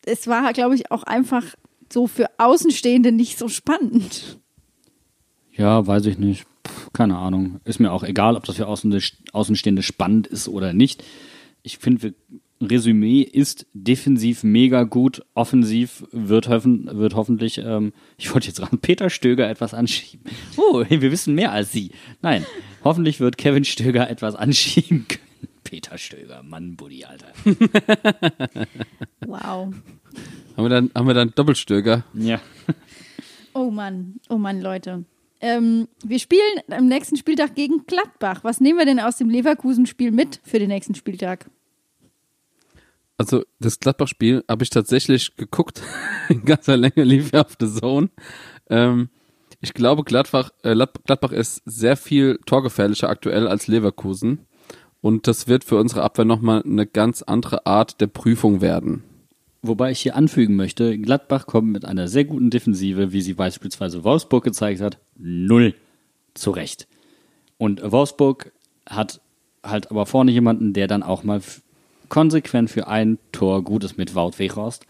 es 0.05 0.29
war, 0.29 0.53
glaube 0.53 0.75
ich, 0.75 0.91
auch 0.91 1.03
einfach 1.03 1.45
so 1.93 2.07
für 2.07 2.29
Außenstehende 2.39 3.13
nicht 3.13 3.39
so 3.39 3.49
spannend. 3.49 4.39
Ja, 5.53 5.87
weiß 5.87 6.07
ich 6.07 6.19
nicht. 6.19 6.47
Puh, 6.63 6.91
keine 6.93 7.17
Ahnung. 7.19 7.61
Ist 7.65 7.81
mir 7.81 7.93
auch 7.93 8.03
egal, 8.03 8.37
ob 8.37 8.45
das 8.45 8.57
für 8.57 8.67
Außen- 8.69 9.13
Außenstehende 9.33 9.83
spannend 9.83 10.27
ist 10.27 10.49
oder 10.49 10.73
nicht. 10.73 11.05
Ich 11.63 11.79
finde, 11.79 12.15
Resümee 12.61 13.23
ist 13.23 13.67
defensiv 13.73 14.45
mega 14.45 14.85
gut, 14.85 15.23
offensiv 15.35 16.05
wird, 16.13 16.49
hoffen, 16.49 16.89
wird 16.93 17.15
hoffentlich, 17.15 17.59
ähm, 17.59 17.93
ich 18.17 18.33
wollte 18.33 18.49
jetzt 18.49 18.63
ran, 18.63 18.79
Peter 18.81 19.11
Stöger 19.11 19.49
etwas 19.49 19.75
anschieben. 19.75 20.25
Oh, 20.57 20.85
wir 20.89 21.11
wissen 21.11 21.35
mehr 21.35 21.53
als 21.53 21.73
Sie. 21.73 21.91
Nein, 22.23 22.47
hoffentlich 22.83 23.21
wird 23.21 23.39
Kevin 23.39 23.65
Stöger 23.65 24.09
etwas 24.09 24.35
anschieben 24.37 25.07
können. 25.09 25.21
Peter 25.65 25.99
Stöger, 25.99 26.43
Mann, 26.43 26.77
Buddy, 26.77 27.05
Alter. 27.05 27.33
Wow. 29.27 29.75
Haben 30.57 30.65
wir 30.65 30.69
dann, 30.69 30.91
haben 30.95 31.07
wir 31.07 31.15
dann 31.15 31.33
Doppelstöger? 31.35 32.05
Ja. 32.15 32.41
Oh 33.55 33.71
Mann, 33.71 34.21
oh 34.29 34.37
Mann, 34.37 34.61
Leute. 34.61 35.05
Ähm, 35.41 35.89
wir 36.05 36.19
spielen 36.19 36.41
am 36.71 36.87
nächsten 36.87 37.17
Spieltag 37.17 37.55
gegen 37.55 37.87
Gladbach. 37.87 38.45
Was 38.45 38.61
nehmen 38.61 38.79
wir 38.79 38.87
denn 38.87 39.01
aus 39.01 39.17
dem 39.17 39.29
Leverkusen-Spiel 39.29 40.11
mit 40.11 40.41
für 40.45 40.59
den 40.59 40.69
nächsten 40.69 40.95
Spieltag? 40.95 41.51
Also 43.17 43.45
das 43.61 43.79
Gladbach-Spiel 43.79 44.45
habe 44.49 44.65
ich 44.65 44.71
tatsächlich 44.71 45.37
geguckt. 45.37 45.83
In 46.29 46.45
ganzer 46.45 46.77
Länge 46.77 47.05
lief 47.05 47.33
ja 47.33 47.43
auf 47.43 47.57
The 47.59 47.73
Zone. 47.73 48.11
Ähm, 48.69 49.09
ich 49.61 49.73
glaube, 49.73 50.05
Gladbach, 50.05 50.51
äh, 50.63 50.75
Gladbach 50.75 51.33
ist 51.33 51.63
sehr 51.65 51.97
viel 51.97 52.39
torgefährlicher 52.45 53.09
aktuell 53.09 53.47
als 53.47 53.67
Leverkusen. 53.67 54.47
Und 55.01 55.27
das 55.27 55.49
wird 55.49 55.65
für 55.65 55.77
unsere 55.77 56.03
Abwehr 56.03 56.25
nochmal 56.25 56.63
eine 56.63 56.87
ganz 56.87 57.23
andere 57.23 57.67
Art 57.67 58.01
der 58.01 58.07
Prüfung 58.07 58.61
werden. 58.61 59.05
Wobei 59.63 59.91
ich 59.91 60.01
hier 60.01 60.17
anfügen 60.17 60.57
möchte, 60.57 60.99
Gladbach 60.99 61.47
kommt 61.47 61.73
mit 61.73 61.85
einer 61.85 62.09
sehr 62.09 62.25
guten 62.25 62.51
Defensive, 62.51 63.13
wie 63.13 63.23
sie 63.23 63.35
beispielsweise 63.35 64.05
Wolfsburg 64.05 64.45
gezeigt 64.45 64.81
hat, 64.81 64.99
null 65.17 65.75
zurecht. 66.35 66.87
Und 67.57 67.81
Wolfsburg 67.83 68.53
hat 68.87 69.21
halt 69.63 69.91
aber 69.91 70.05
vorne 70.05 70.33
jemanden, 70.33 70.75
der 70.75 70.87
dann 70.87 71.03
auch 71.03 71.23
mal 71.23 71.41
konsequent 72.09 72.71
für 72.71 72.87
ein 72.87 73.19
Tor 73.33 73.63
gut 73.63 73.85
ist 73.85 73.97
mit 73.97 74.15
Wout 74.15 74.39
Weghorst. 74.39 74.87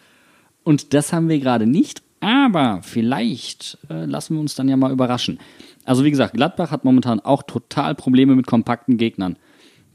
Und 0.62 0.95
das 0.95 1.12
haben 1.12 1.29
wir 1.29 1.39
gerade 1.39 1.67
nicht, 1.67 2.03
aber 2.21 2.81
vielleicht 2.83 3.79
äh, 3.91 4.07
lassen 4.07 4.35
wir 4.35 4.41
uns 4.41 4.55
dann 4.55 4.69
ja 4.69 4.77
mal 4.77 4.93
überraschen. 4.93 5.39
Also 5.85 6.05
wie 6.05 6.11
gesagt, 6.11 6.35
Gladbach 6.35 6.71
hat 6.71 6.85
momentan 6.85 7.21
auch 7.21 7.43
total 7.43 7.95
Probleme 7.95 8.35
mit 8.35 8.47
kompakten 8.47 8.97
Gegnern. 8.97 9.37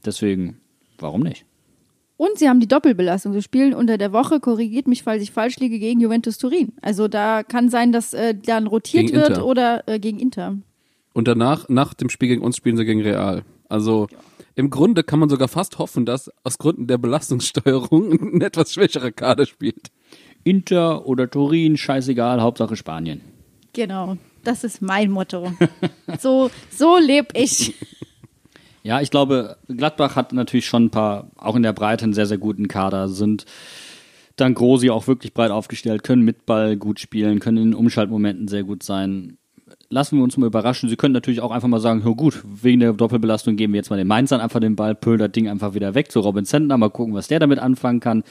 Deswegen, 0.06 0.58
warum 1.00 1.22
nicht? 1.22 1.46
Und 2.18 2.38
sie 2.38 2.50
haben 2.50 2.60
die 2.60 2.68
Doppelbelastung. 2.68 3.34
Sie 3.34 3.42
spielen 3.42 3.74
unter 3.74 3.98
der 3.98 4.12
Woche, 4.12 4.40
korrigiert 4.42 4.88
mich, 4.88 5.04
falls 5.04 5.24
ich 5.24 5.32
falsch 5.32 5.58
liege, 5.58 5.80
gegen 5.80 6.02
Juventus 6.02 6.38
Turin. 6.38 6.74
Also 6.82 7.08
da 7.08 7.44
kann 7.44 7.70
sein, 7.70 7.92
dass 7.92 8.14
äh, 8.14 8.36
dann 8.36 8.68
rotiert 8.68 9.08
Gegen 9.08 9.18
wird 9.18 9.30
Inter. 9.30 9.46
oder 9.46 9.84
äh, 9.88 10.00
gegen 10.00 10.20
Inter. 10.20 10.58
Und 11.14 11.28
danach, 11.28 11.70
nach 11.70 11.94
dem 11.94 12.10
Spiel 12.10 12.28
gegen 12.28 12.44
uns, 12.44 12.58
spielen 12.58 12.76
sie 12.78 12.86
gegen 12.86 13.02
Real. 13.02 13.44
Also 13.70 14.08
im 14.60 14.70
Grunde 14.70 15.06
kann 15.06 15.20
man 15.20 15.30
sogar 15.30 15.48
fast 15.48 15.80
hoffen, 15.80 16.06
dass 16.06 16.30
aus 16.44 16.58
Gründen 16.58 16.86
der 16.86 16.98
Belastungssteuerung 16.98 18.12
ein 18.36 18.42
etwas 18.42 18.74
schwächerer 18.74 19.12
Kader 19.12 19.46
spielt. 19.46 19.90
Inter 20.44 21.06
oder 21.06 21.30
Turin, 21.30 21.78
scheißegal, 21.78 22.42
Hauptsache 22.42 22.76
Spanien. 22.76 23.22
Genau. 23.72 24.18
Das 24.44 24.66
ist 24.66 24.82
mein 24.82 25.12
Motto. 25.12 25.54
so, 26.20 26.52
so 26.70 26.98
lebe 26.98 27.30
ich. 27.34 27.74
Ja, 28.82 29.02
ich 29.02 29.12
glaube, 29.12 29.58
Gladbach 29.68 30.16
hat 30.16 30.32
natürlich 30.32 30.66
schon 30.66 30.86
ein 30.86 30.90
paar, 30.90 31.30
auch 31.36 31.58
in 31.58 31.64
der 31.64 31.74
Breite 31.74 32.06
einen 32.06 32.14
sehr, 32.14 32.26
sehr 32.26 32.38
guten 32.38 32.70
Kader, 32.70 33.10
sind 33.10 33.46
dann 34.38 34.56
Grosi 34.56 34.90
auch 34.90 35.06
wirklich 35.06 35.34
breit 35.34 35.52
aufgestellt, 35.52 36.02
können 36.02 36.24
mit 36.24 36.46
Ball 36.46 36.78
gut 36.78 37.02
spielen, 37.02 37.42
können 37.42 37.58
in 37.58 37.76
Umschaltmomenten 37.76 38.48
sehr 38.48 38.64
gut 38.64 38.82
sein. 38.82 39.38
Lassen 39.92 40.18
wir 40.18 40.24
uns 40.24 40.38
mal 40.38 40.46
überraschen. 40.46 40.88
Sie 40.88 40.96
können 40.96 41.14
natürlich 41.14 41.42
auch 41.42 41.50
einfach 41.50 41.68
mal 41.68 41.80
sagen, 41.80 42.04
ja 42.06 42.12
gut, 42.12 42.44
wegen 42.44 42.80
der 42.80 42.94
Doppelbelastung 42.94 43.56
geben 43.56 43.74
wir 43.74 43.80
jetzt 43.80 43.90
mal 43.90 43.98
den 43.98 44.08
Mainzern 44.08 44.40
einfach 44.40 44.60
den 44.60 44.76
Ball, 44.76 44.94
pölt 44.94 45.20
das 45.20 45.32
Ding 45.32 45.50
einfach 45.50 45.74
wieder 45.74 45.96
weg 45.96 46.12
zu 46.12 46.20
Robin 46.20 46.46
Zentner, 46.46 46.78
mal 46.78 46.92
gucken, 46.92 47.16
was 47.16 47.28
der 47.28 47.40
damit 47.40 47.58
anfangen 47.58 48.00
kann. 48.00 48.24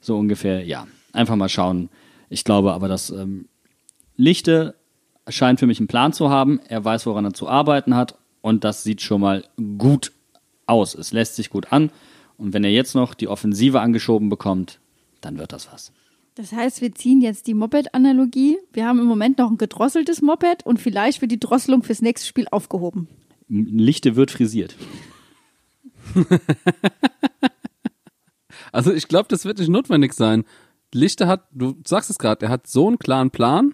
So 0.00 0.18
ungefähr, 0.18 0.64
ja. 0.66 0.86
Einfach 1.12 1.36
mal 1.36 1.48
schauen. 1.48 1.88
Ich 2.28 2.42
glaube 2.42 2.72
aber, 2.72 2.88
dass 2.88 3.10
ähm, 3.10 3.46
Lichte 4.16 4.74
scheint 5.28 5.60
für 5.60 5.66
mich 5.68 5.78
einen 5.78 5.86
Plan 5.86 6.12
zu 6.12 6.30
haben. 6.30 6.60
Er 6.68 6.84
weiß, 6.84 7.06
woran 7.06 7.24
er 7.24 7.32
zu 7.32 7.48
arbeiten 7.48 7.94
hat. 7.94 8.18
Und 8.40 8.64
das 8.64 8.82
sieht 8.82 9.00
schon 9.00 9.20
mal 9.20 9.44
gut 9.78 10.12
aus. 10.66 10.94
Es 10.94 11.12
lässt 11.12 11.36
sich 11.36 11.48
gut 11.48 11.72
an. 11.72 11.90
Und 12.36 12.52
wenn 12.52 12.64
er 12.64 12.70
jetzt 12.70 12.94
noch 12.94 13.14
die 13.14 13.28
Offensive 13.28 13.80
angeschoben 13.80 14.28
bekommt, 14.28 14.80
dann 15.20 15.38
wird 15.38 15.52
das 15.52 15.72
was. 15.72 15.92
Das 16.34 16.52
heißt, 16.52 16.80
wir 16.80 16.94
ziehen 16.94 17.20
jetzt 17.20 17.46
die 17.46 17.54
Moped-Analogie. 17.54 18.58
Wir 18.72 18.86
haben 18.86 18.98
im 18.98 19.06
Moment 19.06 19.38
noch 19.38 19.50
ein 19.50 19.58
gedrosseltes 19.58 20.20
Moped 20.20 20.66
und 20.66 20.80
vielleicht 20.80 21.20
wird 21.20 21.30
die 21.30 21.38
Drosselung 21.38 21.82
fürs 21.82 22.02
nächste 22.02 22.26
Spiel 22.26 22.46
aufgehoben. 22.50 23.08
Lichte 23.48 24.16
wird 24.16 24.30
frisiert. 24.30 24.76
Also 28.74 28.92
ich 28.92 29.06
glaube, 29.06 29.28
das 29.28 29.44
wird 29.44 29.58
nicht 29.58 29.68
notwendig 29.68 30.14
sein. 30.14 30.44
Lichte 30.92 31.28
hat, 31.28 31.46
du 31.52 31.76
sagst 31.86 32.10
es 32.10 32.18
gerade, 32.18 32.46
er 32.46 32.50
hat 32.50 32.66
so 32.66 32.88
einen 32.88 32.98
klaren 32.98 33.30
Plan. 33.30 33.72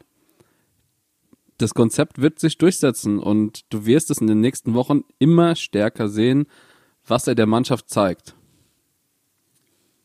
Das 1.56 1.72
Konzept 1.72 2.20
wird 2.20 2.38
sich 2.38 2.58
durchsetzen 2.58 3.18
und 3.18 3.64
du 3.70 3.86
wirst 3.86 4.10
es 4.10 4.18
in 4.18 4.26
den 4.26 4.40
nächsten 4.40 4.74
Wochen 4.74 5.04
immer 5.18 5.56
stärker 5.56 6.08
sehen, 6.08 6.46
was 7.06 7.26
er 7.26 7.34
der 7.34 7.46
Mannschaft 7.46 7.88
zeigt. 7.88 8.34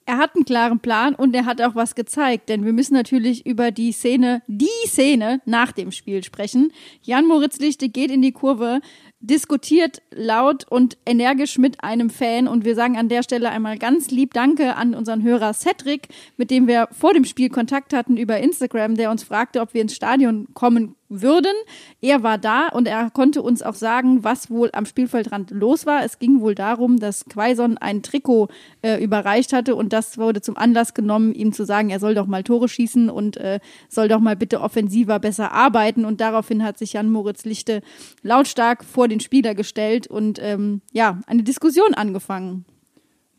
Er 0.08 0.18
hat 0.18 0.36
einen 0.36 0.46
klaren 0.46 0.80
Plan 0.80 1.16
und 1.16 1.36
er 1.36 1.46
hat 1.46 1.62
auch 1.62 1.74
was 1.74 1.96
gezeigt, 1.96 2.50
denn 2.50 2.64
wir 2.64 2.74
müssen 2.74 2.94
natürlich 2.94 3.44
über 3.46 3.72
die 3.72 3.92
Szene, 3.92 4.44
die 4.46 4.68
Szene 4.86 5.42
nach 5.46 5.72
dem 5.72 5.92
Spiel 5.92 6.24
sprechen. 6.24 6.72
Jan 7.02 7.26
Moritz 7.26 7.58
Lichte 7.58 7.90
geht 7.90 8.12
in 8.12 8.22
die 8.22 8.32
Kurve, 8.32 8.82
diskutiert 9.20 10.04
laut 10.12 10.68
und 10.70 10.98
energisch 11.08 11.58
mit 11.58 11.84
einem 11.84 12.12
Fan 12.12 12.48
und 12.48 12.66
wir 12.66 12.76
sagen 12.76 12.98
an 12.98 13.10
der 13.10 13.24
Stelle 13.24 13.50
einmal 13.50 13.80
ganz 13.80 14.12
lieb 14.12 14.34
Danke 14.34 14.76
an 14.76 14.94
unseren 14.94 15.24
Hörer 15.24 15.54
Cedric, 15.54 16.10
mit 16.38 16.52
dem 16.52 16.68
wir 16.68 16.88
vor 16.92 17.16
dem 17.16 17.26
Spiel 17.26 17.50
Kontakt 17.50 17.92
hatten 17.92 18.16
über 18.16 18.38
Instagram, 18.38 18.96
der 18.96 19.10
uns 19.10 19.24
fragte, 19.24 19.60
ob 19.62 19.74
wir 19.74 19.82
ins 19.82 19.96
Stadion 19.96 20.48
kommen 20.54 20.96
würden. 21.10 21.54
Er 22.02 22.24
war 22.24 22.38
da 22.38 22.68
und 22.70 22.88
er 22.88 23.10
konnte 23.12 23.42
uns 23.42 23.62
auch 23.62 23.76
sagen, 23.76 24.24
was 24.24 24.50
wohl 24.50 24.70
am 24.74 24.86
Spielfeldrand 24.86 25.52
los 25.52 25.86
war. 25.86 26.04
Es 26.04 26.20
ging 26.20 26.42
wohl 26.42 26.56
darum, 26.56 26.98
dass 27.00 27.26
Quaison 27.26 27.78
ein 27.78 28.02
Trikot 28.02 28.50
äh, 28.82 29.04
überreicht 29.04 29.54
hatte 29.54 29.76
und 29.76 29.94
das 29.94 30.18
wurde 30.18 30.42
zum 30.42 30.58
Anlass 30.58 30.94
genommen, 30.94 31.34
ihm 31.34 31.54
zu 31.54 31.66
sagen, 31.66 31.90
er 31.90 32.00
soll 32.00 32.16
doch 32.16 32.28
mal 32.28 32.44
Tore 32.44 32.68
schießen 32.68 33.10
und 33.10 33.38
äh, 33.38 33.60
soll 33.90 34.08
doch 34.08 34.20
mal 34.20 34.36
bitte 34.36 34.62
offensiver 34.62 35.20
besser 35.20 35.52
arbeiten. 35.52 36.06
Und 36.06 36.22
daraufhin 36.22 36.64
hat 36.64 36.78
sich 36.78 36.94
Jan 36.94 37.12
Moritz 37.12 37.46
Lichte 37.46 37.82
lautstark 38.24 38.84
vor 38.84 39.08
den 39.08 39.20
Spieler 39.20 39.56
gestellt 39.56 40.08
und 40.08 40.40
ähm, 40.42 40.82
ja, 40.92 41.20
eine 41.28 41.44
Diskussion 41.44 41.94
angefangen. 41.94 42.66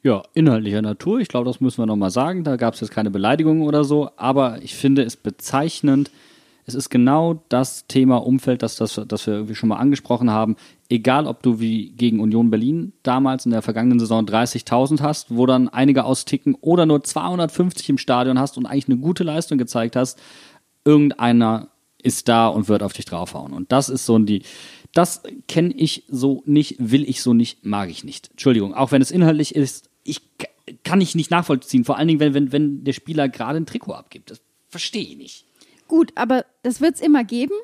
Ja, 0.07 0.23
inhaltlicher 0.35 0.83
Natur. 0.83 1.19
Ich 1.19 1.27
glaube, 1.27 1.47
das 1.47 1.61
müssen 1.61 1.79
wir 1.83 1.87
nochmal 1.87 2.13
sagen. 2.13 2.45
Da 2.45 2.55
gab 2.55 2.75
es 2.75 2.81
jetzt 2.81 2.93
keine 2.93 3.11
Beleidigungen 3.11 3.63
oder 3.63 3.83
so. 3.83 4.11
Aber 4.17 4.63
ich 4.63 4.77
finde 4.77 5.03
es 5.03 5.17
bezeichnend. 5.17 6.13
Es 6.67 6.75
ist 6.75 6.91
genau 6.91 7.45
das 7.49 7.87
Thema 7.87 8.17
Umfeld, 8.17 8.63
das, 8.63 8.75
das, 8.75 9.01
das 9.07 9.27
wir 9.27 9.35
irgendwie 9.35 9.55
schon 9.55 9.69
mal 9.69 9.77
angesprochen 9.77 10.31
haben. 10.31 10.57
Egal, 10.89 11.27
ob 11.27 11.43
du 11.43 11.61
wie 11.61 11.91
gegen 11.91 12.19
Union 12.19 12.51
Berlin 12.51 12.93
damals 13.05 13.47
in 13.47 13.53
der 13.53 13.63
vergangenen 13.63 14.01
Saison 14.01 14.27
30.000 14.27 15.01
hast, 15.01 15.35
wo 15.35 15.47
dann 15.47 15.69
einige 15.69 16.05
austicken 16.05 16.57
oder 16.61 16.85
nur 16.85 17.05
250 17.05 17.89
im 17.89 17.99
Stadion 17.99 18.39
hast 18.39 18.59
und 18.59 18.67
eigentlich 18.67 18.89
eine 18.89 18.99
gute 18.99 19.23
Leistung 19.23 19.59
gezeigt 19.59 19.95
hast, 19.95 20.21
irgendeiner 20.85 21.69
ist 22.03 22.29
da 22.29 22.49
und 22.49 22.69
wird 22.69 22.83
auf 22.83 22.93
dich 22.93 23.05
draufhauen. 23.05 23.53
Und 23.53 23.71
das 23.71 23.89
ist 23.89 24.05
so 24.05 24.19
die, 24.19 24.43
das 24.93 25.23
kenne 25.47 25.73
ich 25.73 26.05
so 26.09 26.43
nicht, 26.47 26.77
will 26.79 27.09
ich 27.09 27.23
so 27.23 27.33
nicht, 27.33 27.65
mag 27.65 27.91
ich 27.91 28.03
nicht. 28.03 28.31
Entschuldigung, 28.31 28.75
auch 28.75 28.91
wenn 28.91 29.03
es 29.03 29.11
inhaltlich 29.13 29.55
ist, 29.55 29.89
ich, 30.03 30.23
kann 30.85 31.01
ich 31.01 31.15
nicht 31.15 31.31
nachvollziehen. 31.31 31.85
Vor 31.85 31.97
allen 31.97 32.09
Dingen, 32.09 32.21
wenn, 32.21 32.35
wenn, 32.35 32.53
wenn 32.53 32.85
der 32.85 32.93
Spieler 32.93 33.29
gerade 33.29 33.59
ein 33.59 33.67
Trikot 33.67 33.93
abgibt. 33.93 34.31
Das 34.31 34.41
verstehe 34.69 35.03
ich 35.03 35.17
nicht. 35.17 35.46
Gut, 35.89 36.13
aber 36.15 36.45
das 36.63 36.81
wird 36.81 36.97
es 36.97 37.01
immer 37.01 37.25
geben. 37.25 37.55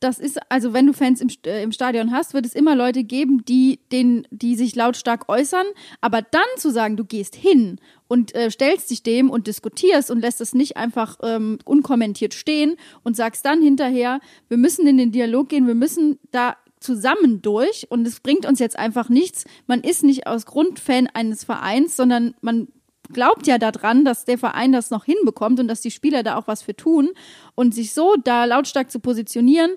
Das 0.00 0.18
ist, 0.18 0.38
also 0.48 0.72
wenn 0.72 0.86
du 0.86 0.94
Fans 0.94 1.20
im, 1.20 1.28
äh, 1.44 1.62
im 1.62 1.72
Stadion 1.72 2.10
hast, 2.10 2.32
wird 2.32 2.46
es 2.46 2.54
immer 2.54 2.74
Leute 2.74 3.04
geben, 3.04 3.44
die, 3.44 3.80
den, 3.92 4.26
die 4.30 4.56
sich 4.56 4.74
lautstark 4.74 5.28
äußern. 5.28 5.66
Aber 6.00 6.22
dann 6.22 6.40
zu 6.56 6.70
sagen, 6.70 6.96
du 6.96 7.04
gehst 7.04 7.36
hin 7.36 7.78
und 8.08 8.34
äh, 8.34 8.50
stellst 8.50 8.90
dich 8.90 9.02
dem 9.02 9.28
und 9.28 9.46
diskutierst 9.46 10.10
und 10.10 10.20
lässt 10.20 10.40
es 10.40 10.54
nicht 10.54 10.78
einfach 10.78 11.18
ähm, 11.22 11.58
unkommentiert 11.66 12.32
stehen 12.32 12.76
und 13.02 13.14
sagst 13.14 13.44
dann 13.44 13.60
hinterher, 13.60 14.20
wir 14.48 14.56
müssen 14.56 14.86
in 14.86 14.96
den 14.96 15.12
Dialog 15.12 15.50
gehen, 15.50 15.66
wir 15.66 15.74
müssen 15.74 16.18
da 16.30 16.56
zusammen 16.80 17.42
durch 17.42 17.86
und 17.90 18.06
es 18.06 18.20
bringt 18.20 18.46
uns 18.46 18.58
jetzt 18.58 18.78
einfach 18.78 19.10
nichts. 19.10 19.44
Man 19.66 19.82
ist 19.82 20.02
nicht 20.02 20.26
aus 20.26 20.46
Grund 20.46 20.80
Fan 20.80 21.08
eines 21.12 21.44
Vereins, 21.44 21.94
sondern 21.94 22.34
man 22.40 22.68
glaubt 23.12 23.46
ja 23.46 23.58
daran, 23.58 24.04
dass 24.04 24.24
der 24.24 24.38
Verein 24.38 24.72
das 24.72 24.90
noch 24.90 25.04
hinbekommt 25.04 25.60
und 25.60 25.68
dass 25.68 25.80
die 25.80 25.90
Spieler 25.90 26.22
da 26.22 26.36
auch 26.36 26.46
was 26.46 26.62
für 26.62 26.74
tun 26.74 27.10
und 27.54 27.74
sich 27.74 27.92
so 27.92 28.16
da 28.22 28.44
lautstark 28.44 28.90
zu 28.90 29.00
positionieren, 29.00 29.70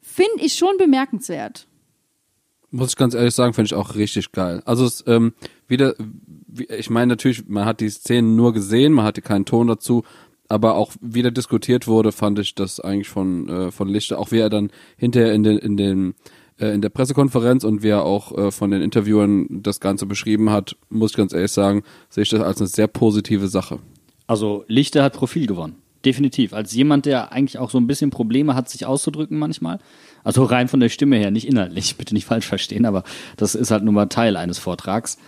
finde 0.00 0.44
ich 0.44 0.54
schon 0.54 0.76
bemerkenswert. 0.78 1.66
Muss 2.70 2.90
ich 2.90 2.96
ganz 2.96 3.14
ehrlich 3.14 3.34
sagen, 3.34 3.52
finde 3.52 3.66
ich 3.66 3.74
auch 3.74 3.96
richtig 3.96 4.32
geil. 4.32 4.62
Also 4.64 4.84
es 4.84 5.02
ähm, 5.06 5.32
wieder, 5.66 5.94
wie, 5.98 6.66
ich 6.66 6.88
meine 6.88 7.08
natürlich, 7.08 7.48
man 7.48 7.64
hat 7.64 7.80
die 7.80 7.90
Szenen 7.90 8.36
nur 8.36 8.52
gesehen, 8.52 8.92
man 8.92 9.04
hatte 9.04 9.22
keinen 9.22 9.44
Ton 9.44 9.66
dazu, 9.66 10.04
aber 10.48 10.74
auch 10.74 10.92
wieder 11.00 11.30
diskutiert 11.30 11.86
wurde, 11.86 12.12
fand 12.12 12.38
ich 12.38 12.54
das 12.54 12.80
eigentlich 12.80 13.08
von 13.08 13.48
äh, 13.48 13.70
von 13.70 13.88
Lichter, 13.88 14.18
auch 14.18 14.30
wie 14.30 14.38
er 14.38 14.50
dann 14.50 14.70
hinterher 14.96 15.32
in 15.32 15.42
den 15.42 15.58
in 15.58 15.76
den 15.76 16.14
äh, 16.60 16.72
in 16.74 16.82
der 16.82 16.90
Pressekonferenz 16.90 17.64
und 17.64 17.82
wie 17.82 17.88
er 17.88 18.04
auch 18.04 18.36
äh, 18.36 18.50
von 18.50 18.70
den 18.70 18.82
Interviewern 18.82 19.46
das 19.48 19.80
Ganze 19.80 20.06
beschrieben 20.06 20.50
hat, 20.50 20.76
muss 20.88 21.12
ich 21.12 21.16
ganz 21.16 21.32
ehrlich 21.32 21.52
sagen, 21.52 21.82
sehe 22.08 22.22
ich 22.22 22.28
das 22.28 22.40
als 22.40 22.58
eine 22.58 22.68
sehr 22.68 22.86
positive 22.86 23.48
Sache. 23.48 23.78
Also 24.26 24.64
Lichter 24.68 25.02
hat 25.02 25.14
Profil 25.14 25.46
gewonnen. 25.46 25.76
Definitiv. 26.04 26.52
Als 26.54 26.72
jemand, 26.72 27.04
der 27.04 27.32
eigentlich 27.32 27.58
auch 27.58 27.70
so 27.70 27.78
ein 27.78 27.86
bisschen 27.86 28.10
Probleme 28.10 28.54
hat, 28.54 28.68
sich 28.70 28.86
auszudrücken 28.86 29.38
manchmal. 29.38 29.80
Also 30.24 30.44
rein 30.44 30.68
von 30.68 30.80
der 30.80 30.88
Stimme 30.88 31.16
her, 31.16 31.30
nicht 31.30 31.46
inhaltlich, 31.46 31.96
bitte 31.98 32.14
nicht 32.14 32.26
falsch 32.26 32.46
verstehen, 32.46 32.86
aber 32.86 33.04
das 33.36 33.54
ist 33.54 33.70
halt 33.70 33.84
nun 33.84 33.94
mal 33.94 34.06
Teil 34.06 34.36
eines 34.36 34.58
Vortrags. 34.58 35.18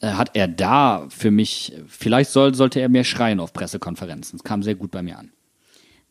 Äh, 0.00 0.12
Hat 0.12 0.30
er 0.34 0.48
da 0.48 1.06
für 1.08 1.30
mich, 1.30 1.74
vielleicht 1.86 2.30
soll, 2.30 2.54
sollte 2.54 2.80
er 2.80 2.88
mehr 2.88 3.04
schreien 3.04 3.40
auf 3.40 3.52
Pressekonferenzen. 3.52 4.38
Das 4.38 4.44
kam 4.44 4.62
sehr 4.62 4.74
gut 4.74 4.90
bei 4.90 5.02
mir 5.02 5.18
an. 5.18 5.30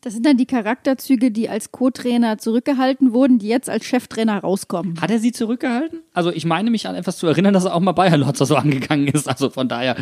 Das 0.02 0.12
sind 0.12 0.24
dann 0.24 0.36
die 0.36 0.46
Charakterzüge, 0.46 1.32
die 1.32 1.48
als 1.48 1.72
Co-Trainer 1.72 2.38
zurückgehalten 2.38 3.12
wurden, 3.12 3.38
die 3.38 3.48
jetzt 3.48 3.68
als 3.68 3.86
Cheftrainer 3.86 4.38
rauskommen. 4.38 5.00
Hat 5.00 5.10
er 5.10 5.18
sie 5.18 5.32
zurückgehalten? 5.32 6.00
Also 6.12 6.30
ich 6.30 6.44
meine 6.44 6.70
mich 6.70 6.86
an 6.86 6.94
etwas 6.94 7.16
zu 7.16 7.26
erinnern, 7.26 7.54
dass 7.54 7.64
er 7.64 7.74
auch 7.74 7.80
mal 7.80 7.92
Bayer 7.92 8.16
Lotzer 8.16 8.46
so 8.46 8.56
angegangen 8.56 9.08
ist. 9.08 9.28
Also 9.28 9.50
von 9.50 9.68
daher, 9.68 9.96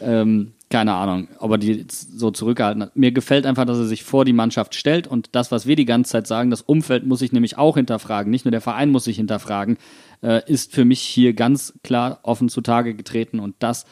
ähm, 0.00 0.52
keine 0.68 0.92
Ahnung, 0.94 1.28
ob 1.38 1.52
er 1.52 1.58
die 1.58 1.86
so 1.88 2.30
zurückgehalten 2.30 2.82
hat. 2.82 2.96
Mir 2.96 3.12
gefällt 3.12 3.46
einfach, 3.46 3.64
dass 3.64 3.78
er 3.78 3.86
sich 3.86 4.04
vor 4.04 4.24
die 4.24 4.32
Mannschaft 4.32 4.74
stellt 4.74 5.06
und 5.06 5.30
das, 5.32 5.50
was 5.50 5.66
wir 5.66 5.76
die 5.76 5.86
ganze 5.86 6.10
Zeit 6.10 6.26
sagen, 6.26 6.50
das 6.50 6.60
Umfeld 6.60 7.06
muss 7.06 7.20
sich 7.20 7.32
nämlich 7.32 7.56
auch 7.56 7.76
hinterfragen. 7.76 8.30
Nicht 8.30 8.44
nur 8.44 8.52
der 8.52 8.60
Verein 8.60 8.90
muss 8.90 9.04
sich 9.04 9.16
hinterfragen, 9.16 9.78
äh, 10.22 10.42
ist 10.50 10.72
für 10.72 10.84
mich 10.84 11.00
hier 11.00 11.32
ganz 11.34 11.72
klar 11.82 12.18
offen 12.24 12.48
zutage 12.48 12.94
getreten 12.94 13.38
und 13.38 13.54
das, 13.60 13.86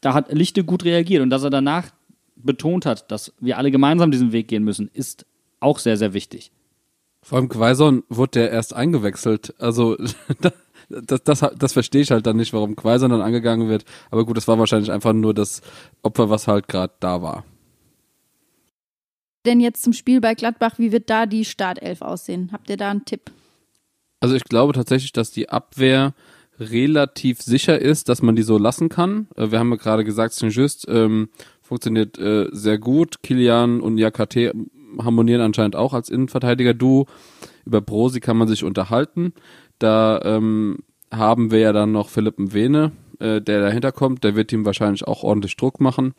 da 0.00 0.14
hat 0.14 0.32
Lichte 0.32 0.64
gut 0.64 0.84
reagiert 0.84 1.22
und 1.22 1.30
dass 1.30 1.44
er 1.44 1.50
danach 1.50 1.90
betont 2.42 2.86
hat, 2.86 3.10
dass 3.10 3.32
wir 3.40 3.58
alle 3.58 3.70
gemeinsam 3.70 4.10
diesen 4.10 4.32
Weg 4.32 4.48
gehen 4.48 4.64
müssen, 4.64 4.88
ist 4.92 5.26
auch 5.60 5.78
sehr, 5.78 5.96
sehr 5.96 6.12
wichtig. 6.14 6.52
Vor 7.22 7.38
allem 7.38 7.48
Quaison 7.48 8.04
wurde 8.08 8.40
der 8.40 8.50
erst 8.50 8.74
eingewechselt. 8.74 9.54
Also 9.58 9.96
das, 10.88 11.22
das, 11.24 11.44
das 11.56 11.72
verstehe 11.72 12.02
ich 12.02 12.10
halt 12.10 12.26
dann 12.26 12.36
nicht, 12.36 12.52
warum 12.52 12.76
Quaison 12.76 13.10
dann 13.10 13.20
angegangen 13.20 13.68
wird. 13.68 13.84
Aber 14.10 14.24
gut, 14.24 14.36
das 14.36 14.48
war 14.48 14.58
wahrscheinlich 14.58 14.90
einfach 14.90 15.12
nur 15.12 15.34
das 15.34 15.60
Opfer, 16.02 16.30
was 16.30 16.48
halt 16.48 16.68
gerade 16.68 16.94
da 17.00 17.22
war. 17.22 17.44
Denn 19.44 19.60
jetzt 19.60 19.82
zum 19.82 19.92
Spiel 19.92 20.20
bei 20.20 20.34
Gladbach, 20.34 20.78
wie 20.78 20.92
wird 20.92 21.10
da 21.10 21.26
die 21.26 21.44
Startelf 21.44 22.02
aussehen? 22.02 22.50
Habt 22.52 22.70
ihr 22.70 22.76
da 22.76 22.90
einen 22.90 23.04
Tipp? 23.04 23.30
Also 24.20 24.34
ich 24.34 24.44
glaube 24.44 24.72
tatsächlich, 24.72 25.12
dass 25.12 25.30
die 25.30 25.48
Abwehr 25.48 26.14
relativ 26.58 27.40
sicher 27.40 27.80
ist, 27.80 28.08
dass 28.08 28.20
man 28.20 28.34
die 28.34 28.42
so 28.42 28.58
lassen 28.58 28.88
kann. 28.88 29.28
Äh, 29.36 29.50
Wir 29.50 29.58
haben 29.58 29.70
ja 29.70 29.76
gerade 29.76 30.04
gesagt, 30.04 30.34
Saint-Just 30.34 30.86
ähm, 30.88 31.28
funktioniert 31.68 32.18
äh, 32.18 32.48
sehr 32.50 32.78
gut. 32.78 33.22
Kilian 33.22 33.80
und 33.80 33.98
Jakate 33.98 34.52
harmonieren 35.02 35.42
anscheinend 35.42 35.76
auch 35.76 35.92
als 35.92 36.08
Innenverteidiger-Duo. 36.08 37.06
Über 37.66 37.80
Brosi 37.82 38.20
kann 38.20 38.38
man 38.38 38.48
sich 38.48 38.64
unterhalten. 38.64 39.34
Da 39.78 40.20
ähm, 40.24 40.78
haben 41.12 41.50
wir 41.50 41.58
ja 41.58 41.72
dann 41.72 41.92
noch 41.92 42.08
Philipp 42.08 42.38
Mwene, 42.38 42.92
äh, 43.20 43.42
der 43.42 43.60
dahinter 43.60 43.92
kommt. 43.92 44.24
Der 44.24 44.34
wird 44.34 44.50
ihm 44.52 44.64
wahrscheinlich 44.64 45.06
auch 45.06 45.22
ordentlich 45.22 45.56
Druck 45.56 45.80
machen. 45.80 46.14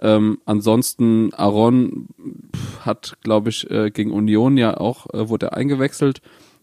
Ähm, 0.00 0.38
ansonsten 0.44 1.32
Aaron 1.34 2.08
hat, 2.84 3.16
glaube 3.22 3.50
ich, 3.50 3.70
äh, 3.70 3.90
gegen 3.90 4.12
Union 4.12 4.56
ja 4.56 4.76
auch, 4.76 5.06
äh, 5.14 5.28
wurde 5.28 5.46
er 5.46 5.56
eingewechselt. 5.56 6.20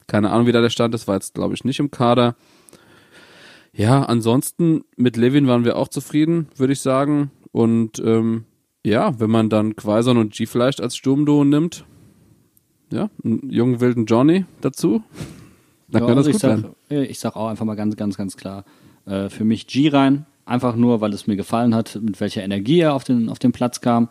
Keine 0.07 0.31
Ahnung, 0.31 0.45
wie 0.47 0.51
da 0.51 0.61
der 0.61 0.69
Stand 0.69 0.93
ist, 0.93 1.07
war 1.07 1.15
jetzt, 1.15 1.33
glaube 1.33 1.53
ich, 1.53 1.63
nicht 1.63 1.79
im 1.79 1.89
Kader. 1.89 2.35
Ja, 3.73 4.03
ansonsten 4.03 4.83
mit 4.95 5.17
Levin 5.17 5.47
waren 5.47 5.65
wir 5.65 5.77
auch 5.77 5.87
zufrieden, 5.87 6.47
würde 6.55 6.73
ich 6.73 6.81
sagen. 6.81 7.31
Und 7.55 7.99
ähm, 7.99 8.43
ja, 8.83 9.17
wenn 9.17 9.31
man 9.31 9.49
dann 9.49 9.77
Quaison 9.77 10.17
und 10.17 10.33
G 10.33 10.45
vielleicht 10.45 10.81
als 10.81 10.97
Sturmduo 10.97 11.45
nimmt, 11.45 11.85
ja, 12.91 13.09
einen 13.23 13.49
jungen 13.49 13.79
wilden 13.79 14.05
Johnny 14.07 14.43
dazu, 14.59 15.01
dann 15.87 16.01
Ja, 16.01 16.07
kann 16.09 16.17
das 16.17 16.27
also 16.27 16.31
gut 16.31 16.35
ich, 16.35 16.41
sag, 16.41 16.49
werden. 16.49 16.75
äh, 16.89 17.05
ich 17.05 17.19
sag 17.19 17.37
auch 17.37 17.47
einfach 17.47 17.63
mal 17.63 17.75
ganz, 17.75 17.95
ganz, 17.95 18.17
ganz 18.17 18.35
klar, 18.35 18.65
äh, 19.05 19.29
für 19.29 19.45
mich 19.45 19.67
G 19.67 19.87
rein, 19.87 20.25
einfach 20.43 20.75
nur, 20.75 20.99
weil 20.99 21.13
es 21.13 21.27
mir 21.27 21.37
gefallen 21.37 21.73
hat, 21.73 21.97
mit 22.01 22.19
welcher 22.19 22.43
Energie 22.43 22.81
er 22.81 22.93
auf 22.93 23.05
den, 23.05 23.29
auf 23.29 23.39
den 23.39 23.53
Platz 23.53 23.79
kam. 23.79 24.09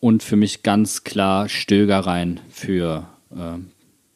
Und 0.00 0.22
für 0.22 0.36
mich 0.36 0.62
ganz 0.62 1.04
klar 1.04 1.50
Stöger 1.50 1.98
rein 1.98 2.40
für, 2.48 3.06
äh, 3.32 3.58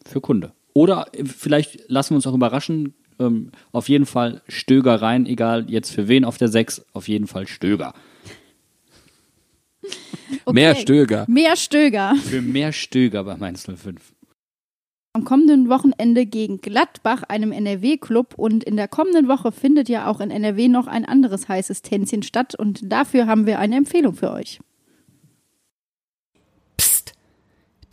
für 0.07 0.23
Kunde. 0.23 0.53
Oder 0.73 1.09
äh, 1.13 1.27
vielleicht 1.27 1.91
lassen 1.91 2.13
wir 2.13 2.17
uns 2.17 2.27
auch 2.27 2.35
überraschen, 2.35 2.95
ähm, 3.19 3.51
auf 3.73 3.89
jeden 3.89 4.07
Fall 4.07 4.43
Stöger 4.49 5.01
rein, 5.03 5.27
egal 5.27 5.69
jetzt 5.69 5.91
für 5.91 6.09
wen 6.09 6.25
auf 6.25 6.39
der 6.39 6.49
6, 6.49 6.87
auf 6.93 7.09
jeden 7.09 7.27
Fall 7.27 7.47
Stöger. 7.47 7.95
Okay. 10.45 10.55
Mehr 10.55 10.75
Stöger. 10.75 11.25
Mehr 11.29 11.57
Stöger. 11.57 12.15
Für 12.17 12.43
mehr 12.43 12.73
Stöger 12.73 13.25
bei 13.25 13.37
Mainz 13.37 13.65
05. 13.65 14.01
Am 15.15 15.25
kommenden 15.25 15.69
Wochenende 15.69 16.27
gegen 16.27 16.61
Gladbach, 16.61 17.23
einem 17.25 17.53
NRW-Club. 17.53 18.35
Und 18.37 18.65
in 18.65 18.77
der 18.77 18.89
kommenden 18.89 19.29
Woche 19.29 19.53
findet 19.53 19.89
ja 19.89 20.07
auch 20.07 20.21
in 20.21 20.31
NRW 20.31 20.69
noch 20.69 20.87
ein 20.87 21.05
anderes 21.05 21.49
heißes 21.49 21.83
Tänzchen 21.83 22.23
statt. 22.23 22.55
Und 22.55 22.93
dafür 22.93 23.27
haben 23.27 23.47
wir 23.47 23.59
eine 23.59 23.77
Empfehlung 23.77 24.15
für 24.15 24.31
euch. 24.33 24.61
Psst. 26.77 27.15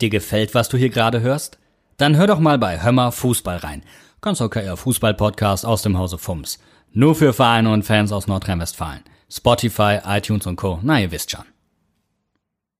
Dir 0.00 0.10
gefällt, 0.10 0.54
was 0.54 0.68
du 0.68 0.76
hier 0.76 0.90
gerade 0.90 1.20
hörst? 1.20 1.58
Dann 1.96 2.16
hör 2.16 2.26
doch 2.26 2.38
mal 2.38 2.58
bei 2.58 2.82
Hömmer 2.82 3.12
Fußball 3.12 3.56
rein. 3.56 3.82
Ganz 4.26 4.40
okayer 4.40 4.76
Fußball-Podcast 4.76 5.64
aus 5.64 5.82
dem 5.82 5.96
Hause 5.96 6.18
Fums. 6.18 6.58
Nur 6.92 7.14
für 7.14 7.32
Vereine 7.32 7.72
und 7.72 7.84
Fans 7.84 8.10
aus 8.10 8.26
Nordrhein-Westfalen. 8.26 9.04
Spotify, 9.30 10.00
iTunes 10.04 10.48
und 10.48 10.56
Co. 10.56 10.80
Na, 10.82 11.00
ihr 11.00 11.12
wisst 11.12 11.30
schon. 11.30 11.44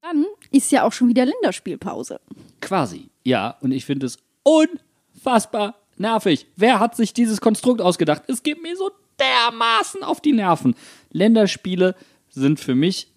Dann 0.02 0.26
ist 0.50 0.72
ja 0.72 0.82
auch 0.82 0.92
schon 0.92 1.06
wieder 1.06 1.24
Länderspielpause. 1.24 2.18
Quasi. 2.60 3.10
Ja, 3.22 3.58
und 3.60 3.70
ich 3.70 3.84
finde 3.84 4.06
es 4.06 4.18
unfassbar 4.42 5.76
nervig. 5.96 6.48
Wer 6.56 6.80
hat 6.80 6.96
sich 6.96 7.12
dieses 7.12 7.40
Konstrukt 7.40 7.80
ausgedacht? 7.80 8.24
Es 8.26 8.42
geht 8.42 8.60
mir 8.60 8.76
so 8.76 8.90
dermaßen 9.20 10.02
auf 10.02 10.20
die 10.20 10.32
Nerven. 10.32 10.74
Länderspiele 11.12 11.94
sind 12.28 12.58
für 12.58 12.74
mich 12.74 13.12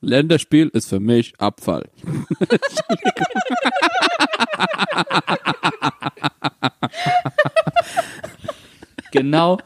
Länderspiel 0.00 0.68
ist 0.68 0.88
für 0.88 0.98
mich 0.98 1.38
Abfall. 1.38 1.90
genau 9.12 9.58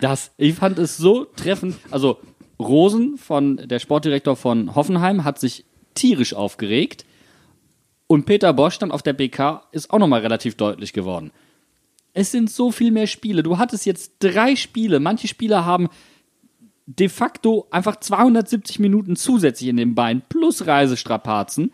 das. 0.00 0.32
Ich 0.36 0.54
fand 0.54 0.78
es 0.78 0.96
so 0.96 1.24
treffend. 1.24 1.76
Also 1.90 2.18
Rosen 2.58 3.18
von 3.18 3.56
der 3.56 3.78
Sportdirektor 3.78 4.36
von 4.36 4.74
Hoffenheim 4.74 5.24
hat 5.24 5.38
sich 5.38 5.64
tierisch 5.94 6.34
aufgeregt 6.34 7.04
und 8.12 8.26
Peter 8.26 8.52
Bosch 8.52 8.78
dann 8.78 8.92
auf 8.92 9.02
der 9.02 9.14
BK 9.14 9.62
ist 9.72 9.90
auch 9.90 9.98
nochmal 9.98 10.20
relativ 10.20 10.54
deutlich 10.56 10.92
geworden. 10.92 11.30
Es 12.12 12.30
sind 12.30 12.50
so 12.50 12.70
viel 12.70 12.90
mehr 12.90 13.06
Spiele. 13.06 13.42
Du 13.42 13.56
hattest 13.56 13.86
jetzt 13.86 14.16
drei 14.18 14.54
Spiele. 14.54 15.00
Manche 15.00 15.28
Spieler 15.28 15.64
haben 15.64 15.88
de 16.84 17.08
facto 17.08 17.68
einfach 17.70 17.96
270 17.96 18.80
Minuten 18.80 19.16
zusätzlich 19.16 19.70
in 19.70 19.78
den 19.78 19.94
Beinen 19.94 20.20
plus 20.28 20.66
Reisestrapazen. 20.66 21.72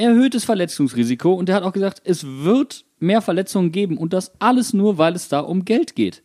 Erhöhtes 0.00 0.46
Verletzungsrisiko 0.46 1.34
und 1.34 1.50
er 1.50 1.56
hat 1.56 1.62
auch 1.62 1.74
gesagt, 1.74 2.00
es 2.04 2.24
wird 2.26 2.86
mehr 3.00 3.20
Verletzungen 3.20 3.70
geben 3.70 3.98
und 3.98 4.14
das 4.14 4.32
alles 4.40 4.72
nur, 4.72 4.96
weil 4.96 5.14
es 5.14 5.28
da 5.28 5.40
um 5.40 5.66
Geld 5.66 5.94
geht. 5.94 6.22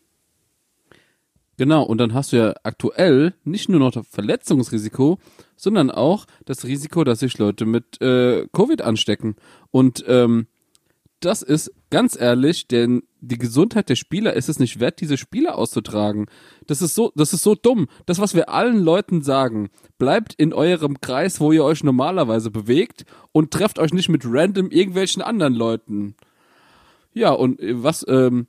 Genau, 1.58 1.84
und 1.84 1.98
dann 1.98 2.14
hast 2.14 2.32
du 2.32 2.38
ja 2.38 2.54
aktuell 2.64 3.34
nicht 3.44 3.68
nur 3.68 3.82
noch 3.82 3.92
das 3.92 4.08
Verletzungsrisiko, 4.08 5.20
sondern 5.58 5.92
auch 5.92 6.26
das 6.46 6.64
Risiko, 6.64 7.04
dass 7.04 7.20
sich 7.20 7.38
Leute 7.38 7.66
mit 7.66 8.02
äh, 8.02 8.48
Covid 8.54 8.82
anstecken. 8.82 9.36
Und 9.72 10.06
ähm, 10.08 10.48
das 11.26 11.42
ist 11.42 11.74
ganz 11.90 12.20
ehrlich, 12.20 12.68
denn 12.68 13.04
die 13.20 13.40
Gesundheit 13.40 13.90
der 13.90 13.96
Spieler 13.96 14.34
ist 14.34 14.48
es 14.48 14.60
nicht 14.60 14.80
wert, 14.80 15.02
diese 15.02 15.18
Spiele 15.18 15.56
auszutragen. 15.56 16.28
Das 16.68 16.84
ist 16.84 16.94
so, 16.94 17.12
das 17.16 17.34
ist 17.34 17.42
so 17.42 17.56
dumm. 17.56 17.88
Das, 18.06 18.20
was 18.20 18.36
wir 18.36 18.50
allen 18.50 18.80
Leuten 18.80 19.24
sagen, 19.24 19.70
bleibt 19.98 20.36
in 20.36 20.54
eurem 20.54 21.02
Kreis, 21.02 21.40
wo 21.40 21.52
ihr 21.52 21.64
euch 21.64 21.84
normalerweise 21.84 22.52
bewegt 22.52 23.06
und 23.32 23.52
trefft 23.52 23.80
euch 23.80 23.94
nicht 23.94 24.10
mit 24.10 24.22
random 24.26 24.70
irgendwelchen 24.70 25.24
anderen 25.24 25.56
Leuten. 25.56 26.16
Ja, 27.14 27.32
und 27.32 27.60
äh, 27.60 27.82
was, 27.82 28.06
ähm, 28.08 28.48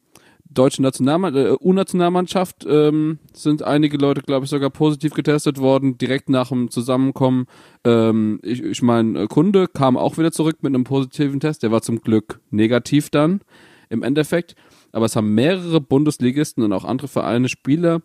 deutsche 0.58 0.82
Nationalmann 0.82 1.34
äh, 1.36 1.54
U-Nationalmannschaft 1.60 2.66
ähm, 2.68 3.18
sind 3.32 3.62
einige 3.62 3.96
Leute, 3.96 4.22
glaube 4.22 4.44
ich, 4.44 4.50
sogar 4.50 4.70
positiv 4.70 5.12
getestet 5.12 5.58
worden, 5.58 5.98
direkt 5.98 6.28
nach 6.28 6.48
dem 6.48 6.70
Zusammenkommen. 6.70 7.46
Ähm, 7.84 8.40
ich 8.42 8.62
ich 8.62 8.82
meine, 8.82 9.28
Kunde 9.28 9.68
kam 9.68 9.96
auch 9.96 10.18
wieder 10.18 10.32
zurück 10.32 10.58
mit 10.62 10.74
einem 10.74 10.84
positiven 10.84 11.40
Test. 11.40 11.62
Der 11.62 11.70
war 11.70 11.82
zum 11.82 12.00
Glück 12.00 12.40
negativ 12.50 13.10
dann 13.10 13.40
im 13.88 14.02
Endeffekt. 14.02 14.54
Aber 14.92 15.06
es 15.06 15.16
haben 15.16 15.34
mehrere 15.34 15.80
Bundesligisten 15.80 16.64
und 16.64 16.72
auch 16.72 16.84
andere 16.84 17.08
Vereine 17.08 17.48
Spieler, 17.48 18.00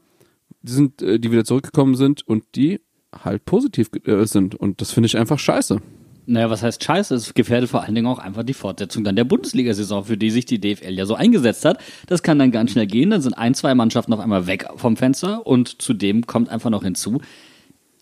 die 0.61 0.71
sind, 0.71 1.01
äh, 1.01 1.19
die 1.19 1.31
wieder 1.31 1.45
zurückgekommen 1.45 1.95
sind 1.95 2.27
und 2.27 2.43
die 2.55 2.81
halt 3.23 3.45
positiv 3.45 3.89
äh, 4.05 4.25
sind. 4.25 4.55
Und 4.55 4.81
das 4.81 4.91
finde 4.91 5.07
ich 5.07 5.17
einfach 5.17 5.39
scheiße. 5.39 5.81
Naja, 6.25 6.49
was 6.49 6.61
heißt 6.61 6.83
scheiße? 6.83 7.15
Es 7.15 7.33
gefährdet 7.33 7.69
vor 7.69 7.81
allen 7.81 7.95
Dingen 7.95 8.07
auch 8.07 8.19
einfach 8.19 8.43
die 8.43 8.53
Fortsetzung 8.53 9.03
dann 9.03 9.15
der 9.15 9.23
Bundesliga-Saison, 9.23 10.05
für 10.05 10.17
die 10.17 10.29
sich 10.29 10.45
die 10.45 10.59
DFL 10.59 10.93
ja 10.93 11.05
so 11.05 11.15
eingesetzt 11.15 11.65
hat. 11.65 11.79
Das 12.07 12.21
kann 12.21 12.37
dann 12.37 12.51
ganz 12.51 12.71
schnell 12.71 12.87
gehen, 12.87 13.09
dann 13.09 13.21
sind 13.21 13.33
ein, 13.33 13.53
zwei 13.55 13.73
Mannschaften 13.73 14.13
auf 14.13 14.19
einmal 14.19 14.47
weg 14.47 14.67
vom 14.75 14.97
Fenster 14.97 15.45
und 15.45 15.81
zudem 15.81 16.27
kommt 16.27 16.49
einfach 16.49 16.69
noch 16.69 16.83
hinzu, 16.83 17.21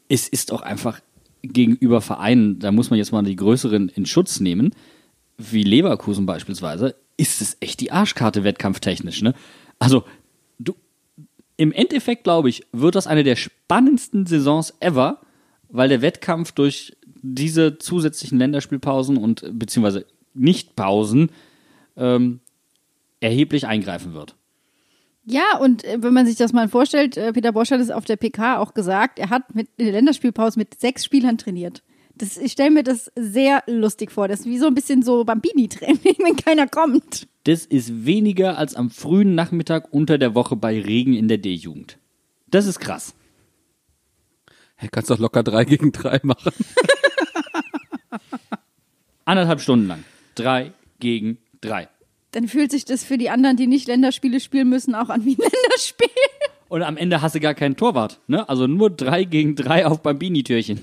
es 0.09 0.27
ist 0.27 0.51
auch 0.51 0.61
einfach 0.61 0.99
gegenüber 1.41 2.01
Vereinen, 2.01 2.59
da 2.59 2.71
muss 2.71 2.89
man 2.89 2.97
jetzt 2.97 3.11
mal 3.11 3.23
die 3.23 3.35
größeren 3.35 3.89
in 3.89 4.05
Schutz 4.05 4.39
nehmen, 4.39 4.71
wie 5.37 5.63
Leverkusen 5.63 6.25
beispielsweise, 6.25 6.95
ist 7.15 7.41
es 7.41 7.57
echt 7.61 7.79
die 7.79 7.91
Arschkarte 7.91 8.43
wettkampftechnisch, 8.43 9.21
ne? 9.21 9.33
Also, 9.77 10.03
du, 10.57 10.75
im 11.55 11.71
Endeffekt, 11.71 12.25
glaube 12.25 12.49
ich, 12.49 12.65
wird 12.73 12.95
das 12.95 13.07
eine 13.07 13.23
der 13.23 13.37
spannendsten 13.37 14.25
Saisons 14.25 14.73
ever, 14.81 15.21
weil 15.69 15.87
der 15.87 16.01
Wettkampf 16.01 16.51
durch 16.51 16.97
diese 17.21 17.77
zusätzlichen 17.77 18.37
Länderspielpausen 18.37 19.17
und 19.17 19.43
beziehungsweise 19.57 20.05
Nichtpausen 20.33 21.31
ähm, 21.97 22.39
erheblich 23.19 23.67
eingreifen 23.67 24.13
wird. 24.13 24.35
Ja, 25.25 25.57
und 25.59 25.83
äh, 25.83 26.01
wenn 26.01 26.13
man 26.13 26.25
sich 26.25 26.37
das 26.37 26.53
mal 26.53 26.67
vorstellt, 26.67 27.17
äh, 27.17 27.33
Peter 27.33 27.51
Bosch 27.51 27.71
hat 27.71 27.79
es 27.79 27.91
auf 27.91 28.05
der 28.05 28.15
PK 28.15 28.57
auch 28.57 28.73
gesagt, 28.73 29.19
er 29.19 29.29
hat 29.29 29.53
mit 29.53 29.67
in 29.77 29.85
der 29.85 29.93
Länderspielpause 29.93 30.57
mit 30.57 30.79
sechs 30.79 31.05
Spielern 31.05 31.37
trainiert. 31.37 31.83
Das, 32.15 32.37
ich 32.37 32.51
stelle 32.51 32.71
mir 32.71 32.83
das 32.83 33.11
sehr 33.15 33.63
lustig 33.67 34.11
vor. 34.11 34.27
Das 34.27 34.41
ist 34.41 34.45
wie 34.45 34.57
so 34.57 34.67
ein 34.67 34.73
bisschen 34.73 35.03
so 35.03 35.23
Bambini-Training, 35.23 36.15
wenn 36.17 36.35
keiner 36.35 36.67
kommt. 36.67 37.27
Das 37.43 37.65
ist 37.65 38.05
weniger 38.05 38.57
als 38.57 38.75
am 38.75 38.89
frühen 38.89 39.35
Nachmittag 39.35 39.93
unter 39.93 40.17
der 40.17 40.35
Woche 40.35 40.55
bei 40.55 40.81
Regen 40.81 41.13
in 41.13 41.27
der 41.27 41.37
D-Jugend. 41.37 41.97
Das 42.47 42.65
ist 42.65 42.79
krass. 42.79 43.13
Hey, 44.75 44.89
kannst 44.91 45.09
doch 45.09 45.19
locker 45.19 45.43
drei 45.43 45.65
gegen 45.65 45.91
drei 45.91 46.19
machen. 46.23 46.53
Anderthalb 49.29 49.61
Stunden 49.61 49.87
lang. 49.87 50.03
Drei 50.33 50.73
gegen 50.99 51.37
drei. 51.61 51.87
Dann 52.31 52.47
fühlt 52.47 52.71
sich 52.71 52.85
das 52.85 53.03
für 53.03 53.19
die 53.19 53.29
anderen, 53.29 53.57
die 53.57 53.67
nicht 53.67 53.87
Länderspiele 53.87 54.39
spielen 54.39 54.69
müssen, 54.69 54.95
auch 54.95 55.09
an 55.09 55.23
wie 55.23 55.33
ein 55.33 55.37
Länderspiel. 55.63 56.07
Und 56.67 56.81
am 56.81 56.97
Ende 56.97 57.21
hast 57.21 57.35
du 57.35 57.39
gar 57.39 57.53
keinen 57.53 57.75
Torwart. 57.75 58.19
Ne? 58.25 58.49
Also 58.49 58.65
nur 58.65 58.89
drei 58.89 59.25
gegen 59.25 59.55
drei 59.55 59.85
auf 59.85 60.01
Bambini-Türchen. 60.01 60.81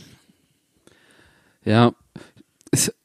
Ja, 1.65 1.93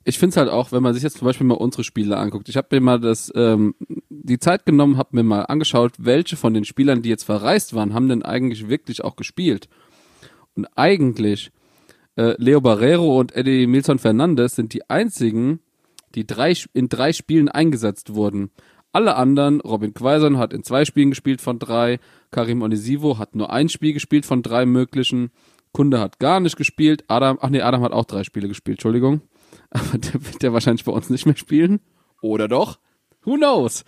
ich 0.04 0.20
finde 0.20 0.32
es 0.32 0.38
halt 0.38 0.50
auch, 0.50 0.72
wenn 0.72 0.84
man 0.84 0.94
sich 0.94 1.02
jetzt 1.02 1.18
zum 1.18 1.26
Beispiel 1.26 1.48
mal 1.48 1.56
unsere 1.56 1.84
Spiele 1.84 2.18
anguckt. 2.18 2.48
Ich 2.48 2.58
habe 2.58 2.68
mir 2.72 2.82
mal 2.82 3.00
das 3.00 3.32
ähm, 3.36 3.74
die 4.10 4.38
Zeit 4.38 4.68
genommen, 4.68 4.98
habe 4.98 5.16
mir 5.16 5.24
mal 5.24 5.44
angeschaut, 5.44 5.94
welche 5.98 6.38
von 6.38 6.54
den 6.54 6.66
Spielern, 6.66 7.02
die 7.02 7.10
jetzt 7.10 7.24
verreist 7.24 7.74
waren, 7.74 7.96
haben 7.96 8.10
denn 8.10 8.22
eigentlich 8.22 8.70
wirklich 8.70 9.04
auch 9.04 9.16
gespielt. 9.16 9.70
Und 10.56 10.68
eigentlich 10.76 11.52
äh, 12.16 12.36
Leo 12.38 12.62
Barrero 12.62 13.20
und 13.20 13.36
Eddie 13.36 13.68
Milson 13.68 14.00
Fernandes 14.00 14.56
sind 14.56 14.74
die 14.74 14.90
einzigen, 14.90 15.60
die 16.16 16.28
drei, 16.28 16.54
in 16.74 16.90
drei 16.90 17.14
Spielen 17.14 17.50
eingesetzt 17.50 18.14
wurden. 18.14 18.52
Alle 18.94 19.16
anderen, 19.16 19.62
Robin 19.62 19.94
Quaison 19.94 20.38
hat 20.38 20.52
in 20.52 20.64
zwei 20.64 20.84
Spielen 20.84 21.12
gespielt 21.12 21.40
von 21.40 21.60
drei, 21.60 22.00
Karim 22.30 22.62
Onisivo 22.62 23.18
hat 23.18 23.36
nur 23.36 23.52
ein 23.52 23.70
Spiel 23.70 23.94
gespielt 23.94 24.26
von 24.26 24.44
drei 24.44 24.66
möglichen, 24.66 25.32
Kunde 25.72 26.00
hat 26.02 26.20
gar 26.20 26.42
nicht 26.42 26.58
gespielt, 26.58 27.06
Adam, 27.08 27.38
ach 27.40 27.50
nee, 27.50 27.62
Adam 27.62 27.82
hat 27.84 27.94
auch 27.94 28.06
drei 28.06 28.24
Spiele 28.24 28.50
gespielt, 28.50 28.76
Entschuldigung. 28.76 29.22
Aber 29.70 29.98
der 29.98 30.14
wird 30.14 30.44
ja 30.44 30.52
wahrscheinlich 30.52 30.84
bei 30.84 30.92
uns 30.92 31.10
nicht 31.10 31.26
mehr 31.26 31.38
spielen. 31.38 31.80
Oder 32.22 32.48
doch? 32.48 32.80
Who 33.24 33.36
knows? 33.36 33.86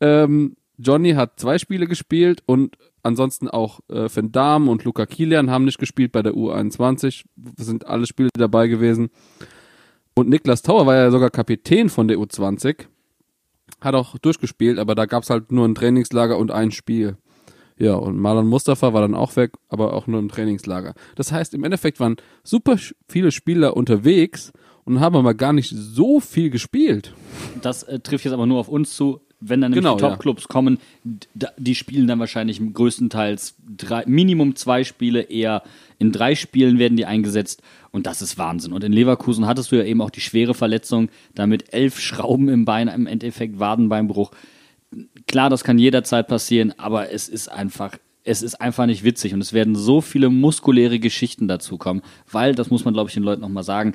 Ähm, 0.00 0.56
Johnny 0.78 1.12
hat 1.12 1.40
zwei 1.40 1.58
Spiele 1.58 1.86
gespielt 1.86 2.42
und 2.46 2.76
ansonsten 3.02 3.48
auch 3.48 3.80
äh, 3.88 4.08
Van 4.14 4.32
Damme 4.32 4.70
und 4.70 4.84
Luca 4.84 5.06
Kilian 5.06 5.50
haben 5.50 5.64
nicht 5.64 5.78
gespielt 5.78 6.12
bei 6.12 6.22
der 6.22 6.34
U21. 6.34 7.24
Sind 7.56 7.86
alle 7.86 8.06
Spiele 8.06 8.30
dabei 8.34 8.68
gewesen. 8.68 9.10
Und 10.14 10.28
Niklas 10.28 10.62
Tauer 10.62 10.86
war 10.86 10.96
ja 10.96 11.10
sogar 11.10 11.30
Kapitän 11.30 11.88
von 11.88 12.08
der 12.08 12.18
U20. 12.18 12.86
Hat 13.80 13.94
auch 13.94 14.18
durchgespielt, 14.18 14.78
aber 14.78 14.94
da 14.94 15.06
gab's 15.06 15.30
halt 15.30 15.52
nur 15.52 15.66
ein 15.66 15.74
Trainingslager 15.74 16.38
und 16.38 16.50
ein 16.50 16.70
Spiel. 16.70 17.16
Ja, 17.78 17.94
und 17.94 18.18
Marlon 18.18 18.46
Mustafa 18.46 18.94
war 18.94 19.02
dann 19.02 19.14
auch 19.14 19.36
weg, 19.36 19.52
aber 19.68 19.92
auch 19.92 20.06
nur 20.06 20.18
im 20.18 20.30
Trainingslager. 20.30 20.94
Das 21.14 21.30
heißt, 21.30 21.52
im 21.52 21.62
Endeffekt 21.62 22.00
waren 22.00 22.16
super 22.42 22.78
viele 23.06 23.30
Spieler 23.30 23.76
unterwegs 23.76 24.52
und 24.84 25.00
haben 25.00 25.16
aber 25.16 25.34
gar 25.34 25.52
nicht 25.52 25.74
so 25.76 26.20
viel 26.20 26.48
gespielt. 26.48 27.12
Das 27.60 27.82
äh, 27.82 28.00
trifft 28.00 28.24
jetzt 28.24 28.32
aber 28.32 28.46
nur 28.46 28.58
auf 28.58 28.68
uns 28.68 28.96
zu. 28.96 29.20
Wenn 29.40 29.60
dann 29.60 29.70
nämlich 29.72 29.84
Genau, 29.84 29.96
die 29.96 30.02
ja. 30.02 30.08
Top-Clubs 30.10 30.48
kommen, 30.48 30.78
d- 31.04 31.46
die 31.58 31.74
spielen 31.74 32.06
dann 32.06 32.18
wahrscheinlich 32.18 32.58
größtenteils 32.72 33.56
drei, 33.76 34.04
Minimum 34.06 34.56
zwei 34.56 34.82
Spiele, 34.82 35.20
eher 35.22 35.62
in 35.98 36.10
drei 36.10 36.34
Spielen 36.34 36.78
werden 36.78 36.96
die 36.96 37.04
eingesetzt 37.04 37.62
und 37.90 38.06
das 38.06 38.22
ist 38.22 38.38
Wahnsinn. 38.38 38.72
Und 38.72 38.82
in 38.82 38.92
Leverkusen 38.92 39.46
hattest 39.46 39.72
du 39.72 39.76
ja 39.76 39.84
eben 39.84 40.00
auch 40.00 40.10
die 40.10 40.20
schwere 40.22 40.54
Verletzung, 40.54 41.10
damit 41.34 41.74
elf 41.74 42.00
Schrauben 42.00 42.48
im 42.48 42.64
Bein, 42.64 42.88
im 42.88 43.06
Endeffekt 43.06 43.58
Wadenbeinbruch. 43.58 44.30
Klar, 45.26 45.50
das 45.50 45.64
kann 45.64 45.78
jederzeit 45.78 46.28
passieren, 46.28 46.72
aber 46.78 47.10
es 47.10 47.28
ist 47.28 47.48
einfach, 47.48 47.92
es 48.24 48.42
ist 48.42 48.54
einfach 48.60 48.86
nicht 48.86 49.04
witzig 49.04 49.34
und 49.34 49.40
es 49.42 49.52
werden 49.52 49.74
so 49.74 50.00
viele 50.00 50.30
muskuläre 50.30 50.98
Geschichten 50.98 51.46
dazu 51.46 51.76
kommen, 51.76 52.00
weil, 52.30 52.54
das 52.54 52.70
muss 52.70 52.84
man 52.86 52.94
glaube 52.94 53.10
ich 53.10 53.14
den 53.14 53.22
Leuten 53.22 53.42
nochmal 53.42 53.64
sagen, 53.64 53.94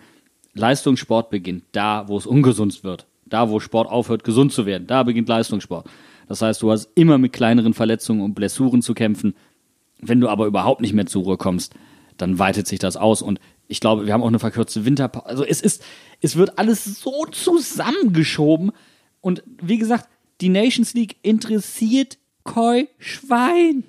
Leistungssport 0.54 1.30
beginnt 1.30 1.64
da, 1.72 2.08
wo 2.08 2.18
es 2.18 2.26
ungesund 2.28 2.84
wird. 2.84 3.08
Da, 3.32 3.50
wo 3.50 3.60
Sport 3.60 3.90
aufhört, 3.90 4.24
gesund 4.24 4.52
zu 4.54 4.66
werden. 4.66 4.88
Da 4.88 5.04
beginnt 5.04 5.28
Leistungssport. 5.30 5.88
Das 6.28 6.42
heißt, 6.42 6.62
du 6.62 6.72
hast 6.72 6.90
immer 6.96 7.18
mit 7.18 7.34
kleineren 7.34 7.74
Verletzungen 7.74 8.22
und 8.22 8.34
Blessuren 8.36 8.82
zu 8.82 8.94
kämpfen. 8.94 9.34
Wenn 10.02 10.20
du 10.22 10.30
aber 10.30 10.46
überhaupt 10.46 10.82
nicht 10.82 10.94
mehr 10.94 11.06
zur 11.06 11.24
Ruhe 11.24 11.38
kommst, 11.38 11.74
dann 12.18 12.40
weitet 12.40 12.68
sich 12.68 12.80
das 12.80 12.98
aus. 12.98 13.22
Und 13.22 13.40
ich 13.68 13.80
glaube, 13.80 14.06
wir 14.06 14.14
haben 14.14 14.24
auch 14.24 14.28
eine 14.28 14.40
verkürzte 14.40 14.86
Winterpause. 14.86 15.26
Also 15.28 15.44
es 15.46 15.62
ist, 15.62 15.84
es 16.22 16.36
wird 16.36 16.58
alles 16.58 16.84
so 17.02 17.26
zusammengeschoben. 17.32 18.72
Und 19.22 19.44
wie 19.62 19.78
gesagt, 19.78 20.08
die 20.42 20.50
Nations 20.50 20.94
League 20.94 21.18
interessiert 21.22 22.18
Koi 22.44 22.88
Schwein. 22.98 23.84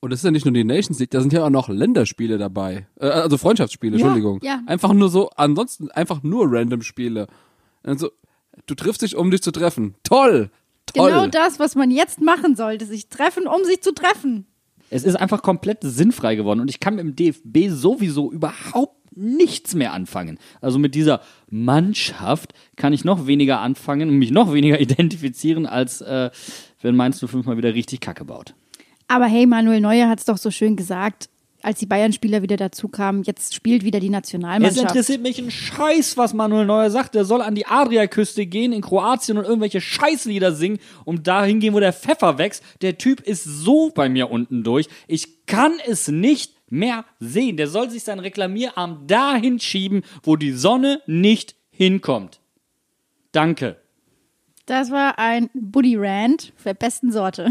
Und 0.00 0.12
es 0.12 0.20
ist 0.20 0.24
ja 0.24 0.30
nicht 0.30 0.44
nur 0.44 0.52
die 0.52 0.62
Nations 0.64 0.98
League, 0.98 1.10
da 1.10 1.20
sind 1.20 1.32
ja 1.32 1.44
auch 1.44 1.50
noch 1.50 1.68
Länderspiele 1.68 2.36
dabei. 2.38 2.86
Äh, 3.00 3.06
also 3.06 3.38
Freundschaftsspiele, 3.38 3.96
Ja, 3.96 4.04
Entschuldigung. 4.06 4.40
ja. 4.42 4.60
Einfach 4.66 4.92
nur 4.92 5.08
so, 5.08 5.30
ansonsten 5.30 5.90
einfach 5.90 6.22
nur 6.22 6.46
random 6.48 6.82
Spiele. 6.82 7.26
Also, 7.82 8.10
du 8.66 8.74
triffst 8.74 9.02
dich, 9.02 9.16
um 9.16 9.30
dich 9.30 9.42
zu 9.42 9.52
treffen. 9.52 9.94
Toll! 10.02 10.50
Toll! 10.86 11.10
Genau 11.10 11.26
das, 11.26 11.58
was 11.58 11.74
man 11.74 11.90
jetzt 11.90 12.20
machen 12.20 12.56
sollte, 12.56 12.86
sich 12.86 13.08
treffen, 13.08 13.46
um 13.46 13.64
sich 13.64 13.82
zu 13.82 13.92
treffen. 13.92 14.46
Es 14.88 15.04
ist 15.04 15.16
einfach 15.16 15.42
komplett 15.42 15.78
sinnfrei 15.82 16.36
geworden 16.36 16.60
und 16.60 16.70
ich 16.70 16.80
kann 16.80 16.94
mit 16.94 17.04
dem 17.04 17.16
DFB 17.16 17.72
sowieso 17.74 18.30
überhaupt 18.30 18.96
nichts 19.16 19.74
mehr 19.74 19.92
anfangen. 19.92 20.38
Also 20.60 20.78
mit 20.78 20.94
dieser 20.94 21.20
Mannschaft 21.50 22.52
kann 22.76 22.92
ich 22.92 23.04
noch 23.04 23.26
weniger 23.26 23.60
anfangen 23.60 24.08
und 24.10 24.18
mich 24.18 24.30
noch 24.30 24.52
weniger 24.52 24.80
identifizieren, 24.80 25.66
als 25.66 26.00
äh, 26.02 26.30
wenn 26.82 26.94
meinst 26.94 27.22
du 27.22 27.26
fünfmal 27.26 27.56
wieder 27.56 27.74
richtig 27.74 28.00
Kacke 28.00 28.24
baut. 28.24 28.54
Aber 29.08 29.26
hey, 29.26 29.46
Manuel 29.46 29.80
Neuer 29.80 30.08
hat 30.08 30.18
es 30.18 30.24
doch 30.24 30.36
so 30.36 30.50
schön 30.50 30.76
gesagt, 30.76 31.28
als 31.66 31.80
die 31.80 31.86
Bayern-Spieler 31.86 32.42
wieder 32.42 32.56
dazu 32.56 32.86
kamen, 32.86 33.24
jetzt 33.24 33.52
spielt 33.52 33.82
wieder 33.82 33.98
die 33.98 34.06
Es 34.06 34.12
Nationalmannschaft. 34.12 34.88
interessiert 34.88 35.20
mich 35.20 35.40
ein 35.40 35.50
Scheiß, 35.50 36.16
was 36.16 36.32
Manuel 36.32 36.64
Neuer 36.64 36.90
sagt. 36.90 37.16
Der 37.16 37.24
soll 37.24 37.42
an 37.42 37.56
die 37.56 37.66
Adriaküste 37.66 38.46
gehen 38.46 38.72
in 38.72 38.82
Kroatien 38.82 39.36
und 39.36 39.44
irgendwelche 39.46 39.80
Scheißlieder 39.80 40.52
singen, 40.52 40.78
um 41.04 41.24
dahin 41.24 41.58
gehen, 41.58 41.74
wo 41.74 41.80
der 41.80 41.92
Pfeffer 41.92 42.38
wächst. 42.38 42.62
Der 42.82 42.98
Typ 42.98 43.20
ist 43.20 43.42
so 43.42 43.90
bei 43.90 44.08
mir 44.08 44.30
unten 44.30 44.62
durch. 44.62 44.86
Ich 45.08 45.44
kann 45.46 45.72
es 45.84 46.06
nicht 46.06 46.54
mehr 46.70 47.04
sehen. 47.18 47.56
Der 47.56 47.66
soll 47.66 47.90
sich 47.90 48.04
seinen 48.04 48.20
Reklamierarm 48.20 49.08
dahin 49.08 49.58
schieben, 49.58 50.02
wo 50.22 50.36
die 50.36 50.52
Sonne 50.52 51.00
nicht 51.06 51.56
hinkommt. 51.70 52.38
Danke. 53.32 53.76
Das 54.66 54.92
war 54.92 55.18
ein 55.18 55.50
Buddy 55.52 55.96
Rand 55.96 56.52
der 56.64 56.74
besten 56.74 57.10
Sorte. 57.10 57.48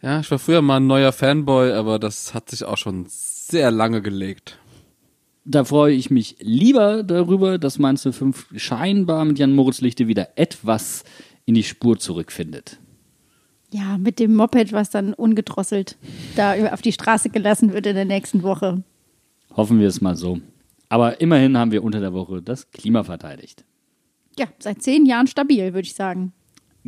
Ja, 0.00 0.20
ich 0.20 0.30
war 0.30 0.38
früher 0.38 0.60
mal 0.60 0.76
ein 0.76 0.86
neuer 0.86 1.12
Fanboy, 1.12 1.72
aber 1.72 1.98
das 1.98 2.34
hat 2.34 2.50
sich 2.50 2.64
auch 2.64 2.76
schon 2.76 3.06
sehr 3.48 3.70
lange 3.70 4.02
gelegt. 4.02 4.58
Da 5.44 5.64
freue 5.64 5.94
ich 5.94 6.10
mich 6.10 6.36
lieber 6.40 7.02
darüber, 7.02 7.58
dass 7.58 7.78
Mainz 7.78 8.08
05 8.10 8.46
scheinbar 8.56 9.24
mit 9.24 9.38
Jan 9.38 9.54
Moritz 9.54 9.80
Lichte 9.80 10.08
wieder 10.08 10.30
etwas 10.36 11.04
in 11.44 11.54
die 11.54 11.62
Spur 11.62 11.98
zurückfindet. 11.98 12.78
Ja, 13.70 13.98
mit 13.98 14.20
dem 14.20 14.34
Moped, 14.36 14.72
was 14.72 14.90
dann 14.90 15.12
ungedrosselt 15.12 15.98
da 16.36 16.54
auf 16.72 16.80
die 16.80 16.92
Straße 16.92 17.28
gelassen 17.28 17.72
wird 17.72 17.86
in 17.86 17.96
der 17.96 18.04
nächsten 18.04 18.42
Woche. 18.42 18.82
Hoffen 19.54 19.80
wir 19.80 19.88
es 19.88 20.00
mal 20.00 20.16
so. 20.16 20.40
Aber 20.88 21.20
immerhin 21.20 21.58
haben 21.58 21.72
wir 21.72 21.82
unter 21.82 22.00
der 22.00 22.12
Woche 22.12 22.40
das 22.40 22.70
Klima 22.70 23.04
verteidigt. 23.04 23.64
Ja, 24.38 24.46
seit 24.58 24.82
zehn 24.82 25.06
Jahren 25.06 25.26
stabil, 25.26 25.74
würde 25.74 25.86
ich 25.86 25.94
sagen. 25.94 26.32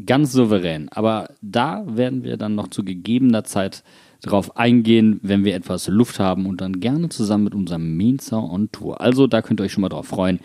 Ganz 0.04 0.32
souverän. 0.32 0.88
Aber 0.90 1.30
da 1.42 1.84
werden 1.86 2.22
wir 2.22 2.36
dann 2.36 2.54
noch 2.54 2.68
zu 2.68 2.84
gegebener 2.84 3.44
Zeit 3.44 3.82
drauf 4.27 4.57
eingehen, 4.57 5.20
wenn 5.22 5.45
wir 5.45 5.55
etwas 5.55 5.89
Luft 5.89 6.18
haben 6.18 6.47
und 6.47 6.61
dann 6.61 6.81
gerne 6.81 7.09
zusammen 7.09 7.45
mit 7.45 7.55
unserem 7.55 7.97
Mainzer 7.97 8.43
on 8.43 8.70
Tour. 8.72 9.01
Also 9.01 9.27
da 9.27 9.43
könnt 9.43 9.61
ihr 9.61 9.64
euch 9.64 9.72
schon 9.72 9.83
mal 9.83 9.89
drauf 9.89 10.09
freuen. 10.09 10.41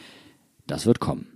Das 0.68 0.86
wird 0.86 1.00
kommen. 1.00 1.28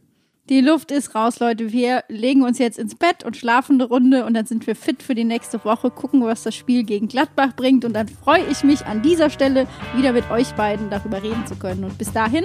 Die 0.47 0.61
Luft 0.61 0.91
ist 0.91 1.15
raus, 1.15 1.39
Leute. 1.39 1.71
Wir 1.71 2.03
legen 2.07 2.43
uns 2.43 2.59
jetzt 2.59 2.77
ins 2.77 2.93
Bett 2.93 3.23
und 3.25 3.35
schlafen 3.35 3.81
eine 3.81 3.85
Runde 3.85 4.25
und 4.25 4.35
dann 4.35 4.45
sind 4.45 4.67
wir 4.67 4.75
fit 4.75 5.01
für 5.01 5.15
die 5.15 5.23
nächste 5.23 5.65
Woche, 5.65 5.89
gucken, 5.89 6.23
was 6.23 6.43
das 6.43 6.53
Spiel 6.53 6.83
gegen 6.83 7.07
Gladbach 7.07 7.55
bringt 7.55 7.83
und 7.83 7.93
dann 7.93 8.07
freue 8.07 8.45
ich 8.51 8.63
mich 8.63 8.85
an 8.85 9.01
dieser 9.01 9.31
Stelle 9.31 9.67
wieder 9.95 10.13
mit 10.13 10.29
euch 10.29 10.53
beiden 10.53 10.91
darüber 10.91 11.23
reden 11.23 11.47
zu 11.47 11.55
können. 11.55 11.83
Und 11.83 11.97
bis 11.97 12.13
dahin, 12.13 12.43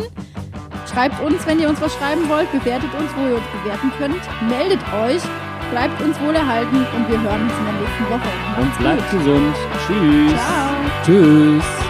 schreibt 0.91 1.23
uns, 1.23 1.47
wenn 1.47 1.61
ihr 1.61 1.69
uns 1.69 1.79
was 1.83 1.93
schreiben 1.93 2.27
wollt, 2.31 2.51
bewertet 2.53 2.89
uns, 2.99 3.11
wo 3.19 3.29
ihr 3.29 3.37
uns 3.37 3.47
bewerten 3.63 3.91
könnt, 3.99 4.49
meldet 4.49 4.81
euch, 4.95 5.21
bleibt 5.71 6.01
uns 6.03 6.21
wohlerhalten 6.21 6.79
und 6.79 7.09
wir 7.09 7.21
hören 7.21 7.43
uns 7.43 7.53
in 7.59 7.65
der 7.65 7.75
nächsten 7.75 8.05
Woche. 8.11 8.31
Und 8.59 8.67
Macht's 8.67 8.79
bleibt 8.79 9.11
gut. 9.11 9.21
gesund. 9.21 9.57
Tschüss. 9.87 10.33
Ciao. 10.33 10.71
Tschüss. 11.05 11.90